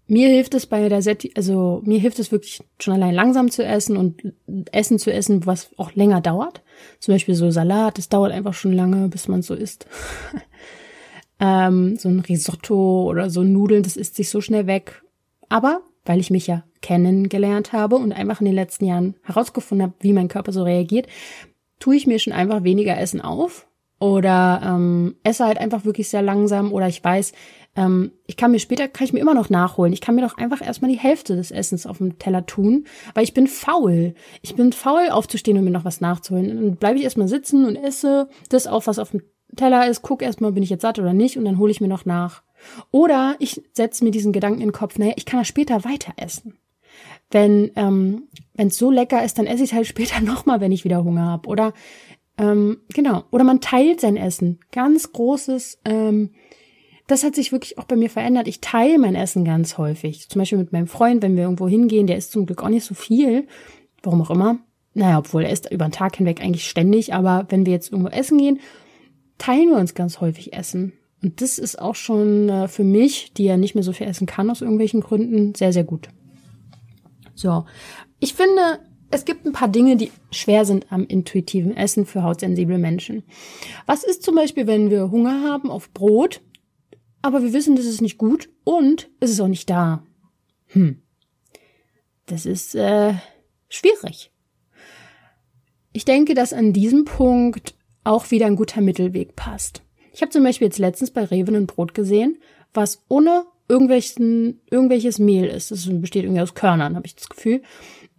mir 0.08 0.27
hilft 0.27 0.53
es 0.53 0.65
bei 0.65 0.89
der 0.89 1.01
Set 1.01 1.29
also 1.38 1.82
mir 1.86 1.99
hilft 1.99 2.19
es 2.19 2.32
wirklich 2.32 2.62
schon 2.79 2.95
allein 2.95 3.13
langsam 3.13 3.51
zu 3.51 3.63
essen 3.63 3.95
und 3.95 4.34
Essen 4.71 4.99
zu 4.99 5.13
essen, 5.13 5.45
was 5.45 5.69
auch 5.77 5.93
länger 5.93 6.19
dauert. 6.19 6.62
Zum 6.99 7.13
Beispiel 7.13 7.36
so 7.36 7.51
Salat, 7.51 7.97
das 7.97 8.10
dauert 8.10 8.32
einfach 8.32 8.53
schon 8.53 8.73
lange, 8.73 9.08
bis 9.08 9.27
man 9.27 9.43
so 9.43 9.53
isst. 9.53 9.86
ähm, 11.39 11.95
so 11.95 12.10
ein 12.10 12.19
Risotto 12.19 13.03
oder 13.03 13.29
so 13.29 13.43
Nudeln, 13.43 13.84
das 13.84 13.97
isst 13.97 14.15
sich 14.15 14.29
so 14.29 14.41
schnell 14.41 14.67
weg. 14.67 15.03
Aber 15.47 15.84
weil 16.10 16.19
ich 16.19 16.32
mich 16.32 16.48
ja 16.48 16.63
kennengelernt 16.82 17.72
habe 17.72 17.98
und 17.98 18.13
einfach 18.13 18.39
in 18.41 18.45
den 18.45 18.56
letzten 18.56 18.86
Jahren 18.86 19.13
herausgefunden 19.22 19.84
habe, 19.84 19.93
wie 20.00 20.12
mein 20.12 20.28
Körper 20.28 20.52
so 20.52 20.63
reagiert, 20.63 21.06
tue 21.78 21.95
ich 21.95 22.08
mir 22.08 22.17
schon 22.17 22.34
einfach 22.34 22.63
weniger 22.63 22.98
Essen 22.98 23.22
auf 23.22 23.67
oder 24.00 24.60
ähm, 24.65 25.17
esse 25.24 25.45
halt 25.45 25.60
einfach 25.60 25.86
wirklich 25.86 26.10
sehr 26.10 26.24
langsam 26.24 26.74
oder 26.74 26.88
ich 26.88 27.04
weiß, 27.04 27.32
ähm, 27.76 28.12
ich 28.26 28.38
kann 28.38 28.50
mir 28.50 28.58
später, 28.58 28.88
kann 28.88 29.06
ich 29.06 29.13
mir 29.13 29.19
immer 29.19 29.36
noch 29.36 29.52
nachholen. 29.52 29.93
Ich 29.93 30.02
kann 30.02 30.15
mir 30.15 30.24
doch 30.28 30.36
einfach 30.36 30.65
erstmal 30.65 30.89
die 30.89 30.98
Hälfte 30.98 31.36
des 31.36 31.52
Essens 31.52 31.86
auf 31.86 32.00
dem 32.00 32.17
Teller 32.17 32.43
tun, 32.48 32.86
weil 33.13 33.24
ich 33.24 33.36
bin 33.36 33.45
faul. 33.45 34.15
Ich 34.41 34.56
bin 34.56 34.74
faul 34.74 35.10
aufzustehen 35.12 35.60
und 35.60 35.63
mir 35.63 35.69
noch 35.69 35.86
was 35.86 36.02
nachzuholen. 36.02 36.48
Dann 36.48 36.76
bleibe 36.78 36.98
ich 36.98 37.04
erstmal 37.04 37.28
sitzen 37.28 37.65
und 37.65 37.76
esse 37.76 38.30
das 38.50 38.65
auf, 38.65 38.88
was 38.88 38.98
auf 38.98 39.12
dem 39.12 39.22
Teller 39.56 39.88
ist, 39.88 40.02
guck 40.02 40.24
erstmal, 40.24 40.54
bin 40.54 40.63
ich 40.63 40.72
jetzt 40.72 40.82
satt 40.82 40.98
oder 40.98 41.13
nicht 41.13 41.38
und 41.38 41.45
dann 41.45 41.60
hole 41.60 41.72
ich 41.72 41.82
mir 41.82 41.88
noch 41.88 42.06
nach. 42.06 42.41
Oder 42.91 43.36
ich 43.39 43.62
setze 43.74 44.04
mir 44.04 44.12
diesen 44.12 44.34
Gedanken 44.34 44.62
in 44.62 44.67
den 44.69 44.74
Kopf, 44.74 44.98
naja, 44.98 45.13
ich 45.15 45.26
kann 45.26 45.39
das 45.39 45.48
später 45.48 45.84
weiter 45.84 46.13
essen. 46.17 46.58
Wenn 47.32 47.72
ähm, 47.76 48.24
es 48.58 48.78
so 48.78 48.91
lecker 48.91 49.24
ist, 49.24 49.38
dann 49.38 49.45
esse 49.45 49.63
ich 49.63 49.72
es 49.72 49.76
halt 49.76 49.88
später 49.88 50.22
nochmal, 50.22 50.62
wenn 50.62 50.72
ich 50.72 50.84
wieder 50.84 51.04
Hunger 51.04 51.26
habe. 51.26 51.48
Oder 51.50 51.74
ähm, 52.38 52.78
genau, 52.93 53.26
oder 53.32 53.43
man 53.43 53.62
teilt 53.62 54.02
sein 54.02 54.17
Essen. 54.17 54.60
Ganz 54.72 55.12
großes, 55.12 55.80
ähm, 55.86 56.32
das 57.08 57.24
hat 57.24 57.36
sich 57.36 57.52
wirklich 57.52 57.78
auch 57.78 57.86
bei 57.86 57.95
mir 57.95 58.10
verändert. 58.10 58.48
Ich 58.48 58.62
teile 58.62 58.98
mein 59.00 59.15
Essen 59.15 59.43
ganz 59.43 59.78
häufig. 59.78 60.30
Zum 60.30 60.39
Beispiel 60.39 60.58
mit 60.58 60.72
meinem 60.72 60.88
Freund, 60.88 61.22
wenn 61.22 61.36
wir 61.36 61.43
irgendwo 61.43 61.67
hingehen, 61.67 62.08
der 62.08 62.17
isst 62.17 62.32
zum 62.32 62.45
Glück 62.45 62.63
auch 62.63 62.69
nicht 62.69 62.86
so 62.86 62.93
viel. 62.93 63.48
Warum 64.04 64.22
auch 64.22 64.30
immer. 64.30 64.60
Naja, 64.93 65.19
obwohl 65.19 65.43
er 65.43 65.52
isst 65.52 65.72
über 65.72 65.88
den 65.88 65.91
Tag 65.91 66.15
hinweg 66.15 66.41
eigentlich 66.41 66.67
ständig, 66.67 67.13
aber 67.13 67.45
wenn 67.50 67.65
wir 67.65 67.74
jetzt 67.74 67.91
irgendwo 67.91 68.10
essen 68.10 68.38
gehen, 68.38 68.60
teilen 69.38 69.69
wir 69.69 69.78
uns 69.78 69.93
ganz 69.93 70.22
häufig 70.22 70.54
Essen. 70.54 70.93
Und 71.21 71.41
das 71.41 71.58
ist 71.58 71.79
auch 71.79 71.95
schon 71.95 72.49
äh, 72.49 72.67
für 72.67 72.84
mich, 72.84 73.34
die 73.34 73.43
ja 73.43 73.58
nicht 73.58 73.75
mehr 73.75 73.84
so 73.84 73.91
viel 73.91 74.08
essen 74.08 74.25
kann 74.25 74.49
aus 74.49 74.62
irgendwelchen 74.62 75.01
Gründen, 75.01 75.53
sehr, 75.53 75.73
sehr 75.73 75.84
gut. 75.84 76.10
So. 77.36 77.65
Ich 78.19 78.34
finde, 78.34 78.79
es 79.12 79.25
gibt 79.25 79.45
ein 79.45 79.53
paar 79.53 79.67
Dinge, 79.67 79.97
die 79.97 80.12
schwer 80.32 80.65
sind 80.65 80.91
am 80.91 81.05
intuitiven 81.05 81.75
Essen 81.75 82.05
für 82.05 82.23
hautsensible 82.23 82.77
Menschen. 82.77 83.23
Was 83.86 84.03
ist 84.03 84.23
zum 84.23 84.36
Beispiel, 84.36 84.67
wenn 84.67 84.89
wir 84.89 85.12
Hunger 85.12 85.43
haben 85.43 85.71
auf 85.71 85.91
Brot, 85.93 86.41
aber 87.21 87.43
wir 87.43 87.53
wissen, 87.53 87.75
das 87.75 87.86
ist 87.86 88.01
nicht 88.01 88.17
gut 88.17 88.49
und 88.63 89.10
es 89.19 89.32
ist 89.32 89.41
auch 89.41 89.47
nicht 89.47 89.69
da? 89.69 90.03
Hm. 90.67 91.01
Das 92.27 92.45
ist 92.45 92.75
äh, 92.75 93.13
schwierig. 93.67 94.32
Ich 95.91 96.05
denke, 96.05 96.36
dass 96.36 96.53
an 96.53 96.71
diesem 96.71 97.05
Punkt 97.05 97.75
auch 98.03 98.32
wieder 98.32 98.45
ein 98.45 98.55
guter 98.55 98.82
Mittelweg 98.82 99.36
passt. 99.36 99.82
Ich 100.19 100.21
habe 100.21 100.34
zum 100.34 100.43
Beispiel 100.43 100.67
jetzt 100.67 100.79
letztens 100.79 101.12
bei 101.12 101.23
Reven 101.23 101.55
ein 101.55 101.65
Brot 101.65 101.93
gesehen, 101.93 102.39
was 102.73 103.05
ohne 103.08 103.45
irgendwelchen, 103.69 104.60
irgendwelches 104.69 105.17
Mehl 105.17 105.45
ist. 105.45 105.71
Das 105.71 105.88
besteht 105.89 106.25
irgendwie 106.25 106.41
aus 106.41 106.55
Körnern, 106.55 106.97
habe 106.97 107.08
ich 107.08 107.15
das 107.15 107.29
Gefühl. 107.29 107.62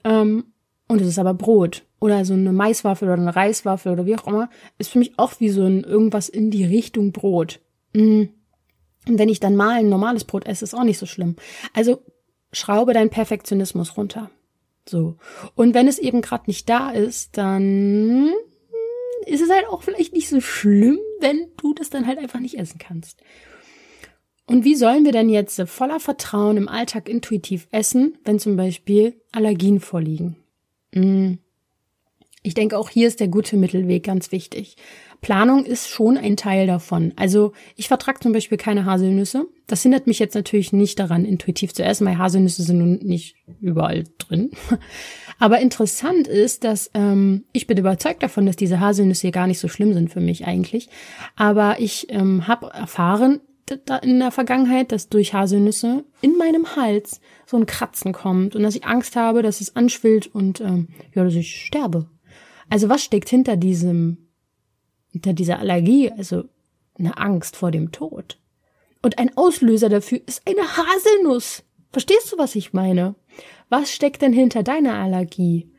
Ähm, 0.02 0.44
und 0.88 1.02
es 1.02 1.08
ist 1.08 1.18
aber 1.18 1.34
Brot. 1.34 1.84
Oder 2.00 2.24
so 2.24 2.32
eine 2.32 2.54
Maiswaffel 2.54 3.06
oder 3.06 3.20
eine 3.20 3.36
Reiswaffel 3.36 3.92
oder 3.92 4.06
wie 4.06 4.16
auch 4.16 4.26
immer. 4.26 4.48
Ist 4.78 4.88
für 4.88 4.98
mich 4.98 5.18
auch 5.18 5.40
wie 5.40 5.50
so 5.50 5.62
ein 5.62 5.84
irgendwas 5.84 6.30
in 6.30 6.50
die 6.50 6.64
Richtung 6.64 7.12
Brot. 7.12 7.60
Mm. 7.92 8.22
Und 9.06 9.18
wenn 9.18 9.28
ich 9.28 9.40
dann 9.40 9.54
mal 9.54 9.80
ein 9.80 9.90
normales 9.90 10.24
Brot 10.24 10.46
esse, 10.46 10.64
ist 10.64 10.72
auch 10.72 10.84
nicht 10.84 10.98
so 10.98 11.04
schlimm. 11.04 11.36
Also 11.74 12.00
schraube 12.50 12.94
deinen 12.94 13.10
Perfektionismus 13.10 13.98
runter. 13.98 14.30
So. 14.88 15.16
Und 15.54 15.74
wenn 15.74 15.86
es 15.86 15.98
eben 15.98 16.22
gerade 16.22 16.44
nicht 16.46 16.66
da 16.66 16.92
ist, 16.92 17.36
dann 17.36 18.30
ist 19.26 19.40
es 19.40 19.50
halt 19.50 19.66
auch 19.68 19.83
vielleicht 19.83 20.12
nicht 20.12 20.28
so 20.28 20.40
schlimm, 20.40 20.98
wenn 21.20 21.48
du 21.56 21.74
das 21.74 21.90
dann 21.90 22.06
halt 22.06 22.18
einfach 22.18 22.40
nicht 22.40 22.59
essen 22.59 22.78
kannst. 22.78 23.20
Und 24.46 24.64
wie 24.64 24.74
sollen 24.74 25.04
wir 25.04 25.12
denn 25.12 25.28
jetzt 25.28 25.62
voller 25.66 26.00
Vertrauen 26.00 26.56
im 26.56 26.68
Alltag 26.68 27.09
intuitiv 27.09 27.68
essen, 27.70 28.18
wenn 28.24 28.40
zum 28.40 28.56
Beispiel 28.56 29.14
Allergien 29.30 29.78
vorliegen? 29.78 30.37
Hm. 30.92 31.38
Ich 32.42 32.54
denke, 32.54 32.78
auch 32.78 32.88
hier 32.88 33.06
ist 33.06 33.20
der 33.20 33.28
gute 33.28 33.56
Mittelweg 33.56 34.02
ganz 34.02 34.33
wichtig. 34.33 34.76
Planung 35.20 35.66
ist 35.66 35.88
schon 35.88 36.16
ein 36.16 36.37
Teil 36.37 36.66
davon. 36.66 37.12
Also 37.16 37.52
ich 37.76 37.88
vertrage 37.88 38.20
zum 38.20 38.33
Beispiel 38.33 38.56
keine 38.56 38.87
Haselnüsse. 38.87 39.46
Das 39.66 39.83
hindert 39.83 40.06
mich 40.06 40.18
jetzt 40.18 40.35
natürlich 40.35 40.72
nicht 40.72 40.98
daran, 40.98 41.26
intuitiv 41.26 41.74
zu 41.74 41.85
essen, 41.85 42.06
weil 42.06 42.18
Haselnüsse 42.18 42.62
sind 42.62 42.78
nun 42.78 42.98
nicht 43.02 43.37
überall 43.61 44.04
drin. 44.30 44.50
Aber 45.38 45.60
interessant 45.60 46.28
ist, 46.28 46.64
dass 46.64 46.90
ähm, 46.94 47.44
ich 47.52 47.66
bin 47.66 47.78
überzeugt 47.78 48.22
davon, 48.22 48.46
dass 48.46 48.56
diese 48.56 48.78
Haselnüsse 48.78 49.30
gar 49.30 49.46
nicht 49.46 49.58
so 49.58 49.68
schlimm 49.68 49.94
sind 49.94 50.10
für 50.10 50.20
mich 50.20 50.46
eigentlich. 50.46 50.88
Aber 51.34 51.80
ich 51.80 52.06
ähm, 52.10 52.46
habe 52.46 52.70
erfahren 52.72 53.40
in 54.02 54.18
der 54.18 54.32
Vergangenheit, 54.32 54.90
dass 54.92 55.08
durch 55.08 55.32
Haselnüsse 55.32 56.04
in 56.20 56.36
meinem 56.36 56.76
Hals 56.76 57.20
so 57.46 57.56
ein 57.56 57.66
Kratzen 57.66 58.12
kommt 58.12 58.56
und 58.56 58.64
dass 58.64 58.74
ich 58.74 58.85
Angst 58.85 59.16
habe, 59.16 59.42
dass 59.42 59.60
es 59.60 59.76
anschwillt 59.76 60.26
und 60.26 60.60
ähm, 60.60 60.88
ja, 61.14 61.24
dass 61.24 61.35
ich 61.35 61.64
sterbe. 61.66 62.08
Also 62.68 62.88
was 62.88 63.02
steckt 63.02 63.28
hinter 63.28 63.56
diesem 63.56 64.18
hinter 65.12 65.33
dieser 65.33 65.58
Allergie, 65.58 66.10
also 66.10 66.44
eine 66.98 67.18
Angst 67.18 67.56
vor 67.56 67.70
dem 67.70 67.92
Tod. 67.92 68.38
Und 69.02 69.18
ein 69.18 69.37
Auslöser 69.37 69.88
dafür 69.88 70.20
ist 70.26 70.42
eine 70.46 70.62
Haselnuss. 70.62 71.64
Verstehst 71.90 72.33
du, 72.33 72.38
was 72.38 72.54
ich 72.54 72.72
meine? 72.72 73.14
Was 73.71 73.92
steckt 73.92 74.21
denn 74.21 74.33
hinter 74.33 74.64
deiner 74.64 74.94
Allergie 74.94 75.71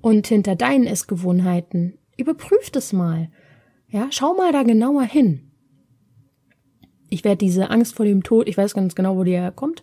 und 0.00 0.28
hinter 0.28 0.54
deinen 0.54 0.86
Essgewohnheiten? 0.86 1.98
Überprüf 2.16 2.70
das 2.70 2.92
mal. 2.92 3.28
Ja, 3.88 4.06
schau 4.10 4.34
mal 4.34 4.52
da 4.52 4.62
genauer 4.62 5.02
hin. 5.02 5.50
Ich 7.08 7.24
werde 7.24 7.38
diese 7.38 7.70
Angst 7.70 7.96
vor 7.96 8.06
dem 8.06 8.22
Tod, 8.22 8.48
ich 8.48 8.56
weiß 8.56 8.72
ganz 8.72 8.94
genau, 8.94 9.16
wo 9.16 9.24
die 9.24 9.32
herkommt. 9.32 9.82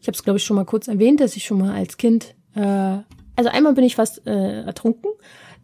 Ich 0.00 0.06
habe 0.06 0.14
es, 0.14 0.22
glaube 0.22 0.36
ich, 0.36 0.44
schon 0.44 0.54
mal 0.54 0.64
kurz 0.64 0.86
erwähnt, 0.86 1.18
dass 1.18 1.34
ich 1.34 1.44
schon 1.44 1.58
mal 1.58 1.74
als 1.74 1.96
Kind, 1.96 2.36
äh, 2.54 2.98
also 3.34 3.50
einmal 3.50 3.74
bin 3.74 3.82
ich 3.82 3.96
fast 3.96 4.24
äh, 4.24 4.62
ertrunken 4.62 5.10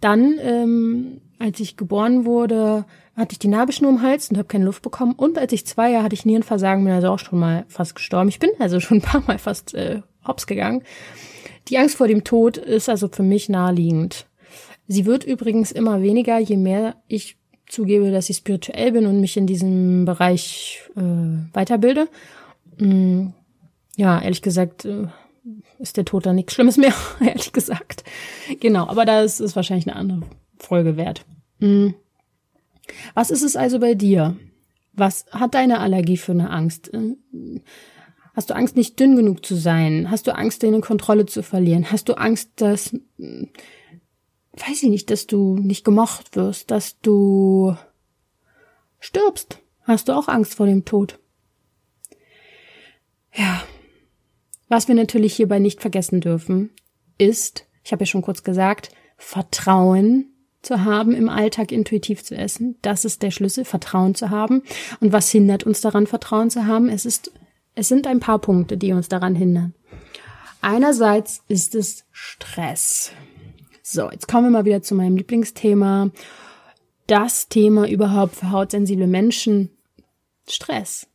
Dann, 0.01 0.41
ähm, 0.41 1.21
als 1.39 1.61
ich 1.61 1.77
geboren 1.77 2.25
wurde, 2.25 2.85
hatte 3.15 3.35
ich 3.35 3.39
die 3.39 3.49
Nabelschnur 3.49 3.93
im 3.93 4.03
Hals 4.03 4.29
und 4.29 4.39
habe 4.39 4.49
keine 4.49 4.65
Luft 4.65 4.83
bekommen. 4.83 5.13
Und 5.13 5.39
als 5.39 5.53
ich 5.53 5.69
zwei 5.69 5.93
Jahre 5.93 6.03
hatte 6.03 6.15
ich 6.15 6.27
Nierenversagen, 6.27 6.85
bin 6.85 6.93
also 6.93 7.11
auch 7.11 7.21
schon 7.21 7.39
mal 7.39 7.65
fast 7.69 7.95
gestorben. 7.95 8.29
Ich 8.29 8.41
bin 8.41 8.51
also 8.59 8.81
schon 8.81 8.99
ein 8.99 9.03
paar 9.03 9.23
Mal 9.25 9.39
fast 9.39 9.73
äh, 9.75 10.03
hops 10.27 10.47
gegangen. 10.47 10.83
Die 11.69 11.79
Angst 11.79 11.97
vor 11.97 12.09
dem 12.09 12.25
Tod 12.25 12.57
ist 12.57 12.89
also 12.89 13.09
für 13.09 13.23
mich 13.23 13.49
naheliegend. 13.49 14.27
Sie 14.87 15.07
wird 15.07 15.25
übrigens 15.25 15.73
immer 15.73 16.03
weniger, 16.03 16.39
je 16.39 16.57
mehr 16.57 16.97
ich 17.09 17.39
zugebe, 17.67 18.11
dass 18.11 18.29
ich 18.29 18.37
spirituell 18.37 18.93
bin 18.93 19.07
und 19.07 19.21
mich 19.21 19.37
in 19.37 19.47
diesem 19.47 20.05
Bereich 20.05 20.83
äh, 20.97 21.01
weiterbilde. 21.55 22.09
Mm, 22.79 23.29
ja, 23.97 24.21
ehrlich 24.21 24.43
gesagt, 24.43 24.85
äh, 24.85 25.07
ist 25.79 25.97
der 25.97 26.05
Tod 26.05 26.27
da 26.27 26.33
nichts 26.33 26.55
Schlimmes 26.55 26.77
mehr, 26.77 26.95
ehrlich 27.21 27.53
gesagt. 27.53 28.05
Genau, 28.61 28.87
aber 28.89 29.05
da 29.05 29.23
ist 29.23 29.57
wahrscheinlich 29.57 29.89
eine 29.89 29.97
andere 29.97 30.21
Folge 30.59 30.97
wert. 30.97 31.25
Mm. 31.59 31.91
Was 33.15 33.31
ist 33.31 33.43
es 33.43 33.57
also 33.57 33.79
bei 33.79 33.95
dir? 33.95 34.37
Was 34.93 35.27
hat 35.33 35.55
deine 35.55 35.81
Allergie 35.81 36.19
für 36.19 36.33
eine 36.33 36.51
Angst? 36.51 36.91
Hast 38.35 38.51
du 38.51 38.55
Angst, 38.57 38.77
nicht 38.77 38.99
dünn 38.99 39.17
genug 39.17 39.47
zu 39.47 39.55
sein? 39.55 40.11
Hast 40.11 40.27
du 40.27 40.35
Angst, 40.35 40.63
deine 40.63 40.81
Kontrolle 40.81 41.27
zu 41.27 41.43
verlieren? 41.43 41.91
Hast 41.91 42.09
du 42.09 42.15
Angst, 42.15 42.51
dass, 42.57 42.93
mm, 43.17 43.45
weiß 44.53 44.83
ich 44.83 44.91
nicht, 44.91 45.11
dass 45.11 45.27
du 45.27 45.57
nicht 45.57 45.85
gemocht 45.85 46.35
wirst, 46.35 46.71
dass 46.71 47.01
du 47.01 47.77
stirbst? 48.99 49.61
Hast 49.83 50.09
du 50.09 50.13
auch 50.13 50.29
Angst 50.29 50.55
vor 50.55 50.67
dem 50.67 50.85
Tod? 50.85 51.19
Ja. 53.35 53.63
Was 54.69 54.89
wir 54.89 54.95
natürlich 54.95 55.35
hierbei 55.35 55.59
nicht 55.59 55.81
vergessen 55.81 56.21
dürfen, 56.21 56.71
ist, 57.19 57.67
ich 57.85 57.93
habe 57.93 58.03
ja 58.03 58.07
schon 58.07 58.23
kurz 58.23 58.43
gesagt, 58.43 58.91
Vertrauen 59.17 60.31
zu 60.63 60.85
haben, 60.85 61.13
im 61.15 61.29
Alltag 61.29 61.71
intuitiv 61.71 62.25
zu 62.25 62.35
essen. 62.35 62.77
Das 62.83 63.05
ist 63.05 63.23
der 63.23 63.31
Schlüssel, 63.31 63.65
Vertrauen 63.65 64.15
zu 64.15 64.31
haben. 64.31 64.63
Und 65.01 65.13
was 65.13 65.31
hindert 65.31 65.65
uns 65.65 65.81
daran, 65.81 66.07
Vertrauen 66.07 66.51
zu 66.51 66.67
haben? 66.67 66.89
Es 66.89 67.05
ist, 67.05 67.31
es 67.75 67.89
sind 67.89 68.07
ein 68.07 68.21
paar 68.21 68.39
Punkte, 68.39 68.77
die 68.77 68.93
uns 68.93 69.09
daran 69.09 69.35
hindern. 69.35 69.75
Einerseits 70.61 71.43
ist 71.49 71.75
es 71.75 72.05
Stress. 72.11 73.13
So, 73.83 74.11
jetzt 74.11 74.29
kommen 74.29 74.47
wir 74.47 74.51
mal 74.51 74.65
wieder 74.65 74.83
zu 74.83 74.95
meinem 74.95 75.17
Lieblingsthema. 75.17 76.11
Das 77.07 77.49
Thema 77.49 77.87
überhaupt 77.87 78.37
für 78.37 78.51
hautsensible 78.51 79.07
Menschen. 79.07 79.71
Stress. 80.49 81.07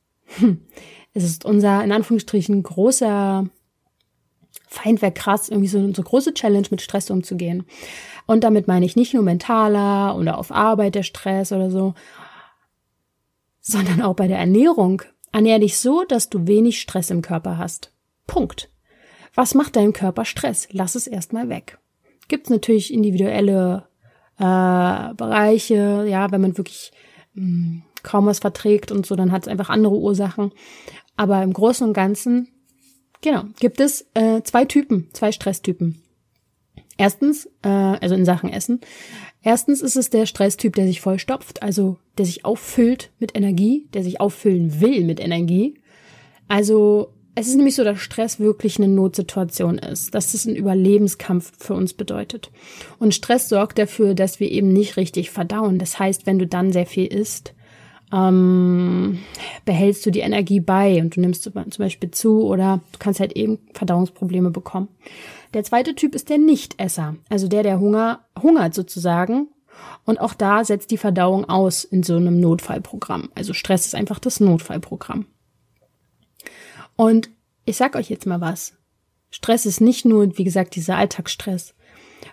Es 1.13 1.23
ist 1.23 1.43
unser, 1.43 1.83
in 1.83 1.91
Anführungsstrichen, 1.91 2.61
großer 2.61 3.49
Feind 4.67 5.01
wäre 5.01 5.11
krass, 5.11 5.49
irgendwie 5.49 5.67
so, 5.67 5.91
so 5.91 6.03
große 6.03 6.35
Challenge 6.35 6.67
mit 6.69 6.81
Stress 6.81 7.09
umzugehen. 7.09 7.65
Und 8.27 8.43
damit 8.43 8.67
meine 8.67 8.85
ich 8.85 8.95
nicht 8.95 9.15
nur 9.15 9.23
mentaler 9.23 10.15
oder 10.15 10.37
auf 10.37 10.51
Arbeit 10.51 10.93
der 10.93 11.01
Stress 11.01 11.51
oder 11.51 11.71
so, 11.71 11.95
sondern 13.59 14.03
auch 14.03 14.13
bei 14.13 14.27
der 14.27 14.37
Ernährung. 14.37 15.01
Ernähr 15.31 15.59
dich 15.59 15.77
so, 15.77 16.03
dass 16.03 16.29
du 16.29 16.47
wenig 16.47 16.81
Stress 16.81 17.09
im 17.09 17.21
Körper 17.21 17.57
hast. 17.57 17.91
Punkt. 18.27 18.69
Was 19.35 19.55
macht 19.55 19.75
deinem 19.75 19.93
Körper 19.93 20.25
Stress? 20.25 20.67
Lass 20.71 20.95
es 20.95 21.07
erstmal 21.07 21.49
weg. 21.49 21.79
Gibt 22.27 22.49
natürlich 22.49 22.93
individuelle 22.93 23.87
äh, 24.37 25.13
Bereiche, 25.13 26.05
ja, 26.07 26.31
wenn 26.31 26.41
man 26.41 26.57
wirklich 26.57 26.91
mh, 27.33 27.43
hm, 27.43 27.83
kaum 28.03 28.25
was 28.25 28.39
verträgt 28.39 28.91
und 28.91 29.05
so, 29.05 29.15
dann 29.15 29.31
hat 29.31 29.43
es 29.43 29.47
einfach 29.47 29.69
andere 29.69 29.95
Ursachen. 29.95 30.51
Aber 31.15 31.43
im 31.43 31.53
Großen 31.53 31.85
und 31.85 31.93
Ganzen, 31.93 32.47
genau, 33.21 33.43
gibt 33.59 33.79
es 33.79 34.07
äh, 34.13 34.41
zwei 34.43 34.65
Typen, 34.65 35.09
zwei 35.13 35.31
Stresstypen. 35.31 36.01
Erstens, 36.97 37.45
äh, 37.61 37.69
also 37.69 38.15
in 38.15 38.25
Sachen 38.25 38.49
Essen. 38.49 38.81
Erstens 39.41 39.81
ist 39.81 39.95
es 39.95 40.09
der 40.09 40.25
Stresstyp, 40.25 40.75
der 40.75 40.85
sich 40.85 41.01
vollstopft, 41.01 41.63
also 41.63 41.97
der 42.17 42.25
sich 42.25 42.45
auffüllt 42.45 43.11
mit 43.19 43.35
Energie, 43.37 43.87
der 43.93 44.03
sich 44.03 44.19
auffüllen 44.19 44.81
will 44.81 45.05
mit 45.05 45.19
Energie. 45.19 45.75
Also 46.47 47.13
es 47.35 47.47
ist 47.47 47.55
nämlich 47.55 47.75
so, 47.75 47.85
dass 47.85 47.99
Stress 47.99 48.39
wirklich 48.39 48.77
eine 48.77 48.89
Notsituation 48.89 49.77
ist, 49.77 50.13
dass 50.13 50.33
es 50.33 50.45
ein 50.45 50.55
Überlebenskampf 50.55 51.53
für 51.57 51.73
uns 51.73 51.93
bedeutet. 51.93 52.51
Und 52.97 53.15
Stress 53.15 53.47
sorgt 53.47 53.79
dafür, 53.79 54.13
dass 54.13 54.41
wir 54.41 54.51
eben 54.51 54.73
nicht 54.73 54.97
richtig 54.97 55.29
verdauen. 55.29 55.79
Das 55.79 55.99
heißt, 55.99 56.25
wenn 56.25 56.37
du 56.37 56.45
dann 56.45 56.73
sehr 56.73 56.85
viel 56.85 57.05
isst, 57.05 57.53
ähm, 58.11 59.19
behältst 59.63 60.05
du 60.05 60.11
die 60.11 60.19
Energie 60.19 60.59
bei 60.59 60.99
und 61.01 61.15
du 61.15 61.21
nimmst 61.21 61.43
zum 61.43 61.53
Beispiel 61.53 62.11
zu 62.11 62.43
oder 62.43 62.81
du 62.91 62.99
kannst 62.99 63.19
halt 63.19 63.33
eben 63.33 63.59
Verdauungsprobleme 63.73 64.49
bekommen. 64.49 64.89
Der 65.53 65.63
zweite 65.63 65.95
Typ 65.95 66.15
ist 66.15 66.29
der 66.29 66.37
Nichtesser, 66.37 67.15
also 67.29 67.47
der, 67.47 67.63
der 67.63 67.79
Hunger, 67.79 68.25
hungert 68.41 68.73
sozusagen. 68.73 69.49
Und 70.05 70.19
auch 70.19 70.33
da 70.33 70.63
setzt 70.63 70.91
die 70.91 70.97
Verdauung 70.97 71.45
aus 71.45 71.83
in 71.83 72.03
so 72.03 72.15
einem 72.15 72.39
Notfallprogramm. 72.39 73.29
Also 73.35 73.53
Stress 73.53 73.85
ist 73.85 73.95
einfach 73.95 74.19
das 74.19 74.39
Notfallprogramm. 74.39 75.25
Und 76.95 77.29
ich 77.65 77.77
sag 77.77 77.95
euch 77.95 78.09
jetzt 78.09 78.25
mal 78.25 78.41
was. 78.41 78.73
Stress 79.31 79.65
ist 79.65 79.79
nicht 79.79 80.05
nur, 80.05 80.37
wie 80.37 80.43
gesagt, 80.43 80.75
dieser 80.75 80.97
Alltagsstress. 80.97 81.75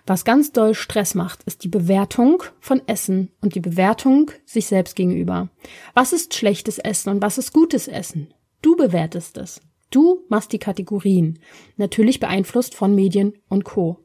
Was 0.05 0.25
ganz 0.25 0.51
doll 0.51 0.73
Stress 0.73 1.15
macht, 1.15 1.43
ist 1.43 1.63
die 1.63 1.69
Bewertung 1.69 2.43
von 2.59 2.81
Essen 2.87 3.31
und 3.41 3.55
die 3.55 3.59
Bewertung 3.61 4.31
sich 4.45 4.67
selbst 4.67 4.95
gegenüber. 4.95 5.49
Was 5.93 6.13
ist 6.13 6.33
schlechtes 6.33 6.79
Essen 6.79 7.09
und 7.09 7.21
was 7.21 7.37
ist 7.37 7.53
gutes 7.53 7.87
Essen? 7.87 8.33
Du 8.61 8.75
bewertest 8.75 9.37
es. 9.37 9.61
Du 9.89 10.25
machst 10.29 10.51
die 10.51 10.59
Kategorien, 10.59 11.39
natürlich 11.77 12.19
beeinflusst 12.19 12.75
von 12.75 12.93
Medien 12.93 13.33
und 13.47 13.63
Co. 13.63 13.99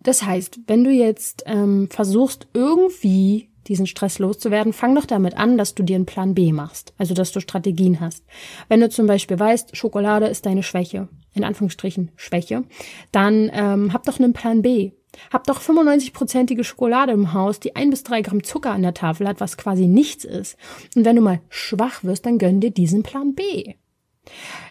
Das 0.00 0.22
heißt, 0.24 0.60
wenn 0.66 0.84
du 0.84 0.90
jetzt 0.90 1.44
ähm, 1.46 1.88
versuchst, 1.90 2.48
irgendwie 2.54 3.50
diesen 3.68 3.86
Stress 3.86 4.18
loszuwerden, 4.18 4.72
fang 4.72 4.94
doch 4.94 5.06
damit 5.06 5.36
an, 5.36 5.56
dass 5.56 5.74
du 5.74 5.82
dir 5.82 5.96
einen 5.96 6.06
Plan 6.06 6.34
B 6.34 6.52
machst, 6.52 6.92
also 6.98 7.14
dass 7.14 7.32
du 7.32 7.40
Strategien 7.40 8.00
hast. 8.00 8.24
Wenn 8.68 8.80
du 8.80 8.88
zum 8.88 9.06
Beispiel 9.06 9.38
weißt, 9.38 9.76
Schokolade 9.76 10.26
ist 10.26 10.46
deine 10.46 10.62
Schwäche, 10.62 11.08
in 11.34 11.44
Anführungsstrichen 11.44 12.10
Schwäche, 12.16 12.64
dann 13.12 13.50
ähm, 13.52 13.92
hab 13.92 14.04
doch 14.04 14.18
einen 14.18 14.32
Plan 14.32 14.62
B. 14.62 14.92
Hab 15.30 15.46
doch 15.46 15.60
95-prozentige 15.60 16.64
Schokolade 16.64 17.12
im 17.12 17.34
Haus, 17.34 17.60
die 17.60 17.76
ein 17.76 17.90
bis 17.90 18.02
drei 18.02 18.22
Gramm 18.22 18.42
Zucker 18.42 18.70
an 18.70 18.82
der 18.82 18.94
Tafel 18.94 19.28
hat, 19.28 19.40
was 19.40 19.58
quasi 19.58 19.86
nichts 19.86 20.24
ist. 20.24 20.56
Und 20.96 21.04
wenn 21.04 21.16
du 21.16 21.22
mal 21.22 21.40
schwach 21.50 22.02
wirst, 22.02 22.24
dann 22.24 22.38
gönn 22.38 22.60
dir 22.60 22.70
diesen 22.70 23.02
Plan 23.02 23.34
B. 23.34 23.74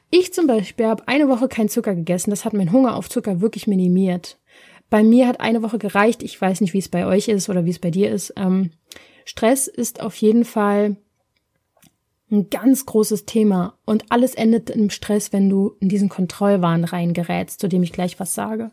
Ich 0.09 0.33
zum 0.33 0.47
Beispiel 0.47 0.85
habe 0.85 1.07
eine 1.07 1.29
Woche 1.29 1.47
kein 1.47 1.69
Zucker 1.69 1.95
gegessen. 1.95 2.29
Das 2.29 2.45
hat 2.45 2.53
meinen 2.53 2.71
Hunger 2.71 2.95
auf 2.95 3.09
Zucker 3.09 3.41
wirklich 3.41 3.67
minimiert. 3.67 4.37
Bei 4.89 5.03
mir 5.03 5.27
hat 5.27 5.39
eine 5.39 5.63
Woche 5.63 5.77
gereicht. 5.77 6.21
Ich 6.21 6.39
weiß 6.39 6.61
nicht, 6.61 6.73
wie 6.73 6.79
es 6.79 6.89
bei 6.89 7.05
euch 7.05 7.29
ist 7.29 7.49
oder 7.49 7.65
wie 7.65 7.69
es 7.69 7.79
bei 7.79 7.91
dir 7.91 8.11
ist. 8.11 8.33
Ähm, 8.35 8.71
Stress 9.25 9.67
ist 9.67 10.01
auf 10.01 10.15
jeden 10.17 10.43
Fall 10.43 10.97
ein 12.31 12.49
ganz 12.49 12.85
großes 12.85 13.25
Thema 13.25 13.77
und 13.85 14.05
alles 14.09 14.35
endet 14.35 14.69
im 14.69 14.89
Stress, 14.89 15.33
wenn 15.33 15.49
du 15.49 15.75
in 15.79 15.89
diesen 15.89 16.09
Kontrollwahn 16.09 16.85
reingerätst, 16.85 17.59
zu 17.59 17.67
dem 17.67 17.83
ich 17.83 17.91
gleich 17.91 18.19
was 18.19 18.33
sage. 18.33 18.71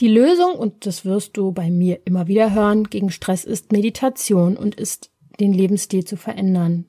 Die 0.00 0.08
Lösung, 0.08 0.54
und 0.54 0.86
das 0.86 1.04
wirst 1.04 1.36
du 1.36 1.52
bei 1.52 1.70
mir 1.70 2.00
immer 2.04 2.26
wieder 2.26 2.52
hören, 2.52 2.84
gegen 2.84 3.10
Stress 3.10 3.44
ist 3.44 3.72
Meditation 3.72 4.56
und 4.56 4.74
ist 4.74 5.10
den 5.38 5.52
Lebensstil 5.52 6.04
zu 6.04 6.16
verändern. 6.16 6.86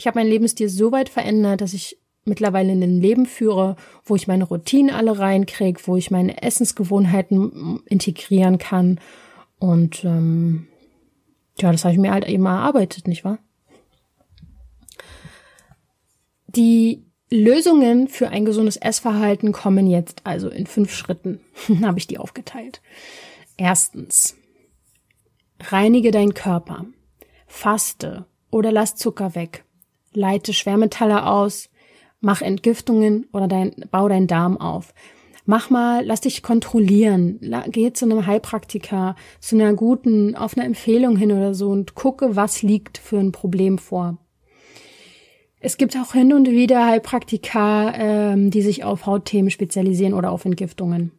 Ich 0.00 0.06
habe 0.06 0.18
meinen 0.18 0.30
Lebensstil 0.30 0.70
so 0.70 0.92
weit 0.92 1.10
verändert, 1.10 1.60
dass 1.60 1.74
ich 1.74 1.98
mittlerweile 2.24 2.72
in 2.72 2.82
ein 2.82 3.02
Leben 3.02 3.26
führe, 3.26 3.76
wo 4.02 4.16
ich 4.16 4.26
meine 4.26 4.44
Routinen 4.44 4.94
alle 4.94 5.18
reinkriege, 5.18 5.78
wo 5.84 5.94
ich 5.94 6.10
meine 6.10 6.42
Essensgewohnheiten 6.42 7.82
integrieren 7.84 8.56
kann. 8.56 8.98
Und 9.58 10.02
ähm, 10.06 10.68
ja, 11.58 11.70
das 11.70 11.84
habe 11.84 11.92
ich 11.92 12.00
mir 12.00 12.12
halt 12.12 12.26
eben 12.26 12.46
erarbeitet, 12.46 13.08
nicht 13.08 13.26
wahr? 13.26 13.40
Die 16.46 17.04
Lösungen 17.28 18.08
für 18.08 18.30
ein 18.30 18.46
gesundes 18.46 18.78
Essverhalten 18.78 19.52
kommen 19.52 19.86
jetzt 19.86 20.22
also 20.24 20.48
in 20.48 20.66
fünf 20.66 20.94
Schritten. 20.94 21.40
habe 21.82 21.98
ich 21.98 22.06
die 22.06 22.16
aufgeteilt. 22.16 22.80
Erstens. 23.58 24.34
Reinige 25.60 26.10
deinen 26.10 26.32
Körper. 26.32 26.86
Faste 27.46 28.24
oder 28.50 28.72
lass 28.72 28.96
Zucker 28.96 29.34
weg 29.34 29.66
leite 30.12 30.52
Schwermetalle 30.52 31.26
aus, 31.26 31.70
mach 32.20 32.42
Entgiftungen 32.42 33.26
oder 33.32 33.48
dein, 33.48 33.74
bau 33.90 34.08
deinen 34.08 34.26
Darm 34.26 34.58
auf. 34.58 34.94
Mach 35.46 35.70
mal, 35.70 36.04
lass 36.04 36.20
dich 36.20 36.42
kontrollieren, 36.42 37.40
geh 37.68 37.92
zu 37.92 38.04
einem 38.04 38.26
Heilpraktiker, 38.26 39.16
zu 39.40 39.56
einer 39.56 39.72
guten, 39.74 40.36
auf 40.36 40.56
eine 40.56 40.66
Empfehlung 40.66 41.16
hin 41.16 41.32
oder 41.32 41.54
so 41.54 41.70
und 41.70 41.94
gucke, 41.94 42.36
was 42.36 42.62
liegt 42.62 42.98
für 42.98 43.18
ein 43.18 43.32
Problem 43.32 43.78
vor. 43.78 44.18
Es 45.58 45.76
gibt 45.76 45.96
auch 45.96 46.12
hin 46.12 46.32
und 46.32 46.48
wieder 46.48 46.86
Heilpraktiker, 46.86 47.92
ähm, 47.94 48.50
die 48.50 48.62
sich 48.62 48.84
auf 48.84 49.06
Hautthemen 49.06 49.50
spezialisieren 49.50 50.14
oder 50.14 50.30
auf 50.30 50.44
Entgiftungen. 50.44 51.12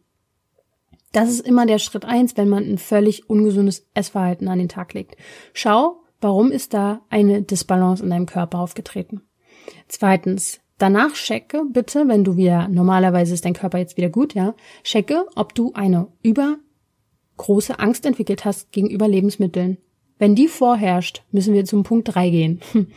Das 1.12 1.28
ist 1.28 1.46
immer 1.46 1.66
der 1.66 1.78
Schritt 1.78 2.04
eins, 2.04 2.36
wenn 2.36 2.48
man 2.48 2.64
ein 2.64 2.78
völlig 2.78 3.28
ungesundes 3.28 3.86
Essverhalten 3.94 4.48
an 4.48 4.58
den 4.58 4.68
Tag 4.68 4.94
legt. 4.94 5.16
Schau, 5.52 6.01
Warum 6.22 6.50
ist 6.50 6.72
da 6.72 7.02
eine 7.10 7.42
Disbalance 7.42 8.02
in 8.02 8.10
deinem 8.10 8.26
Körper 8.26 8.60
aufgetreten? 8.60 9.22
Zweitens, 9.88 10.60
danach 10.78 11.12
checke 11.12 11.64
bitte, 11.70 12.08
wenn 12.08 12.24
du 12.24 12.36
wieder, 12.36 12.68
normalerweise 12.68 13.34
ist 13.34 13.44
dein 13.44 13.52
Körper 13.52 13.78
jetzt 13.78 13.96
wieder 13.96 14.08
gut, 14.08 14.32
ja, 14.34 14.54
checke, 14.84 15.26
ob 15.34 15.54
du 15.54 15.72
eine 15.74 16.08
Über- 16.22 16.56
große 17.36 17.78
Angst 17.78 18.06
entwickelt 18.06 18.44
hast 18.44 18.70
gegenüber 18.72 19.08
Lebensmitteln. 19.08 19.78
Wenn 20.18 20.36
die 20.36 20.46
vorherrscht, 20.46 21.24
müssen 21.32 21.54
wir 21.54 21.64
zum 21.64 21.82
Punkt 21.82 22.14
drei 22.14 22.30
gehen. 22.30 22.60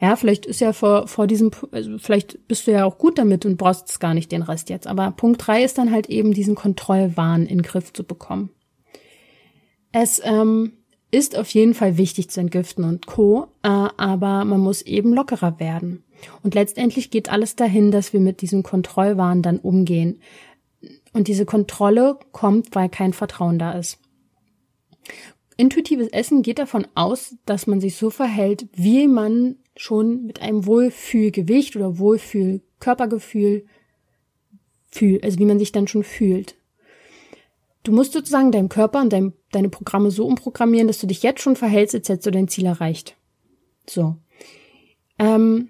Ja, 0.00 0.16
vielleicht 0.16 0.44
ist 0.44 0.60
ja 0.60 0.74
vor, 0.74 1.06
vor 1.06 1.26
diesem, 1.26 1.50
also 1.70 1.96
vielleicht 1.98 2.46
bist 2.46 2.66
du 2.66 2.72
ja 2.72 2.84
auch 2.84 2.98
gut 2.98 3.16
damit 3.16 3.46
und 3.46 3.56
brauchst 3.56 4.00
gar 4.00 4.12
nicht 4.12 4.32
den 4.32 4.42
Rest 4.42 4.68
jetzt. 4.68 4.86
Aber 4.86 5.12
Punkt 5.12 5.46
drei 5.46 5.62
ist 5.62 5.78
dann 5.78 5.92
halt 5.92 6.10
eben 6.10 6.34
diesen 6.34 6.56
Kontrollwahn 6.56 7.42
in 7.42 7.58
den 7.58 7.62
Griff 7.62 7.92
zu 7.92 8.04
bekommen. 8.04 8.50
Es 9.92 10.20
ähm, 10.22 10.72
ist 11.14 11.38
auf 11.38 11.48
jeden 11.50 11.74
Fall 11.74 11.96
wichtig 11.96 12.28
zu 12.28 12.40
entgiften 12.40 12.82
und 12.82 13.06
Co., 13.06 13.46
äh, 13.62 13.68
aber 13.68 14.44
man 14.44 14.60
muss 14.60 14.82
eben 14.82 15.14
lockerer 15.14 15.60
werden. 15.60 16.02
Und 16.42 16.56
letztendlich 16.56 17.10
geht 17.10 17.30
alles 17.30 17.54
dahin, 17.54 17.92
dass 17.92 18.12
wir 18.12 18.18
mit 18.18 18.40
diesem 18.40 18.64
Kontrollwahn 18.64 19.40
dann 19.40 19.60
umgehen. 19.60 20.20
Und 21.12 21.28
diese 21.28 21.46
Kontrolle 21.46 22.18
kommt, 22.32 22.74
weil 22.74 22.88
kein 22.88 23.12
Vertrauen 23.12 23.60
da 23.60 23.72
ist. 23.72 24.00
Intuitives 25.56 26.08
Essen 26.08 26.42
geht 26.42 26.58
davon 26.58 26.84
aus, 26.96 27.36
dass 27.46 27.68
man 27.68 27.80
sich 27.80 27.96
so 27.96 28.10
verhält, 28.10 28.66
wie 28.72 29.06
man 29.06 29.56
schon 29.76 30.26
mit 30.26 30.42
einem 30.42 30.66
Wohlfühlgewicht 30.66 31.76
oder 31.76 31.98
Wohlfühlkörpergefühl 31.98 33.66
fühlt, 34.90 35.22
also 35.22 35.38
wie 35.38 35.44
man 35.44 35.60
sich 35.60 35.70
dann 35.70 35.86
schon 35.86 36.02
fühlt. 36.02 36.56
Du 37.84 37.92
musst 37.92 38.14
sozusagen 38.14 38.50
deinem 38.50 38.70
Körper 38.70 39.00
und 39.00 39.12
dein, 39.12 39.34
deine 39.52 39.68
Programme 39.68 40.10
so 40.10 40.26
umprogrammieren, 40.26 40.88
dass 40.88 40.98
du 40.98 41.06
dich 41.06 41.22
jetzt 41.22 41.42
schon 41.42 41.54
verhältst, 41.54 41.94
als 41.94 42.08
hättest 42.08 42.26
du 42.26 42.30
dein 42.30 42.48
Ziel 42.48 42.66
erreicht. 42.66 43.16
So. 43.86 44.16
Ähm, 45.18 45.68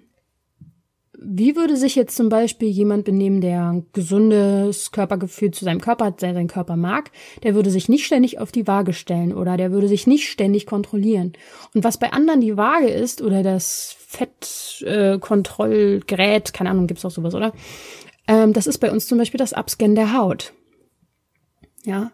wie 1.27 1.55
würde 1.55 1.75
sich 1.75 1.95
jetzt 1.95 2.15
zum 2.15 2.29
Beispiel 2.29 2.69
jemand 2.69 3.03
benehmen, 3.03 3.41
der 3.41 3.69
ein 3.69 3.87
gesundes 3.93 4.91
Körpergefühl 4.91 5.51
zu 5.51 5.65
seinem 5.65 5.81
Körper 5.81 6.05
hat, 6.05 6.21
der 6.21 6.33
seinen 6.33 6.47
Körper 6.47 6.75
mag? 6.75 7.11
Der 7.43 7.55
würde 7.55 7.69
sich 7.69 7.89
nicht 7.89 8.05
ständig 8.05 8.39
auf 8.39 8.51
die 8.51 8.67
Waage 8.67 8.93
stellen 8.93 9.33
oder 9.33 9.57
der 9.57 9.71
würde 9.71 9.87
sich 9.87 10.07
nicht 10.07 10.29
ständig 10.29 10.65
kontrollieren. 10.65 11.33
Und 11.73 11.83
was 11.83 11.97
bei 11.97 12.13
anderen 12.13 12.41
die 12.41 12.57
Waage 12.57 12.87
ist 12.87 13.21
oder 13.21 13.43
das 13.43 13.95
Fettkontrollgerät, 14.07 16.49
äh, 16.49 16.51
keine 16.53 16.69
Ahnung, 16.69 16.87
gibt's 16.87 17.03
auch 17.03 17.11
sowas, 17.11 17.35
oder? 17.35 17.51
Ähm, 18.27 18.53
das 18.53 18.67
ist 18.67 18.77
bei 18.77 18.91
uns 18.91 19.07
zum 19.07 19.17
Beispiel 19.17 19.37
das 19.37 19.53
Abscannen 19.53 19.95
der 19.95 20.17
Haut. 20.17 20.53
Ja. 21.85 22.11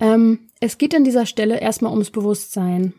Ähm, 0.00 0.48
es 0.60 0.78
geht 0.78 0.94
an 0.94 1.04
dieser 1.04 1.26
Stelle 1.26 1.60
erstmal 1.60 1.92
ums 1.92 2.10
Bewusstsein. 2.10 2.94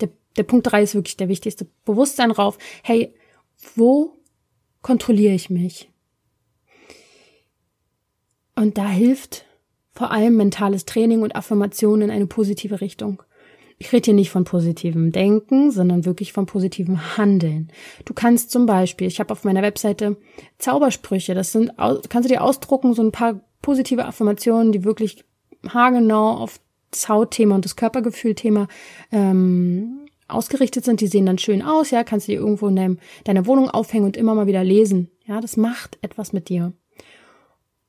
Der, 0.00 0.10
der 0.36 0.42
Punkt 0.42 0.70
drei 0.70 0.82
ist 0.82 0.94
wirklich 0.94 1.16
der 1.16 1.28
wichtigste. 1.28 1.66
Bewusstsein 1.84 2.30
rauf. 2.30 2.58
Hey, 2.82 3.14
wo 3.74 4.16
kontrolliere 4.82 5.34
ich 5.34 5.50
mich. 5.50 5.90
Und 8.54 8.78
da 8.78 8.88
hilft 8.88 9.44
vor 9.92 10.10
allem 10.10 10.36
mentales 10.36 10.84
Training 10.84 11.22
und 11.22 11.36
Affirmation 11.36 12.02
in 12.02 12.10
eine 12.10 12.26
positive 12.26 12.80
Richtung. 12.80 13.22
Ich 13.78 13.92
rede 13.92 14.06
hier 14.06 14.14
nicht 14.14 14.30
von 14.30 14.42
positivem 14.44 15.12
Denken, 15.12 15.70
sondern 15.70 16.04
wirklich 16.04 16.32
von 16.32 16.46
positivem 16.46 17.16
Handeln. 17.16 17.70
Du 18.04 18.12
kannst 18.12 18.50
zum 18.50 18.66
Beispiel, 18.66 19.06
ich 19.06 19.20
habe 19.20 19.32
auf 19.32 19.44
meiner 19.44 19.62
Webseite 19.62 20.16
Zaubersprüche, 20.58 21.34
das 21.34 21.52
sind, 21.52 21.72
kannst 21.76 22.28
du 22.28 22.32
dir 22.32 22.42
ausdrucken, 22.42 22.94
so 22.94 23.02
ein 23.02 23.12
paar 23.12 23.40
positive 23.62 24.04
Affirmationen, 24.04 24.72
die 24.72 24.82
wirklich 24.82 25.24
haargenau 25.74 26.30
auf 26.30 26.60
das 26.90 27.08
Hautthema 27.08 27.54
und 27.54 27.64
das 27.64 27.76
Körpergefühlthema 27.76 28.66
ähm, 29.12 30.06
ausgerichtet 30.26 30.84
sind, 30.84 31.00
die 31.00 31.06
sehen 31.06 31.26
dann 31.26 31.38
schön 31.38 31.62
aus, 31.62 31.90
ja, 31.90 32.04
kannst 32.04 32.28
du 32.28 32.32
dir 32.32 32.38
irgendwo 32.38 32.68
in 32.68 32.98
deiner 33.24 33.46
Wohnung 33.46 33.70
aufhängen 33.70 34.04
und 34.04 34.16
immer 34.16 34.34
mal 34.34 34.46
wieder 34.46 34.64
lesen. 34.64 35.10
Ja, 35.26 35.40
das 35.40 35.56
macht 35.56 35.98
etwas 36.02 36.32
mit 36.32 36.48
dir. 36.48 36.72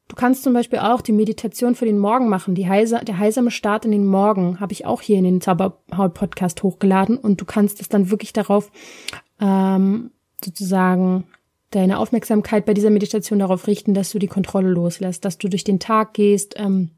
Du 0.08 0.16
kannst 0.16 0.44
zum 0.44 0.54
Beispiel 0.54 0.80
auch 0.80 1.02
die 1.02 1.12
Meditation 1.12 1.76
für 1.76 1.86
den 1.86 2.00
Morgen 2.00 2.30
machen. 2.30 2.56
Die 2.56 2.68
heise, 2.68 3.00
der 3.06 3.20
heisame 3.20 3.52
Start 3.52 3.86
in 3.86 3.92
den 3.92 4.08
Morgen 4.08 4.60
habe 4.60 4.74
ich 4.74 4.86
auch 4.86 5.02
hier 5.02 5.18
in 5.18 5.24
den 5.24 5.40
Zauberhaut-Podcast 5.40 6.64
hochgeladen 6.64 7.16
und 7.16 7.40
du 7.40 7.46
kannst 7.46 7.80
es 7.80 7.90
dann 7.90 8.10
wirklich 8.10 8.34
darauf 8.34 8.72
ähm, 9.40 10.12
sozusagen 10.44 11.26
deine 11.70 12.00
Aufmerksamkeit 12.00 12.66
bei 12.66 12.74
dieser 12.74 12.90
Meditation 12.90 13.38
darauf 13.38 13.68
richten, 13.68 13.94
dass 13.94 14.10
du 14.10 14.18
die 14.18 14.28
Kontrolle 14.28 14.70
loslässt, 14.70 15.24
dass 15.26 15.38
du 15.38 15.48
durch 15.48 15.64
den 15.64 15.80
Tag 15.80 16.16
gehst, 16.16 16.56
ähm, 16.58 16.90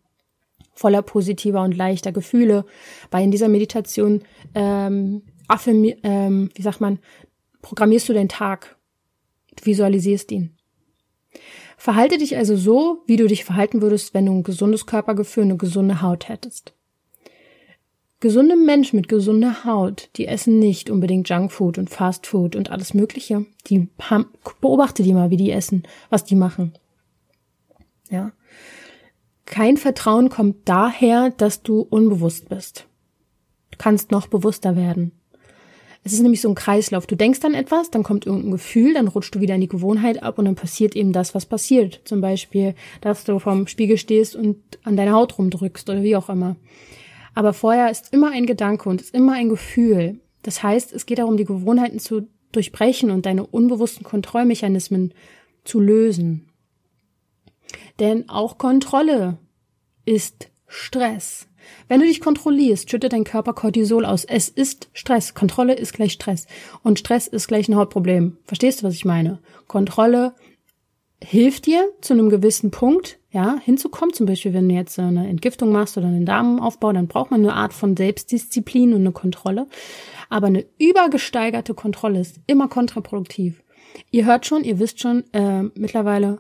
voller 0.74 1.01
positiver 1.01 1.63
und 1.63 1.76
leichter 1.76 2.11
Gefühle, 2.11 2.65
weil 3.09 3.24
in 3.24 3.32
dieser 3.32 3.49
Meditation 3.49 4.22
ähm, 4.55 5.24
affirmi 5.47 5.97
ähm, 6.03 6.49
wie 6.55 6.61
sagt 6.61 6.82
man, 6.82 6.99
programmierst 7.61 8.09
du 8.09 8.13
deinen 8.13 8.30
Tag, 8.30 8.78
visualisierst 9.61 10.32
ihn. 10.32 10.55
Verhalte 11.78 12.17
dich 12.17 12.38
also 12.38 12.55
so, 12.55 13.03
wie 13.07 13.17
du 13.17 13.28
dich 13.28 13.43
verhalten 13.43 13.82
würdest, 13.82 14.13
wenn 14.13 14.26
du 14.26 14.34
ein 14.34 14.43
gesundes 14.43 14.86
Körpergefühl, 14.86 15.43
eine 15.43 15.57
gesunde 15.57 16.01
Haut 16.01 16.30
hättest. 16.30 16.74
Gesunde 18.19 18.55
Menschen 18.55 18.97
mit 18.97 19.07
gesunder 19.07 19.65
Haut, 19.65 20.11
die 20.15 20.28
essen 20.28 20.59
nicht 20.59 20.91
unbedingt 20.91 21.28
Junkfood 21.28 21.80
und 21.80 21.89
Fastfood 21.89 22.55
und 22.55 22.69
alles 22.69 22.93
Mögliche. 22.93 23.47
Die 23.65 23.89
haben, 23.99 24.28
beobachte 24.61 25.01
die 25.01 25.13
mal, 25.13 25.32
wie 25.32 25.38
die 25.38 25.49
essen, 25.49 25.84
was 26.11 26.24
die 26.24 26.36
machen. 26.36 26.74
Ja. 28.11 28.32
Kein 29.45 29.77
Vertrauen 29.77 30.29
kommt 30.29 30.67
daher, 30.69 31.31
dass 31.31 31.63
du 31.63 31.81
unbewusst 31.81 32.49
bist. 32.49 32.87
Du 33.71 33.77
kannst 33.77 34.11
noch 34.11 34.27
bewusster 34.27 34.75
werden. 34.75 35.11
Es 36.03 36.13
ist 36.13 36.21
nämlich 36.21 36.41
so 36.41 36.49
ein 36.49 36.55
Kreislauf. 36.55 37.05
Du 37.05 37.15
denkst 37.15 37.43
an 37.43 37.53
etwas, 37.53 37.91
dann 37.91 38.01
kommt 38.01 38.25
irgendein 38.25 38.51
Gefühl, 38.51 38.95
dann 38.95 39.07
rutscht 39.07 39.35
du 39.35 39.39
wieder 39.39 39.53
in 39.53 39.61
die 39.61 39.67
Gewohnheit 39.67 40.23
ab 40.23 40.39
und 40.39 40.45
dann 40.45 40.55
passiert 40.55 40.95
eben 40.95 41.13
das, 41.13 41.35
was 41.35 41.45
passiert. 41.45 42.01
Zum 42.05 42.21
Beispiel, 42.21 42.73
dass 43.01 43.23
du 43.23 43.37
vorm 43.37 43.67
Spiegel 43.67 43.97
stehst 43.97 44.35
und 44.35 44.57
an 44.83 44.97
deiner 44.97 45.13
Haut 45.13 45.37
rumdrückst 45.37 45.89
oder 45.89 46.01
wie 46.01 46.15
auch 46.15 46.29
immer. 46.29 46.55
Aber 47.35 47.53
vorher 47.53 47.91
ist 47.91 48.13
immer 48.13 48.31
ein 48.31 48.47
Gedanke 48.47 48.89
und 48.89 48.99
ist 48.99 49.13
immer 49.13 49.33
ein 49.33 49.49
Gefühl. 49.49 50.19
Das 50.41 50.63
heißt, 50.63 50.91
es 50.91 51.05
geht 51.05 51.19
darum, 51.19 51.37
die 51.37 51.45
Gewohnheiten 51.45 51.99
zu 51.99 52.27
durchbrechen 52.51 53.11
und 53.11 53.27
deine 53.27 53.45
unbewussten 53.45 54.03
Kontrollmechanismen 54.03 55.13
zu 55.63 55.79
lösen. 55.79 56.47
Denn 57.99 58.30
auch 58.30 58.57
Kontrolle 58.57 59.38
ist 60.05 60.49
Stress. 60.67 61.47
Wenn 61.88 61.99
du 61.99 62.05
dich 62.05 62.22
kontrollierst, 62.22 62.89
schüttet 62.89 63.13
dein 63.13 63.24
Körper 63.24 63.53
Cortisol 63.53 64.05
aus. 64.05 64.26
Es 64.26 64.49
ist 64.49 64.89
Stress. 64.93 65.34
Kontrolle 65.34 65.74
ist 65.74 65.93
gleich 65.93 66.13
Stress. 66.13 66.47
Und 66.84 66.99
Stress 66.99 67.28
ist 67.28 67.47
gleich 67.47 67.67
ein 67.69 67.76
Hauptproblem. 67.76 68.38
Verstehst 68.45 68.82
du, 68.82 68.88
was 68.88 68.95
ich 68.95 69.05
meine? 69.05 69.39
Kontrolle 69.67 70.34
hilft 71.24 71.67
dir 71.67 71.88
zu 72.01 72.13
einem 72.13 72.30
gewissen 72.30 72.72
Punkt, 72.72 73.19
ja, 73.32 73.57
hinzukommen. 73.63 74.13
Zum 74.13 74.26
Beispiel, 74.26 74.53
wenn 74.53 74.69
du 74.69 74.76
jetzt 74.76 74.97
eine 74.97 75.28
Entgiftung 75.28 75.72
machst 75.72 75.97
oder 75.97 76.07
einen 76.07 76.26
Darmaufbau, 76.26 76.91
dann 76.93 77.07
braucht 77.07 77.32
man 77.32 77.41
eine 77.41 77.53
Art 77.53 77.74
von 77.74 77.95
Selbstdisziplin 77.95 78.93
und 78.93 79.01
eine 79.01 79.11
Kontrolle. 79.11 79.67
Aber 80.30 80.47
eine 80.47 80.65
übergesteigerte 80.80 81.74
Kontrolle 81.74 82.19
ist 82.19 82.39
immer 82.47 82.67
kontraproduktiv. 82.67 83.63
Ihr 84.09 84.26
hört 84.26 84.45
schon, 84.45 84.63
ihr 84.63 84.80
wisst 84.80 84.99
schon, 84.99 85.26
äh, 85.34 85.63
mittlerweile 85.76 86.39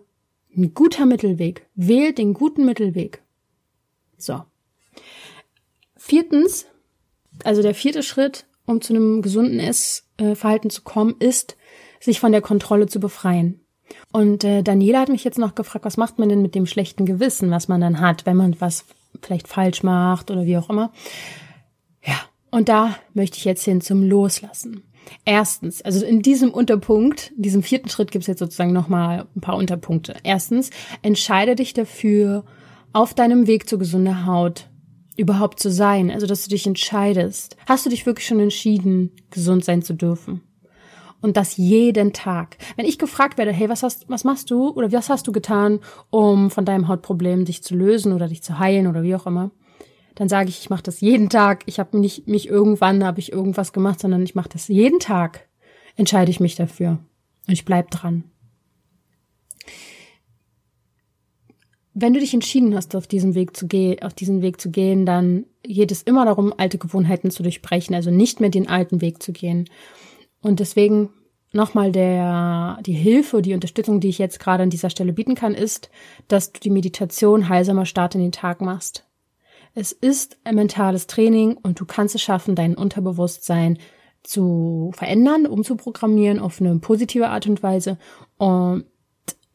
ein 0.55 0.73
guter 0.73 1.05
Mittelweg. 1.05 1.65
Wählt 1.75 2.17
den 2.17 2.33
guten 2.33 2.65
Mittelweg. 2.65 3.21
So. 4.17 4.43
Viertens, 5.95 6.65
also 7.43 7.61
der 7.61 7.75
vierte 7.75 8.03
Schritt, 8.03 8.45
um 8.65 8.81
zu 8.81 8.93
einem 8.93 9.21
gesunden 9.21 9.59
Essverhalten 9.59 10.69
zu 10.69 10.81
kommen, 10.81 11.15
ist, 11.19 11.57
sich 11.99 12.19
von 12.19 12.31
der 12.31 12.41
Kontrolle 12.41 12.87
zu 12.87 12.99
befreien. 12.99 13.59
Und 14.11 14.43
äh, 14.43 14.63
Daniela 14.63 15.01
hat 15.01 15.09
mich 15.09 15.23
jetzt 15.23 15.37
noch 15.37 15.55
gefragt, 15.55 15.85
was 15.85 15.97
macht 15.97 16.17
man 16.17 16.29
denn 16.29 16.41
mit 16.41 16.55
dem 16.55 16.65
schlechten 16.65 17.05
Gewissen, 17.05 17.51
was 17.51 17.67
man 17.67 17.81
dann 17.81 17.99
hat, 17.99 18.25
wenn 18.25 18.37
man 18.37 18.59
was 18.59 18.85
vielleicht 19.21 19.47
falsch 19.47 19.83
macht 19.83 20.31
oder 20.31 20.45
wie 20.45 20.57
auch 20.57 20.69
immer. 20.69 20.91
Ja, 22.03 22.19
und 22.49 22.69
da 22.69 22.97
möchte 23.13 23.37
ich 23.37 23.45
jetzt 23.45 23.63
hin 23.63 23.81
zum 23.81 24.03
Loslassen. 24.03 24.83
Erstens, 25.25 25.81
also 25.81 26.05
in 26.05 26.21
diesem 26.21 26.51
Unterpunkt, 26.51 27.31
in 27.35 27.43
diesem 27.43 27.63
vierten 27.63 27.89
Schritt 27.89 28.11
gibt 28.11 28.23
es 28.23 28.27
jetzt 28.27 28.39
sozusagen 28.39 28.73
nochmal 28.73 29.27
ein 29.35 29.41
paar 29.41 29.55
Unterpunkte. 29.55 30.15
Erstens, 30.23 30.71
entscheide 31.01 31.55
dich 31.55 31.73
dafür, 31.73 32.43
auf 32.93 33.13
deinem 33.13 33.47
Weg 33.47 33.69
zu 33.69 33.77
gesunder 33.77 34.25
Haut 34.25 34.67
überhaupt 35.17 35.59
zu 35.59 35.71
sein, 35.71 36.09
also 36.09 36.25
dass 36.25 36.43
du 36.43 36.49
dich 36.49 36.65
entscheidest. 36.65 37.55
Hast 37.67 37.85
du 37.85 37.89
dich 37.89 38.05
wirklich 38.05 38.27
schon 38.27 38.39
entschieden, 38.39 39.11
gesund 39.29 39.63
sein 39.63 39.81
zu 39.81 39.93
dürfen? 39.93 40.41
Und 41.21 41.37
das 41.37 41.55
jeden 41.57 42.13
Tag. 42.13 42.57
Wenn 42.75 42.87
ich 42.87 42.97
gefragt 42.97 43.37
werde, 43.37 43.51
hey, 43.51 43.69
was 43.69 43.83
hast, 43.83 44.09
was 44.09 44.23
machst 44.23 44.49
du 44.49 44.69
oder 44.69 44.91
was 44.91 45.09
hast 45.09 45.27
du 45.27 45.31
getan, 45.31 45.79
um 46.09 46.49
von 46.49 46.65
deinem 46.65 46.87
Hautproblem 46.87 47.45
dich 47.45 47.61
zu 47.61 47.75
lösen 47.75 48.11
oder 48.11 48.27
dich 48.27 48.41
zu 48.41 48.57
heilen 48.57 48.87
oder 48.87 49.03
wie 49.03 49.15
auch 49.15 49.27
immer, 49.27 49.51
dann 50.15 50.29
sage 50.29 50.49
ich, 50.49 50.59
ich 50.59 50.69
mache 50.69 50.83
das 50.83 51.01
jeden 51.01 51.29
Tag. 51.29 51.63
Ich 51.65 51.79
habe 51.79 51.97
nicht 51.97 52.27
mich 52.27 52.47
irgendwann 52.47 53.03
habe 53.03 53.19
ich 53.19 53.31
irgendwas 53.31 53.73
gemacht, 53.73 53.99
sondern 53.99 54.23
ich 54.23 54.35
mache 54.35 54.49
das 54.49 54.67
jeden 54.67 54.99
Tag. 54.99 55.47
Entscheide 55.95 56.31
ich 56.31 56.39
mich 56.39 56.55
dafür 56.55 56.99
und 57.47 57.53
ich 57.53 57.65
bleib 57.65 57.91
dran. 57.91 58.25
Wenn 61.93 62.13
du 62.13 62.19
dich 62.19 62.33
entschieden 62.33 62.73
hast, 62.75 62.95
auf 62.95 63.05
diesen 63.05 63.35
Weg 63.35 63.55
zu 63.55 63.67
gehen, 63.67 64.01
auf 64.01 64.13
diesen 64.13 64.41
Weg 64.41 64.61
zu 64.61 64.71
gehen, 64.71 65.05
dann 65.05 65.45
geht 65.63 65.91
es 65.91 66.01
immer 66.01 66.25
darum, 66.25 66.53
alte 66.55 66.77
Gewohnheiten 66.77 67.31
zu 67.31 67.43
durchbrechen, 67.43 67.93
also 67.93 68.11
nicht 68.11 68.39
mehr 68.39 68.49
den 68.49 68.69
alten 68.69 69.01
Weg 69.01 69.21
zu 69.21 69.33
gehen. 69.33 69.69
Und 70.41 70.61
deswegen 70.61 71.09
nochmal 71.51 71.91
der, 71.91 72.79
die 72.85 72.93
Hilfe, 72.93 73.41
die 73.41 73.53
Unterstützung, 73.53 73.99
die 73.99 74.07
ich 74.07 74.19
jetzt 74.19 74.39
gerade 74.39 74.63
an 74.63 74.69
dieser 74.69 74.89
Stelle 74.89 75.11
bieten 75.11 75.35
kann, 75.35 75.53
ist, 75.53 75.89
dass 76.29 76.53
du 76.53 76.61
die 76.61 76.69
Meditation 76.69 77.49
heilsamer 77.49 77.85
Start 77.85 78.15
in 78.15 78.21
den 78.21 78.31
Tag 78.31 78.61
machst. 78.61 79.05
Es 79.73 79.91
ist 79.91 80.37
ein 80.43 80.55
mentales 80.55 81.07
Training 81.07 81.57
und 81.57 81.79
du 81.79 81.85
kannst 81.85 82.15
es 82.15 82.21
schaffen, 82.21 82.55
dein 82.55 82.75
Unterbewusstsein 82.75 83.77
zu 84.23 84.91
verändern, 84.93 85.45
umzuprogrammieren 85.45 86.39
auf 86.39 86.59
eine 86.59 86.77
positive 86.79 87.29
Art 87.29 87.47
und 87.47 87.63
Weise. 87.63 87.97
Und 88.37 88.85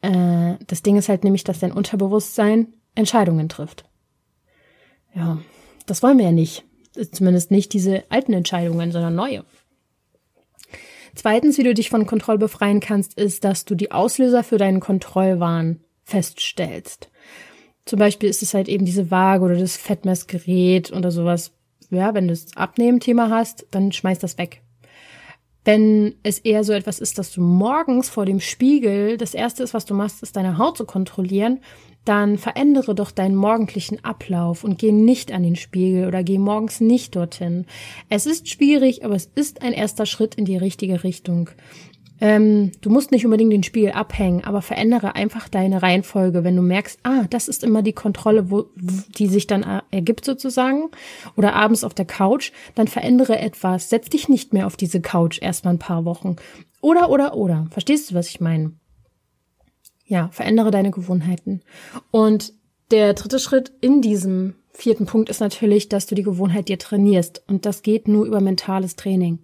äh, 0.01 0.55
das 0.65 0.81
Ding 0.81 0.97
ist 0.97 1.09
halt 1.09 1.23
nämlich, 1.23 1.43
dass 1.43 1.59
dein 1.59 1.71
Unterbewusstsein 1.71 2.73
Entscheidungen 2.95 3.47
trifft. 3.47 3.85
Ja, 5.13 5.37
das 5.85 6.03
wollen 6.03 6.17
wir 6.17 6.25
ja 6.25 6.31
nicht. 6.31 6.63
Zumindest 7.11 7.51
nicht 7.51 7.73
diese 7.73 8.03
alten 8.09 8.33
Entscheidungen, 8.33 8.91
sondern 8.91 9.15
neue. 9.15 9.45
Zweitens, 11.15 11.57
wie 11.57 11.63
du 11.63 11.73
dich 11.73 11.89
von 11.89 12.05
Kontrolle 12.05 12.39
befreien 12.39 12.79
kannst, 12.79 13.17
ist, 13.17 13.43
dass 13.43 13.65
du 13.65 13.75
die 13.75 13.91
Auslöser 13.91 14.43
für 14.43 14.57
deinen 14.57 14.79
Kontrollwahn 14.79 15.79
feststellst. 16.03 17.09
Zum 17.87 17.99
Beispiel 17.99 18.29
ist 18.29 18.43
es 18.43 18.53
halt 18.53 18.67
eben 18.67 18.85
diese 18.85 19.11
Waage 19.11 19.45
oder 19.45 19.55
das 19.55 19.77
Fettmessgerät 19.77 20.91
oder 20.91 21.09
sowas. 21.09 21.53
Ja, 21.89 22.13
wenn 22.13 22.27
du 22.27 22.33
das 22.33 22.47
Abnehmen-Thema 22.55 23.29
hast, 23.29 23.65
dann 23.71 23.93
schmeiß 23.93 24.19
das 24.19 24.37
weg. 24.37 24.61
Wenn 25.63 26.15
es 26.23 26.39
eher 26.39 26.63
so 26.63 26.73
etwas 26.73 26.99
ist, 26.99 27.17
dass 27.17 27.31
du 27.31 27.41
morgens 27.41 28.09
vor 28.09 28.25
dem 28.25 28.39
Spiegel, 28.41 29.17
das 29.17 29.33
erste 29.33 29.63
ist, 29.63 29.73
was 29.73 29.85
du 29.85 29.93
machst, 29.93 30.21
ist 30.21 30.35
deine 30.35 30.57
Haut 30.57 30.77
zu 30.77 30.85
kontrollieren, 30.85 31.59
dann 32.03 32.37
verändere 32.37 32.93
doch 32.95 33.11
deinen 33.11 33.35
morgendlichen 33.35 34.03
Ablauf 34.03 34.63
und 34.63 34.79
geh 34.79 34.91
nicht 34.91 35.31
an 35.31 35.43
den 35.43 35.57
Spiegel 35.57 36.07
oder 36.07 36.23
geh 36.23 36.37
morgens 36.37 36.79
nicht 36.79 37.15
dorthin. 37.15 37.65
Es 38.09 38.25
ist 38.25 38.49
schwierig, 38.49 39.03
aber 39.03 39.15
es 39.15 39.29
ist 39.35 39.61
ein 39.61 39.73
erster 39.73 40.05
Schritt 40.05 40.35
in 40.35 40.45
die 40.45 40.55
richtige 40.57 41.03
Richtung. 41.03 41.49
Ähm, 42.19 42.71
du 42.81 42.89
musst 42.89 43.11
nicht 43.11 43.25
unbedingt 43.25 43.53
den 43.53 43.63
Spiegel 43.63 43.91
abhängen, 43.91 44.43
aber 44.43 44.61
verändere 44.61 45.15
einfach 45.15 45.47
deine 45.49 45.83
Reihenfolge, 45.83 46.43
wenn 46.43 46.55
du 46.55 46.61
merkst, 46.61 46.99
ah, 47.03 47.25
das 47.29 47.47
ist 47.47 47.63
immer 47.63 47.81
die 47.81 47.93
Kontrolle, 47.93 48.49
wo, 48.49 48.65
die 48.75 49.27
sich 49.27 49.47
dann 49.47 49.63
ergibt 49.91 50.25
sozusagen, 50.25 50.89
oder 51.35 51.53
abends 51.53 51.83
auf 51.83 51.93
der 51.93 52.05
Couch, 52.05 52.51
dann 52.75 52.87
verändere 52.87 53.37
etwas. 53.37 53.89
Setz 53.89 54.09
dich 54.09 54.29
nicht 54.29 54.53
mehr 54.53 54.67
auf 54.67 54.77
diese 54.77 55.01
Couch 55.01 55.41
erstmal 55.41 55.75
ein 55.75 55.79
paar 55.79 56.05
Wochen. 56.05 56.37
Oder, 56.81 57.09
oder, 57.09 57.35
oder. 57.35 57.67
Verstehst 57.71 58.09
du, 58.09 58.15
was 58.15 58.29
ich 58.29 58.39
meine? 58.39 58.73
Ja, 60.05 60.29
verändere 60.31 60.71
deine 60.71 60.91
Gewohnheiten. 60.91 61.61
Und 62.11 62.53
der 62.91 63.13
dritte 63.13 63.39
Schritt 63.39 63.73
in 63.81 64.01
diesem 64.01 64.55
vierten 64.71 65.05
Punkt 65.05 65.29
ist 65.29 65.41
natürlich, 65.41 65.89
dass 65.89 66.05
du 66.05 66.15
die 66.15 66.23
Gewohnheit 66.23 66.69
dir 66.69 66.79
trainierst. 66.79 67.43
Und 67.47 67.65
das 67.65 67.81
geht 67.81 68.07
nur 68.07 68.25
über 68.25 68.41
mentales 68.41 68.95
Training. 68.95 69.39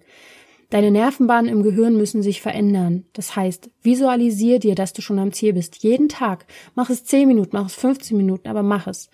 Deine 0.69 0.91
Nervenbahnen 0.91 1.51
im 1.51 1.63
Gehirn 1.63 1.95
müssen 1.95 2.21
sich 2.23 2.41
verändern. 2.41 3.05
Das 3.13 3.35
heißt, 3.35 3.69
visualisier 3.81 4.59
dir, 4.59 4.75
dass 4.75 4.93
du 4.93 5.01
schon 5.01 5.19
am 5.19 5.33
Ziel 5.33 5.53
bist. 5.53 5.83
Jeden 5.83 6.09
Tag. 6.09 6.45
Mach 6.75 6.89
es 6.89 7.05
10 7.05 7.27
Minuten, 7.27 7.51
mach 7.53 7.67
es 7.67 7.75
15 7.75 8.17
Minuten, 8.17 8.47
aber 8.47 8.63
mach 8.63 8.87
es. 8.87 9.09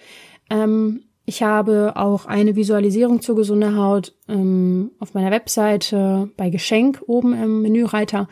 Ähm, 0.49 1.03
ich 1.29 1.43
habe 1.43 1.93
auch 1.95 2.25
eine 2.25 2.55
Visualisierung 2.55 3.21
zur 3.21 3.35
gesunder 3.35 3.75
Haut 3.75 4.15
ähm, 4.27 4.91
auf 4.97 5.13
meiner 5.13 5.29
Webseite 5.29 6.31
bei 6.35 6.49
Geschenk 6.49 7.03
oben 7.05 7.33
im 7.33 7.61
Menüreiter. 7.61 8.27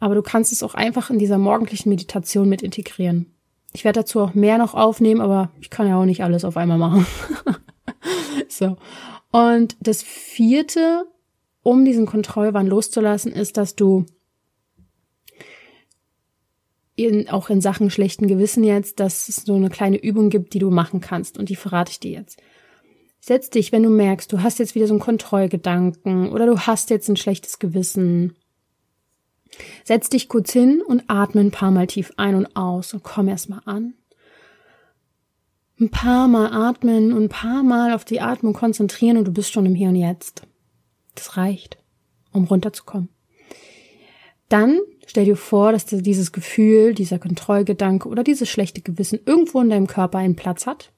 Aber 0.00 0.14
du 0.14 0.20
kannst 0.20 0.52
es 0.52 0.62
auch 0.62 0.74
einfach 0.74 1.08
in 1.08 1.18
dieser 1.18 1.38
morgendlichen 1.38 1.88
Meditation 1.88 2.50
mit 2.50 2.62
integrieren. 2.62 3.32
Ich 3.72 3.84
werde 3.84 4.00
dazu 4.00 4.20
auch 4.20 4.34
mehr 4.34 4.58
noch 4.58 4.74
aufnehmen, 4.74 5.22
aber 5.22 5.50
ich 5.62 5.70
kann 5.70 5.88
ja 5.88 5.98
auch 5.98 6.04
nicht 6.04 6.22
alles 6.22 6.44
auf 6.44 6.58
einmal 6.58 6.76
machen. 6.76 7.06
so. 8.48 8.76
Und 9.30 9.76
das 9.80 10.02
vierte 10.02 11.06
um 11.62 11.84
diesen 11.84 12.06
Kontrollwahn 12.06 12.66
loszulassen, 12.66 13.32
ist, 13.32 13.56
dass 13.56 13.76
du 13.76 14.06
in, 16.94 17.28
auch 17.28 17.50
in 17.50 17.60
Sachen 17.60 17.90
schlechten 17.90 18.26
Gewissen 18.26 18.64
jetzt, 18.64 19.00
dass 19.00 19.28
es 19.28 19.36
so 19.36 19.54
eine 19.54 19.70
kleine 19.70 20.02
Übung 20.02 20.30
gibt, 20.30 20.54
die 20.54 20.58
du 20.58 20.70
machen 20.70 21.00
kannst 21.00 21.38
und 21.38 21.48
die 21.48 21.56
verrate 21.56 21.90
ich 21.90 22.00
dir 22.00 22.12
jetzt. 22.12 22.40
Setz 23.20 23.50
dich, 23.50 23.70
wenn 23.70 23.84
du 23.84 23.90
merkst, 23.90 24.32
du 24.32 24.42
hast 24.42 24.58
jetzt 24.58 24.74
wieder 24.74 24.88
so 24.88 24.94
einen 24.94 25.00
Kontrollgedanken 25.00 26.30
oder 26.30 26.46
du 26.46 26.58
hast 26.58 26.90
jetzt 26.90 27.08
ein 27.08 27.16
schlechtes 27.16 27.58
Gewissen. 27.58 28.34
Setz 29.84 30.08
dich 30.08 30.28
kurz 30.28 30.52
hin 30.52 30.82
und 30.84 31.04
atme 31.06 31.40
ein 31.40 31.50
paar 31.50 31.70
Mal 31.70 31.86
tief 31.86 32.12
ein 32.16 32.34
und 32.34 32.56
aus 32.56 32.94
und 32.94 33.04
komm 33.04 33.28
erst 33.28 33.48
mal 33.48 33.62
an. 33.64 33.94
Ein 35.80 35.90
paar 35.90 36.28
Mal 36.28 36.52
atmen 36.52 37.12
und 37.12 37.24
ein 37.24 37.28
paar 37.28 37.62
Mal 37.62 37.94
auf 37.94 38.04
die 38.04 38.20
Atmung 38.20 38.54
konzentrieren 38.54 39.16
und 39.16 39.24
du 39.24 39.32
bist 39.32 39.52
schon 39.52 39.66
im 39.66 39.74
Hier 39.74 39.88
und 39.88 39.96
Jetzt. 39.96 40.42
Das 41.14 41.36
reicht, 41.36 41.78
um 42.32 42.44
runterzukommen. 42.44 43.08
Dann 44.48 44.80
stell 45.06 45.24
dir 45.24 45.36
vor, 45.36 45.72
dass 45.72 45.86
dieses 45.86 46.32
Gefühl, 46.32 46.94
dieser 46.94 47.18
Kontrollgedanke 47.18 48.08
oder 48.08 48.22
dieses 48.22 48.48
schlechte 48.48 48.82
Gewissen 48.82 49.20
irgendwo 49.24 49.60
in 49.60 49.70
deinem 49.70 49.86
Körper 49.86 50.18
einen 50.18 50.36
Platz 50.36 50.66
hat. 50.66 50.92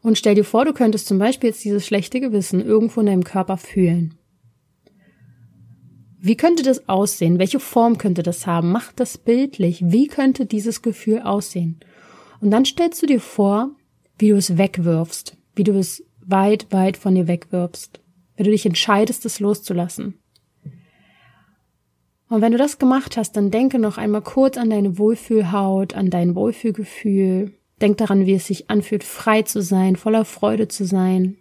Und 0.00 0.18
stell 0.18 0.34
dir 0.34 0.44
vor, 0.44 0.64
du 0.64 0.72
könntest 0.72 1.06
zum 1.06 1.18
Beispiel 1.18 1.50
jetzt 1.50 1.64
dieses 1.64 1.86
schlechte 1.86 2.20
Gewissen 2.20 2.60
irgendwo 2.60 3.00
in 3.00 3.06
deinem 3.06 3.24
Körper 3.24 3.56
fühlen. 3.56 4.18
Wie 6.20 6.36
könnte 6.36 6.62
das 6.62 6.88
aussehen? 6.88 7.38
Welche 7.38 7.60
Form 7.60 7.98
könnte 7.98 8.22
das 8.22 8.46
haben? 8.46 8.72
Mach 8.72 8.92
das 8.92 9.18
bildlich. 9.18 9.82
Wie 9.84 10.06
könnte 10.06 10.46
dieses 10.46 10.80
Gefühl 10.80 11.20
aussehen? 11.20 11.80
Und 12.40 12.50
dann 12.50 12.64
stellst 12.64 13.02
du 13.02 13.06
dir 13.06 13.20
vor, 13.20 13.70
wie 14.18 14.28
du 14.28 14.36
es 14.36 14.56
wegwirfst, 14.56 15.36
wie 15.54 15.64
du 15.64 15.78
es 15.78 16.02
weit, 16.26 16.66
weit 16.70 16.96
von 16.96 17.14
dir 17.14 17.28
wegwirbst, 17.28 18.00
wenn 18.36 18.44
du 18.44 18.50
dich 18.50 18.66
entscheidest, 18.66 19.24
es 19.24 19.40
loszulassen. 19.40 20.18
Und 22.28 22.40
wenn 22.40 22.52
du 22.52 22.58
das 22.58 22.78
gemacht 22.78 23.16
hast, 23.16 23.32
dann 23.36 23.50
denke 23.50 23.78
noch 23.78 23.98
einmal 23.98 24.22
kurz 24.22 24.56
an 24.56 24.70
deine 24.70 24.98
Wohlfühlhaut, 24.98 25.94
an 25.94 26.10
dein 26.10 26.34
Wohlfühlgefühl. 26.34 27.52
Denk 27.80 27.98
daran, 27.98 28.26
wie 28.26 28.34
es 28.34 28.46
sich 28.46 28.70
anfühlt, 28.70 29.04
frei 29.04 29.42
zu 29.42 29.60
sein, 29.62 29.96
voller 29.96 30.24
Freude 30.24 30.68
zu 30.68 30.84
sein. 30.84 31.36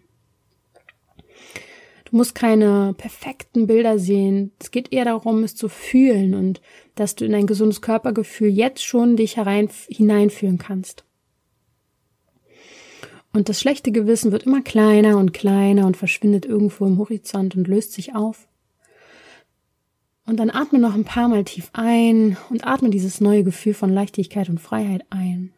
Du 2.06 2.18
musst 2.18 2.36
keine 2.36 2.94
perfekten 2.96 3.66
Bilder 3.66 3.98
sehen. 3.98 4.52
Es 4.60 4.70
geht 4.70 4.94
eher 4.94 5.06
darum, 5.06 5.44
es 5.44 5.56
zu 5.56 5.68
fühlen 5.68 6.36
und 6.36 6.62
dass 6.94 7.16
du 7.16 7.26
in 7.26 7.34
ein 7.34 7.48
gesundes 7.48 7.82
Körpergefühl 7.82 8.50
jetzt 8.50 8.84
schon 8.84 9.16
dich 9.16 9.38
herein, 9.38 9.70
hineinfühlen 9.88 10.60
kannst. 10.60 11.06
Und 13.34 13.50
das 13.50 13.60
schlechte 13.60 13.92
Gewissen 13.92 14.32
wird 14.32 14.44
immer 14.44 14.62
kleiner 14.62 15.18
und 15.18 15.34
kleiner 15.34 15.88
und 15.88 15.98
verschwindet 15.98 16.46
irgendwo 16.46 16.86
im 16.86 17.00
Horizont 17.00 17.56
und 17.56 17.68
löst 17.68 17.94
sich 17.94 18.16
auf. 18.16 18.48
Und 20.26 20.38
dann 20.38 20.52
atme 20.52 20.80
noch 20.80 20.94
ein 20.94 21.04
paar 21.04 21.28
Mal 21.28 21.44
tief 21.44 21.70
ein 21.74 22.38
und 22.50 22.66
atme 22.66 22.92
dieses 22.92 23.20
neue 23.20 23.44
Gefühl 23.44 23.74
von 23.74 23.92
Leichtigkeit 23.92 24.50
und 24.50 24.60
Freiheit 24.60 25.06
ein. 25.10 25.52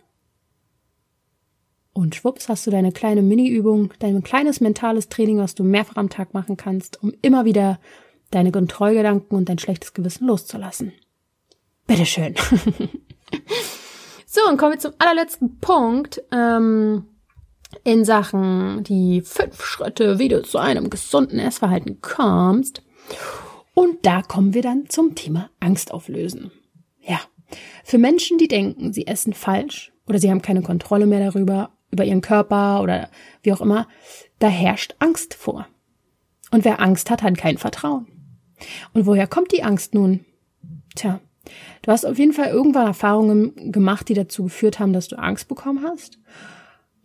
Und 1.94 2.16
schwupps 2.16 2.50
hast 2.50 2.66
du 2.66 2.72
deine 2.72 2.92
kleine 2.92 3.22
Mini-Übung, 3.22 3.94
dein 4.00 4.24
kleines 4.24 4.62
mentales 4.62 5.10
Training, 5.10 5.38
was 5.38 5.54
du 5.54 5.64
mehrfach 5.64 5.98
am 5.98 6.10
Tag 6.10 6.34
machen 6.34 6.58
kannst, 6.58 7.02
um 7.04 7.14
immer 7.22 7.46
wieder 7.46 7.80
deine 8.32 8.52
Kontrollgedanken 8.52 9.38
und 9.38 9.50
dein 9.50 9.60
schlechtes 9.60 9.94
Gewissen 9.94 10.28
loszulassen. 10.28 10.94
Bitteschön. 11.88 12.36
so, 14.26 14.42
und 14.50 14.58
kommen 14.58 14.74
wir 14.74 14.80
zum 14.80 14.94
allerletzten 14.98 15.60
Punkt. 15.60 16.22
Ähm 16.32 17.06
in 17.84 18.06
Sachen 18.06 18.84
die 18.84 19.22
fünf 19.22 19.64
Schritte, 19.64 20.20
wie 20.20 20.28
du 20.28 20.42
zu 20.42 20.58
einem 20.58 20.90
gesunden 20.90 21.40
Essverhalten 21.40 22.02
kommst. 22.02 22.82
Und 23.74 24.06
da 24.06 24.22
kommen 24.22 24.54
wir 24.54 24.62
dann 24.62 24.90
zum 24.90 25.16
Thema 25.16 25.50
Angst 25.60 25.92
auflösen. 25.92 26.52
Ja, 27.02 27.20
für 27.84 27.98
Menschen, 27.98 28.38
die 28.38 28.48
denken, 28.48 28.94
sie 28.94 29.08
essen 29.08 29.34
falsch 29.34 29.92
oder 30.08 30.20
sie 30.20 30.30
haben 30.30 30.42
keine 30.42 30.62
Kontrolle 30.62 31.06
mehr 31.06 31.32
darüber, 31.32 31.72
über 31.92 32.06
ihren 32.06 32.22
Körper 32.22 32.82
oder 32.82 33.10
wie 33.44 33.54
auch 33.54 33.62
immer, 33.62 33.88
da 34.40 34.48
herrscht 34.48 34.96
Angst 35.00 35.34
vor. 35.34 35.68
Und 36.52 36.66
wer 36.66 36.82
Angst 36.82 37.10
hat, 37.10 37.24
hat 37.24 37.38
kein 37.38 37.58
Vertrauen. 37.58 38.08
Und 38.94 39.06
woher 39.06 39.28
kommt 39.28 39.52
die 39.52 39.64
Angst 39.64 39.94
nun? 39.94 40.26
Tja, 40.96 41.20
du 41.82 41.92
hast 41.92 42.06
auf 42.06 42.18
jeden 42.18 42.34
Fall 42.34 42.50
irgendwann 42.50 42.88
Erfahrungen 42.88 43.72
gemacht, 43.72 44.08
die 44.10 44.14
dazu 44.14 44.44
geführt 44.44 44.80
haben, 44.80 44.94
dass 44.94 45.08
du 45.08 45.18
Angst 45.18 45.48
bekommen 45.48 45.84
hast. 45.84 46.20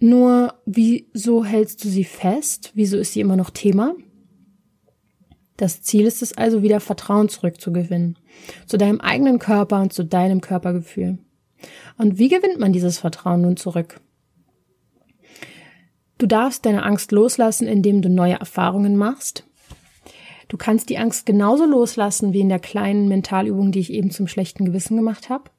Nur, 0.02 0.54
wieso 0.64 1.44
hältst 1.44 1.84
du 1.84 1.88
sie 1.88 2.04
fest? 2.04 2.72
Wieso 2.74 2.96
ist 2.96 3.12
sie 3.12 3.20
immer 3.20 3.36
noch 3.36 3.50
Thema? 3.50 3.94
Das 5.58 5.82
Ziel 5.82 6.06
ist 6.06 6.22
es 6.22 6.32
also, 6.32 6.62
wieder 6.62 6.80
Vertrauen 6.80 7.28
zurückzugewinnen. 7.28 8.18
Zu 8.66 8.78
deinem 8.78 9.02
eigenen 9.02 9.38
Körper 9.38 9.82
und 9.82 9.92
zu 9.92 10.04
deinem 10.04 10.40
Körpergefühl. 10.40 11.18
Und 11.98 12.18
wie 12.18 12.28
gewinnt 12.28 12.58
man 12.58 12.72
dieses 12.72 12.98
Vertrauen 12.98 13.42
nun 13.42 13.58
zurück? 13.58 14.00
Du 16.16 16.26
darfst 16.26 16.64
deine 16.64 16.82
Angst 16.82 17.12
loslassen, 17.12 17.68
indem 17.68 18.00
du 18.00 18.08
neue 18.08 18.40
Erfahrungen 18.40 18.96
machst. 18.96 19.44
Du 20.48 20.56
kannst 20.56 20.88
die 20.88 20.96
Angst 20.96 21.26
genauso 21.26 21.66
loslassen 21.66 22.32
wie 22.32 22.40
in 22.40 22.48
der 22.48 22.58
kleinen 22.58 23.08
Mentalübung, 23.08 23.70
die 23.70 23.80
ich 23.80 23.92
eben 23.92 24.10
zum 24.10 24.26
schlechten 24.26 24.64
Gewissen 24.64 24.96
gemacht 24.96 25.28
habe 25.28 25.50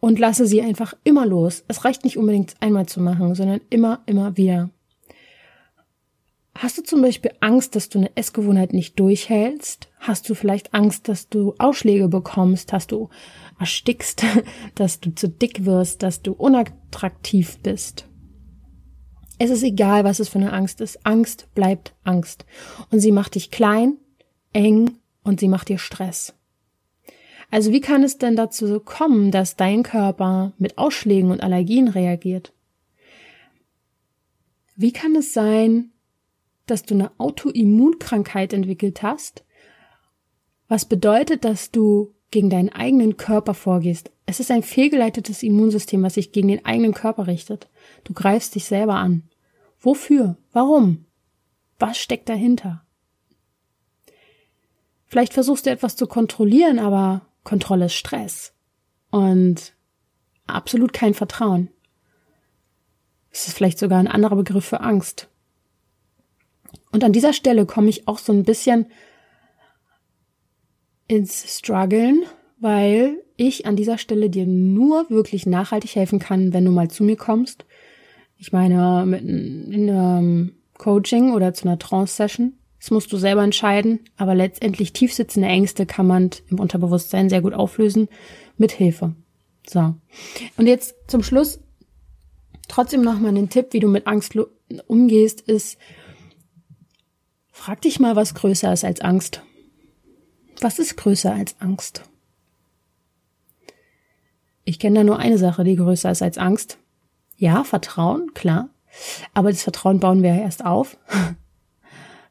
und 0.00 0.18
lasse 0.18 0.46
sie 0.46 0.62
einfach 0.62 0.94
immer 1.04 1.26
los. 1.26 1.64
Es 1.68 1.84
reicht 1.84 2.04
nicht 2.04 2.18
unbedingt 2.18 2.54
einmal 2.60 2.86
zu 2.86 3.00
machen, 3.00 3.34
sondern 3.34 3.60
immer, 3.70 4.02
immer 4.06 4.36
wieder. 4.36 4.70
Hast 6.58 6.78
du 6.78 6.82
zum 6.82 7.02
Beispiel 7.02 7.32
Angst, 7.40 7.76
dass 7.76 7.90
du 7.90 7.98
eine 7.98 8.16
Essgewohnheit 8.16 8.72
nicht 8.72 8.98
durchhältst? 8.98 9.88
Hast 9.98 10.28
du 10.28 10.34
vielleicht 10.34 10.72
Angst, 10.72 11.06
dass 11.08 11.28
du 11.28 11.54
Ausschläge 11.58 12.08
bekommst? 12.08 12.72
Hast 12.72 12.92
du 12.92 13.10
erstickst, 13.58 14.24
dass 14.74 15.00
du 15.00 15.14
zu 15.14 15.28
dick 15.28 15.66
wirst, 15.66 16.02
dass 16.02 16.22
du 16.22 16.32
unattraktiv 16.32 17.58
bist? 17.62 18.08
Es 19.38 19.50
ist 19.50 19.64
egal, 19.64 20.04
was 20.04 20.18
es 20.18 20.30
für 20.30 20.38
eine 20.38 20.52
Angst 20.52 20.80
ist. 20.80 21.04
Angst 21.04 21.48
bleibt 21.54 21.94
Angst. 22.04 22.46
Und 22.90 23.00
sie 23.00 23.12
macht 23.12 23.34
dich 23.34 23.50
klein, 23.50 23.98
eng 24.54 24.98
und 25.22 25.40
sie 25.40 25.48
macht 25.48 25.68
dir 25.68 25.78
Stress. 25.78 26.34
Also 27.50 27.72
wie 27.72 27.80
kann 27.80 28.02
es 28.02 28.18
denn 28.18 28.36
dazu 28.36 28.80
kommen, 28.80 29.30
dass 29.30 29.56
dein 29.56 29.82
Körper 29.82 30.52
mit 30.58 30.78
Ausschlägen 30.78 31.30
und 31.30 31.42
Allergien 31.42 31.88
reagiert? 31.88 32.52
Wie 34.74 34.92
kann 34.92 35.14
es 35.16 35.32
sein, 35.32 35.92
dass 36.66 36.82
du 36.82 36.94
eine 36.94 37.12
Autoimmunkrankheit 37.18 38.52
entwickelt 38.52 39.02
hast, 39.02 39.44
was 40.68 40.84
bedeutet, 40.84 41.44
dass 41.44 41.70
du 41.70 42.12
gegen 42.30 42.50
deinen 42.50 42.70
eigenen 42.70 43.16
Körper 43.16 43.54
vorgehst. 43.54 44.10
Es 44.26 44.40
ist 44.40 44.50
ein 44.50 44.64
fehlgeleitetes 44.64 45.42
Immunsystem, 45.42 46.02
was 46.02 46.14
sich 46.14 46.32
gegen 46.32 46.48
den 46.48 46.64
eigenen 46.64 46.92
Körper 46.92 47.26
richtet. 47.28 47.68
Du 48.04 48.12
greifst 48.12 48.54
dich 48.54 48.64
selber 48.64 48.96
an. 48.96 49.22
Wofür? 49.80 50.36
Warum? 50.52 51.04
Was 51.78 51.98
steckt 51.98 52.28
dahinter? 52.28 52.84
Vielleicht 55.06 55.34
versuchst 55.34 55.66
du 55.66 55.70
etwas 55.70 55.94
zu 55.94 56.08
kontrollieren, 56.08 56.80
aber 56.80 57.22
Kontrolle 57.46 57.86
ist 57.86 57.94
Stress 57.94 58.52
und 59.10 59.72
absolut 60.48 60.92
kein 60.92 61.14
Vertrauen. 61.14 61.70
Es 63.30 63.46
ist 63.46 63.56
vielleicht 63.56 63.78
sogar 63.78 64.00
ein 64.00 64.08
anderer 64.08 64.34
Begriff 64.34 64.64
für 64.64 64.80
Angst. 64.80 65.28
Und 66.90 67.04
an 67.04 67.12
dieser 67.12 67.32
Stelle 67.32 67.64
komme 67.64 67.88
ich 67.88 68.08
auch 68.08 68.18
so 68.18 68.32
ein 68.32 68.42
bisschen 68.42 68.86
ins 71.06 71.56
Struggeln, 71.56 72.24
weil 72.58 73.22
ich 73.36 73.64
an 73.64 73.76
dieser 73.76 73.98
Stelle 73.98 74.28
dir 74.28 74.46
nur 74.46 75.08
wirklich 75.08 75.46
nachhaltig 75.46 75.94
helfen 75.94 76.18
kann, 76.18 76.52
wenn 76.52 76.64
du 76.64 76.72
mal 76.72 76.90
zu 76.90 77.04
mir 77.04 77.16
kommst. 77.16 77.64
Ich 78.38 78.50
meine, 78.52 79.04
mit 79.06 79.22
in 79.22 79.88
einem 79.88 80.56
Coaching 80.78 81.32
oder 81.32 81.54
zu 81.54 81.68
einer 81.68 81.78
Trance-Session. 81.78 82.55
Das 82.86 82.92
musst 82.92 83.12
du 83.12 83.16
selber 83.16 83.42
entscheiden, 83.42 83.98
aber 84.16 84.36
letztendlich 84.36 84.92
tiefsitzende 84.92 85.48
Ängste 85.48 85.86
kann 85.86 86.06
man 86.06 86.30
im 86.48 86.60
Unterbewusstsein 86.60 87.28
sehr 87.28 87.42
gut 87.42 87.52
auflösen 87.52 88.08
mit 88.58 88.70
Hilfe. 88.70 89.16
So. 89.68 89.96
Und 90.56 90.68
jetzt 90.68 90.94
zum 91.08 91.24
Schluss 91.24 91.58
trotzdem 92.68 93.02
nochmal 93.02 93.30
einen 93.30 93.48
Tipp, 93.48 93.72
wie 93.72 93.80
du 93.80 93.88
mit 93.88 94.06
Angst 94.06 94.38
umgehst, 94.86 95.40
ist, 95.40 95.78
frag 97.50 97.80
dich 97.80 97.98
mal, 97.98 98.14
was 98.14 98.36
größer 98.36 98.72
ist 98.72 98.84
als 98.84 99.00
Angst. 99.00 99.42
Was 100.60 100.78
ist 100.78 100.96
größer 100.96 101.34
als 101.34 101.60
Angst? 101.60 102.04
Ich 104.62 104.78
kenne 104.78 105.00
da 105.00 105.02
nur 105.02 105.18
eine 105.18 105.38
Sache, 105.38 105.64
die 105.64 105.74
größer 105.74 106.12
ist 106.12 106.22
als 106.22 106.38
Angst. 106.38 106.78
Ja, 107.36 107.64
Vertrauen, 107.64 108.32
klar. 108.32 108.68
Aber 109.34 109.50
das 109.50 109.64
Vertrauen 109.64 109.98
bauen 109.98 110.22
wir 110.22 110.36
ja 110.36 110.42
erst 110.42 110.64
auf. 110.64 110.96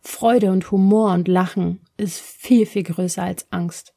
Freude 0.08 0.52
und 0.52 0.72
Humor 0.72 1.14
und 1.14 1.28
Lachen 1.28 1.82
ist 1.98 2.20
viel, 2.20 2.66
viel 2.66 2.84
größer 2.84 3.24
als 3.24 3.52
Angst. 3.52 3.94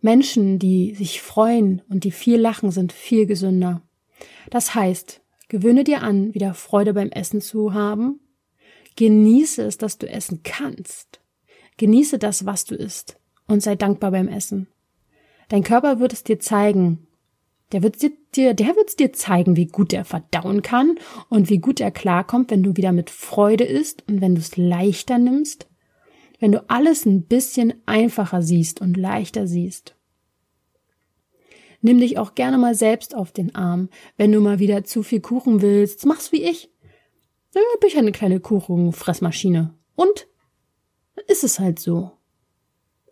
Menschen, 0.00 0.58
die 0.58 0.94
sich 0.94 1.22
freuen 1.22 1.82
und 1.88 2.04
die 2.04 2.10
viel 2.10 2.38
lachen, 2.38 2.70
sind 2.72 2.92
viel 2.92 3.26
gesünder. 3.26 3.82
Das 4.50 4.74
heißt, 4.74 5.20
gewöhne 5.48 5.84
dir 5.84 6.02
an, 6.02 6.34
wieder 6.34 6.52
Freude 6.54 6.94
beim 6.94 7.10
Essen 7.10 7.40
zu 7.40 7.72
haben. 7.74 8.20
Genieße 8.96 9.62
es, 9.62 9.78
dass 9.78 9.98
du 9.98 10.08
essen 10.08 10.42
kannst. 10.42 11.20
Genieße 11.76 12.18
das, 12.18 12.44
was 12.44 12.64
du 12.64 12.74
isst 12.74 13.18
und 13.46 13.62
sei 13.62 13.76
dankbar 13.76 14.10
beim 14.10 14.28
Essen. 14.28 14.66
Dein 15.48 15.62
Körper 15.62 16.00
wird 16.00 16.12
es 16.12 16.24
dir 16.24 16.40
zeigen. 16.40 17.06
Der 17.72 17.82
wird 17.82 17.96
dir, 18.34 18.54
der 18.54 18.76
wird 18.76 18.98
dir 18.98 19.12
zeigen, 19.12 19.56
wie 19.56 19.66
gut 19.66 19.92
er 19.92 20.04
verdauen 20.04 20.62
kann 20.62 20.98
und 21.28 21.50
wie 21.50 21.58
gut 21.58 21.80
er 21.80 21.90
klarkommt, 21.90 22.50
wenn 22.50 22.62
du 22.62 22.76
wieder 22.76 22.92
mit 22.92 23.10
Freude 23.10 23.64
isst 23.64 24.04
und 24.08 24.20
wenn 24.20 24.34
du 24.34 24.40
es 24.40 24.56
leichter 24.56 25.18
nimmst, 25.18 25.68
wenn 26.40 26.52
du 26.52 26.68
alles 26.68 27.06
ein 27.06 27.22
bisschen 27.22 27.74
einfacher 27.86 28.42
siehst 28.42 28.80
und 28.80 28.96
leichter 28.96 29.46
siehst. 29.46 29.94
Nimm 31.82 31.98
dich 31.98 32.18
auch 32.18 32.34
gerne 32.34 32.58
mal 32.58 32.74
selbst 32.74 33.14
auf 33.14 33.32
den 33.32 33.54
Arm, 33.54 33.88
wenn 34.16 34.32
du 34.32 34.40
mal 34.40 34.58
wieder 34.58 34.84
zu 34.84 35.02
viel 35.02 35.20
Kuchen 35.20 35.62
willst. 35.62 36.04
Mach's 36.04 36.32
wie 36.32 36.42
ich. 36.42 36.70
Dann 37.52 37.62
bin 37.80 37.88
ich 37.88 37.96
eine 37.96 38.12
kleine 38.12 38.40
Kuchenfressmaschine. 38.40 39.74
Und? 39.94 40.28
Ist 41.26 41.44
es 41.44 41.58
halt 41.58 41.78
so. 41.78 42.12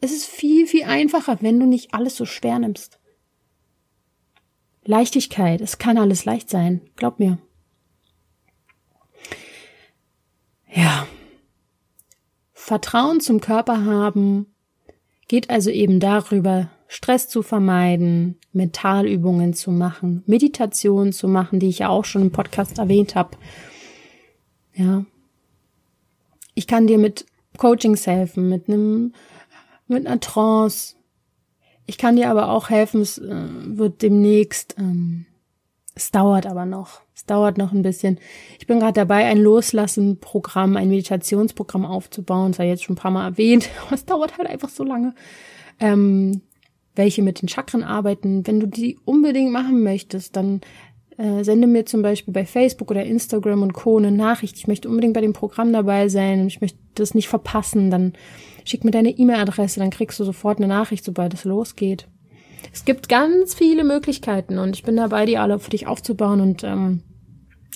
Es 0.01 0.13
ist 0.13 0.27
viel, 0.27 0.67
viel 0.67 0.85
einfacher, 0.85 1.39
wenn 1.41 1.59
du 1.59 1.67
nicht 1.67 1.95
alles 1.95 2.17
so 2.17 2.25
schwer 2.25 2.59
nimmst. 2.59 3.01
Leichtigkeit, 4.89 5.61
es 5.61 5.77
kann 5.77 5.99
alles 5.99 6.25
leicht 6.25 6.49
sein, 6.49 6.81
glaub 6.97 7.19
mir. 7.19 7.37
Ja. 10.73 11.07
Vertrauen 12.55 13.21
zum 13.21 13.41
Körper 13.41 13.85
haben 13.85 14.47
geht 15.29 15.51
also 15.51 15.69
eben 15.69 16.01
darüber, 16.01 16.71
Stress 16.87 17.29
zu 17.29 17.43
vermeiden, 17.43 18.39
Mentalübungen 18.55 19.53
zu 19.53 19.71
machen, 19.71 20.23
Meditation 20.25 21.13
zu 21.13 21.29
machen, 21.29 21.61
die 21.61 21.69
ich 21.69 21.81
ja 21.81 21.91
auch 21.91 22.07
schon 22.07 22.23
im 22.23 22.33
Podcast 22.33 22.79
erwähnt 22.79 23.15
habe. 23.15 23.37
Ja. 24.75 25.05
Ich 26.55 26.67
kann 26.67 26.87
dir 26.87 26.97
mit 26.97 27.27
Coachings 27.59 28.07
helfen, 28.07 28.49
mit 28.49 28.69
einem 28.69 29.13
mit 29.87 30.07
einer 30.07 30.19
Trance. 30.19 30.95
Ich 31.89 31.97
kann 31.97 32.17
dir 32.17 32.29
aber 32.31 32.51
auch 32.51 32.69
helfen, 32.69 33.01
es 33.01 33.17
äh, 33.17 33.47
wird 33.65 34.03
demnächst, 34.03 34.77
ähm, 34.79 35.25
es 35.95 36.11
dauert 36.11 36.47
aber 36.47 36.67
noch. 36.67 37.01
Es 37.17 37.25
dauert 37.25 37.57
noch 37.57 37.73
ein 37.73 37.81
bisschen. 37.81 38.19
Ich 38.59 38.67
bin 38.67 38.79
gerade 38.79 38.93
dabei, 38.93 39.25
ein 39.25 39.39
Loslassen-Programm, 39.39 40.77
ein 40.77 40.91
Meditationsprogramm 40.91 41.87
aufzubauen. 41.87 42.53
Das 42.53 42.61
ich 42.61 42.67
jetzt 42.67 42.85
schon 42.85 42.95
ein 42.95 42.99
paar 42.99 43.11
Mal 43.11 43.25
erwähnt. 43.25 43.71
es 43.91 44.05
dauert 44.05 44.37
halt 44.37 44.49
einfach 44.49 44.69
so 44.69 44.85
lange. 44.85 45.15
Ähm, 45.81 46.43
welche 46.95 47.23
mit 47.23 47.41
den 47.41 47.49
Chakren 47.49 47.83
arbeiten. 47.83 48.47
Wenn 48.47 48.61
du 48.61 48.67
die 48.67 48.99
unbedingt 49.07 49.51
machen 49.51 49.83
möchtest, 49.83 50.37
dann 50.37 50.61
äh, 51.19 51.43
sende 51.43 51.67
mir 51.67 51.85
zum 51.85 52.01
Beispiel 52.01 52.33
bei 52.33 52.47
Facebook 52.47 52.91
oder 52.91 53.05
Instagram 53.05 53.63
und 53.63 53.73
Co. 53.73 53.99
eine 53.99 54.13
Nachricht. 54.13 54.57
Ich 54.57 54.69
möchte 54.69 54.89
unbedingt 54.89 55.15
bei 55.15 55.21
dem 55.21 55.33
Programm 55.33 55.73
dabei 55.73 56.09
sein 56.09 56.41
und 56.41 56.47
ich 56.47 56.61
möchte 56.61 56.79
das 56.95 57.15
nicht 57.15 57.29
verpassen. 57.29 57.91
Dann 57.91 58.13
schick 58.65 58.85
mir 58.85 58.93
deine 58.93 59.11
E-Mail-Adresse, 59.11 59.81
dann 59.81 59.91
kriegst 59.91 60.19
du 60.21 60.25
sofort 60.25 60.59
eine 60.59 60.69
Nachricht, 60.69 61.05
sobald 61.05 61.35
es 61.35 61.45
losgeht. 61.45 62.07
Es 62.73 62.85
gibt 62.85 63.09
ganz 63.09 63.55
viele 63.55 63.85
Möglichkeiten 63.85 64.59
und 64.59 64.77
ich 64.77 64.85
bin 64.85 64.97
dabei, 64.97 65.27
die 65.27 65.39
alle 65.39 65.59
für 65.59 65.71
dich 65.71 65.87
aufzubauen 65.87 66.41
und 66.41 66.65
ähm, 66.65 67.03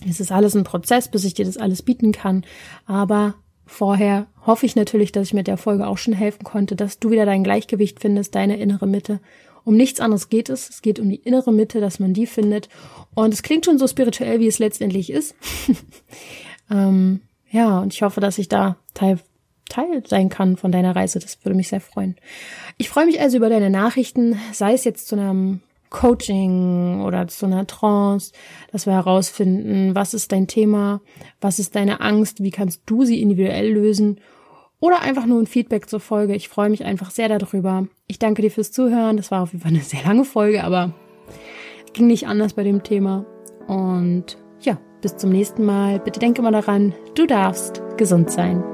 es 0.08 0.20
ist 0.20 0.32
alles 0.32 0.54
ein 0.54 0.64
Prozess, 0.64 1.08
bis 1.08 1.24
ich 1.24 1.34
dir 1.34 1.44
das 1.44 1.56
alles 1.56 1.82
bieten 1.82 2.12
kann. 2.12 2.44
Aber 2.86 3.34
vorher 3.66 4.26
hoffe 4.46 4.66
ich 4.66 4.76
natürlich, 4.76 5.12
dass 5.12 5.28
ich 5.28 5.34
mit 5.34 5.46
der 5.46 5.56
Folge 5.56 5.86
auch 5.86 5.98
schon 5.98 6.14
helfen 6.14 6.44
konnte, 6.44 6.76
dass 6.76 6.98
du 6.98 7.10
wieder 7.10 7.26
dein 7.26 7.44
Gleichgewicht 7.44 8.00
findest, 8.00 8.34
deine 8.34 8.58
innere 8.58 8.86
Mitte. 8.86 9.20
Um 9.64 9.76
nichts 9.76 10.00
anderes 10.00 10.28
geht 10.28 10.48
es. 10.48 10.68
Es 10.68 10.82
geht 10.82 10.98
um 10.98 11.08
die 11.08 11.16
innere 11.16 11.52
Mitte, 11.52 11.80
dass 11.80 11.98
man 11.98 12.14
die 12.14 12.26
findet. 12.26 12.68
Und 13.14 13.32
es 13.32 13.42
klingt 13.42 13.64
schon 13.64 13.78
so 13.78 13.86
spirituell, 13.86 14.40
wie 14.40 14.48
es 14.48 14.58
letztendlich 14.58 15.10
ist. 15.10 15.34
ähm, 16.70 17.20
ja, 17.50 17.80
und 17.80 17.92
ich 17.92 18.02
hoffe, 18.02 18.20
dass 18.20 18.38
ich 18.38 18.48
da 18.48 18.76
Teil 18.94 19.18
Teil 19.68 20.02
sein 20.06 20.28
kann 20.28 20.56
von 20.56 20.70
deiner 20.70 20.94
Reise. 20.94 21.18
Das 21.18 21.42
würde 21.44 21.56
mich 21.56 21.68
sehr 21.68 21.80
freuen. 21.80 22.16
Ich 22.76 22.90
freue 22.90 23.06
mich 23.06 23.20
also 23.20 23.38
über 23.38 23.48
deine 23.48 23.70
Nachrichten, 23.70 24.38
sei 24.52 24.74
es 24.74 24.84
jetzt 24.84 25.08
zu 25.08 25.14
einem 25.14 25.60
Coaching 25.88 27.02
oder 27.02 27.28
zu 27.28 27.46
einer 27.46 27.66
Trance, 27.66 28.32
dass 28.70 28.86
wir 28.86 28.94
herausfinden, 28.94 29.94
was 29.94 30.14
ist 30.14 30.32
dein 30.32 30.46
Thema, 30.46 31.00
was 31.40 31.58
ist 31.58 31.74
deine 31.74 32.00
Angst, 32.00 32.42
wie 32.42 32.50
kannst 32.50 32.82
du 32.86 33.04
sie 33.04 33.22
individuell 33.22 33.70
lösen 33.70 34.20
oder 34.82 35.00
einfach 35.00 35.26
nur 35.26 35.40
ein 35.40 35.46
Feedback 35.46 35.88
zur 35.88 36.00
Folge. 36.00 36.34
Ich 36.34 36.48
freue 36.48 36.68
mich 36.68 36.84
einfach 36.84 37.12
sehr 37.12 37.28
darüber. 37.28 37.86
Ich 38.08 38.18
danke 38.18 38.42
dir 38.42 38.50
fürs 38.50 38.72
Zuhören. 38.72 39.16
Das 39.16 39.30
war 39.30 39.42
auf 39.42 39.52
jeden 39.52 39.62
Fall 39.62 39.70
eine 39.70 39.80
sehr 39.80 40.02
lange 40.02 40.24
Folge, 40.24 40.64
aber 40.64 40.92
ging 41.92 42.08
nicht 42.08 42.26
anders 42.26 42.54
bei 42.54 42.64
dem 42.64 42.82
Thema. 42.82 43.24
Und 43.68 44.38
ja, 44.60 44.78
bis 45.00 45.16
zum 45.16 45.30
nächsten 45.30 45.64
Mal. 45.64 46.00
Bitte 46.00 46.18
denke 46.18 46.42
mal 46.42 46.50
daran, 46.50 46.94
du 47.14 47.26
darfst 47.26 47.80
gesund 47.96 48.32
sein. 48.32 48.71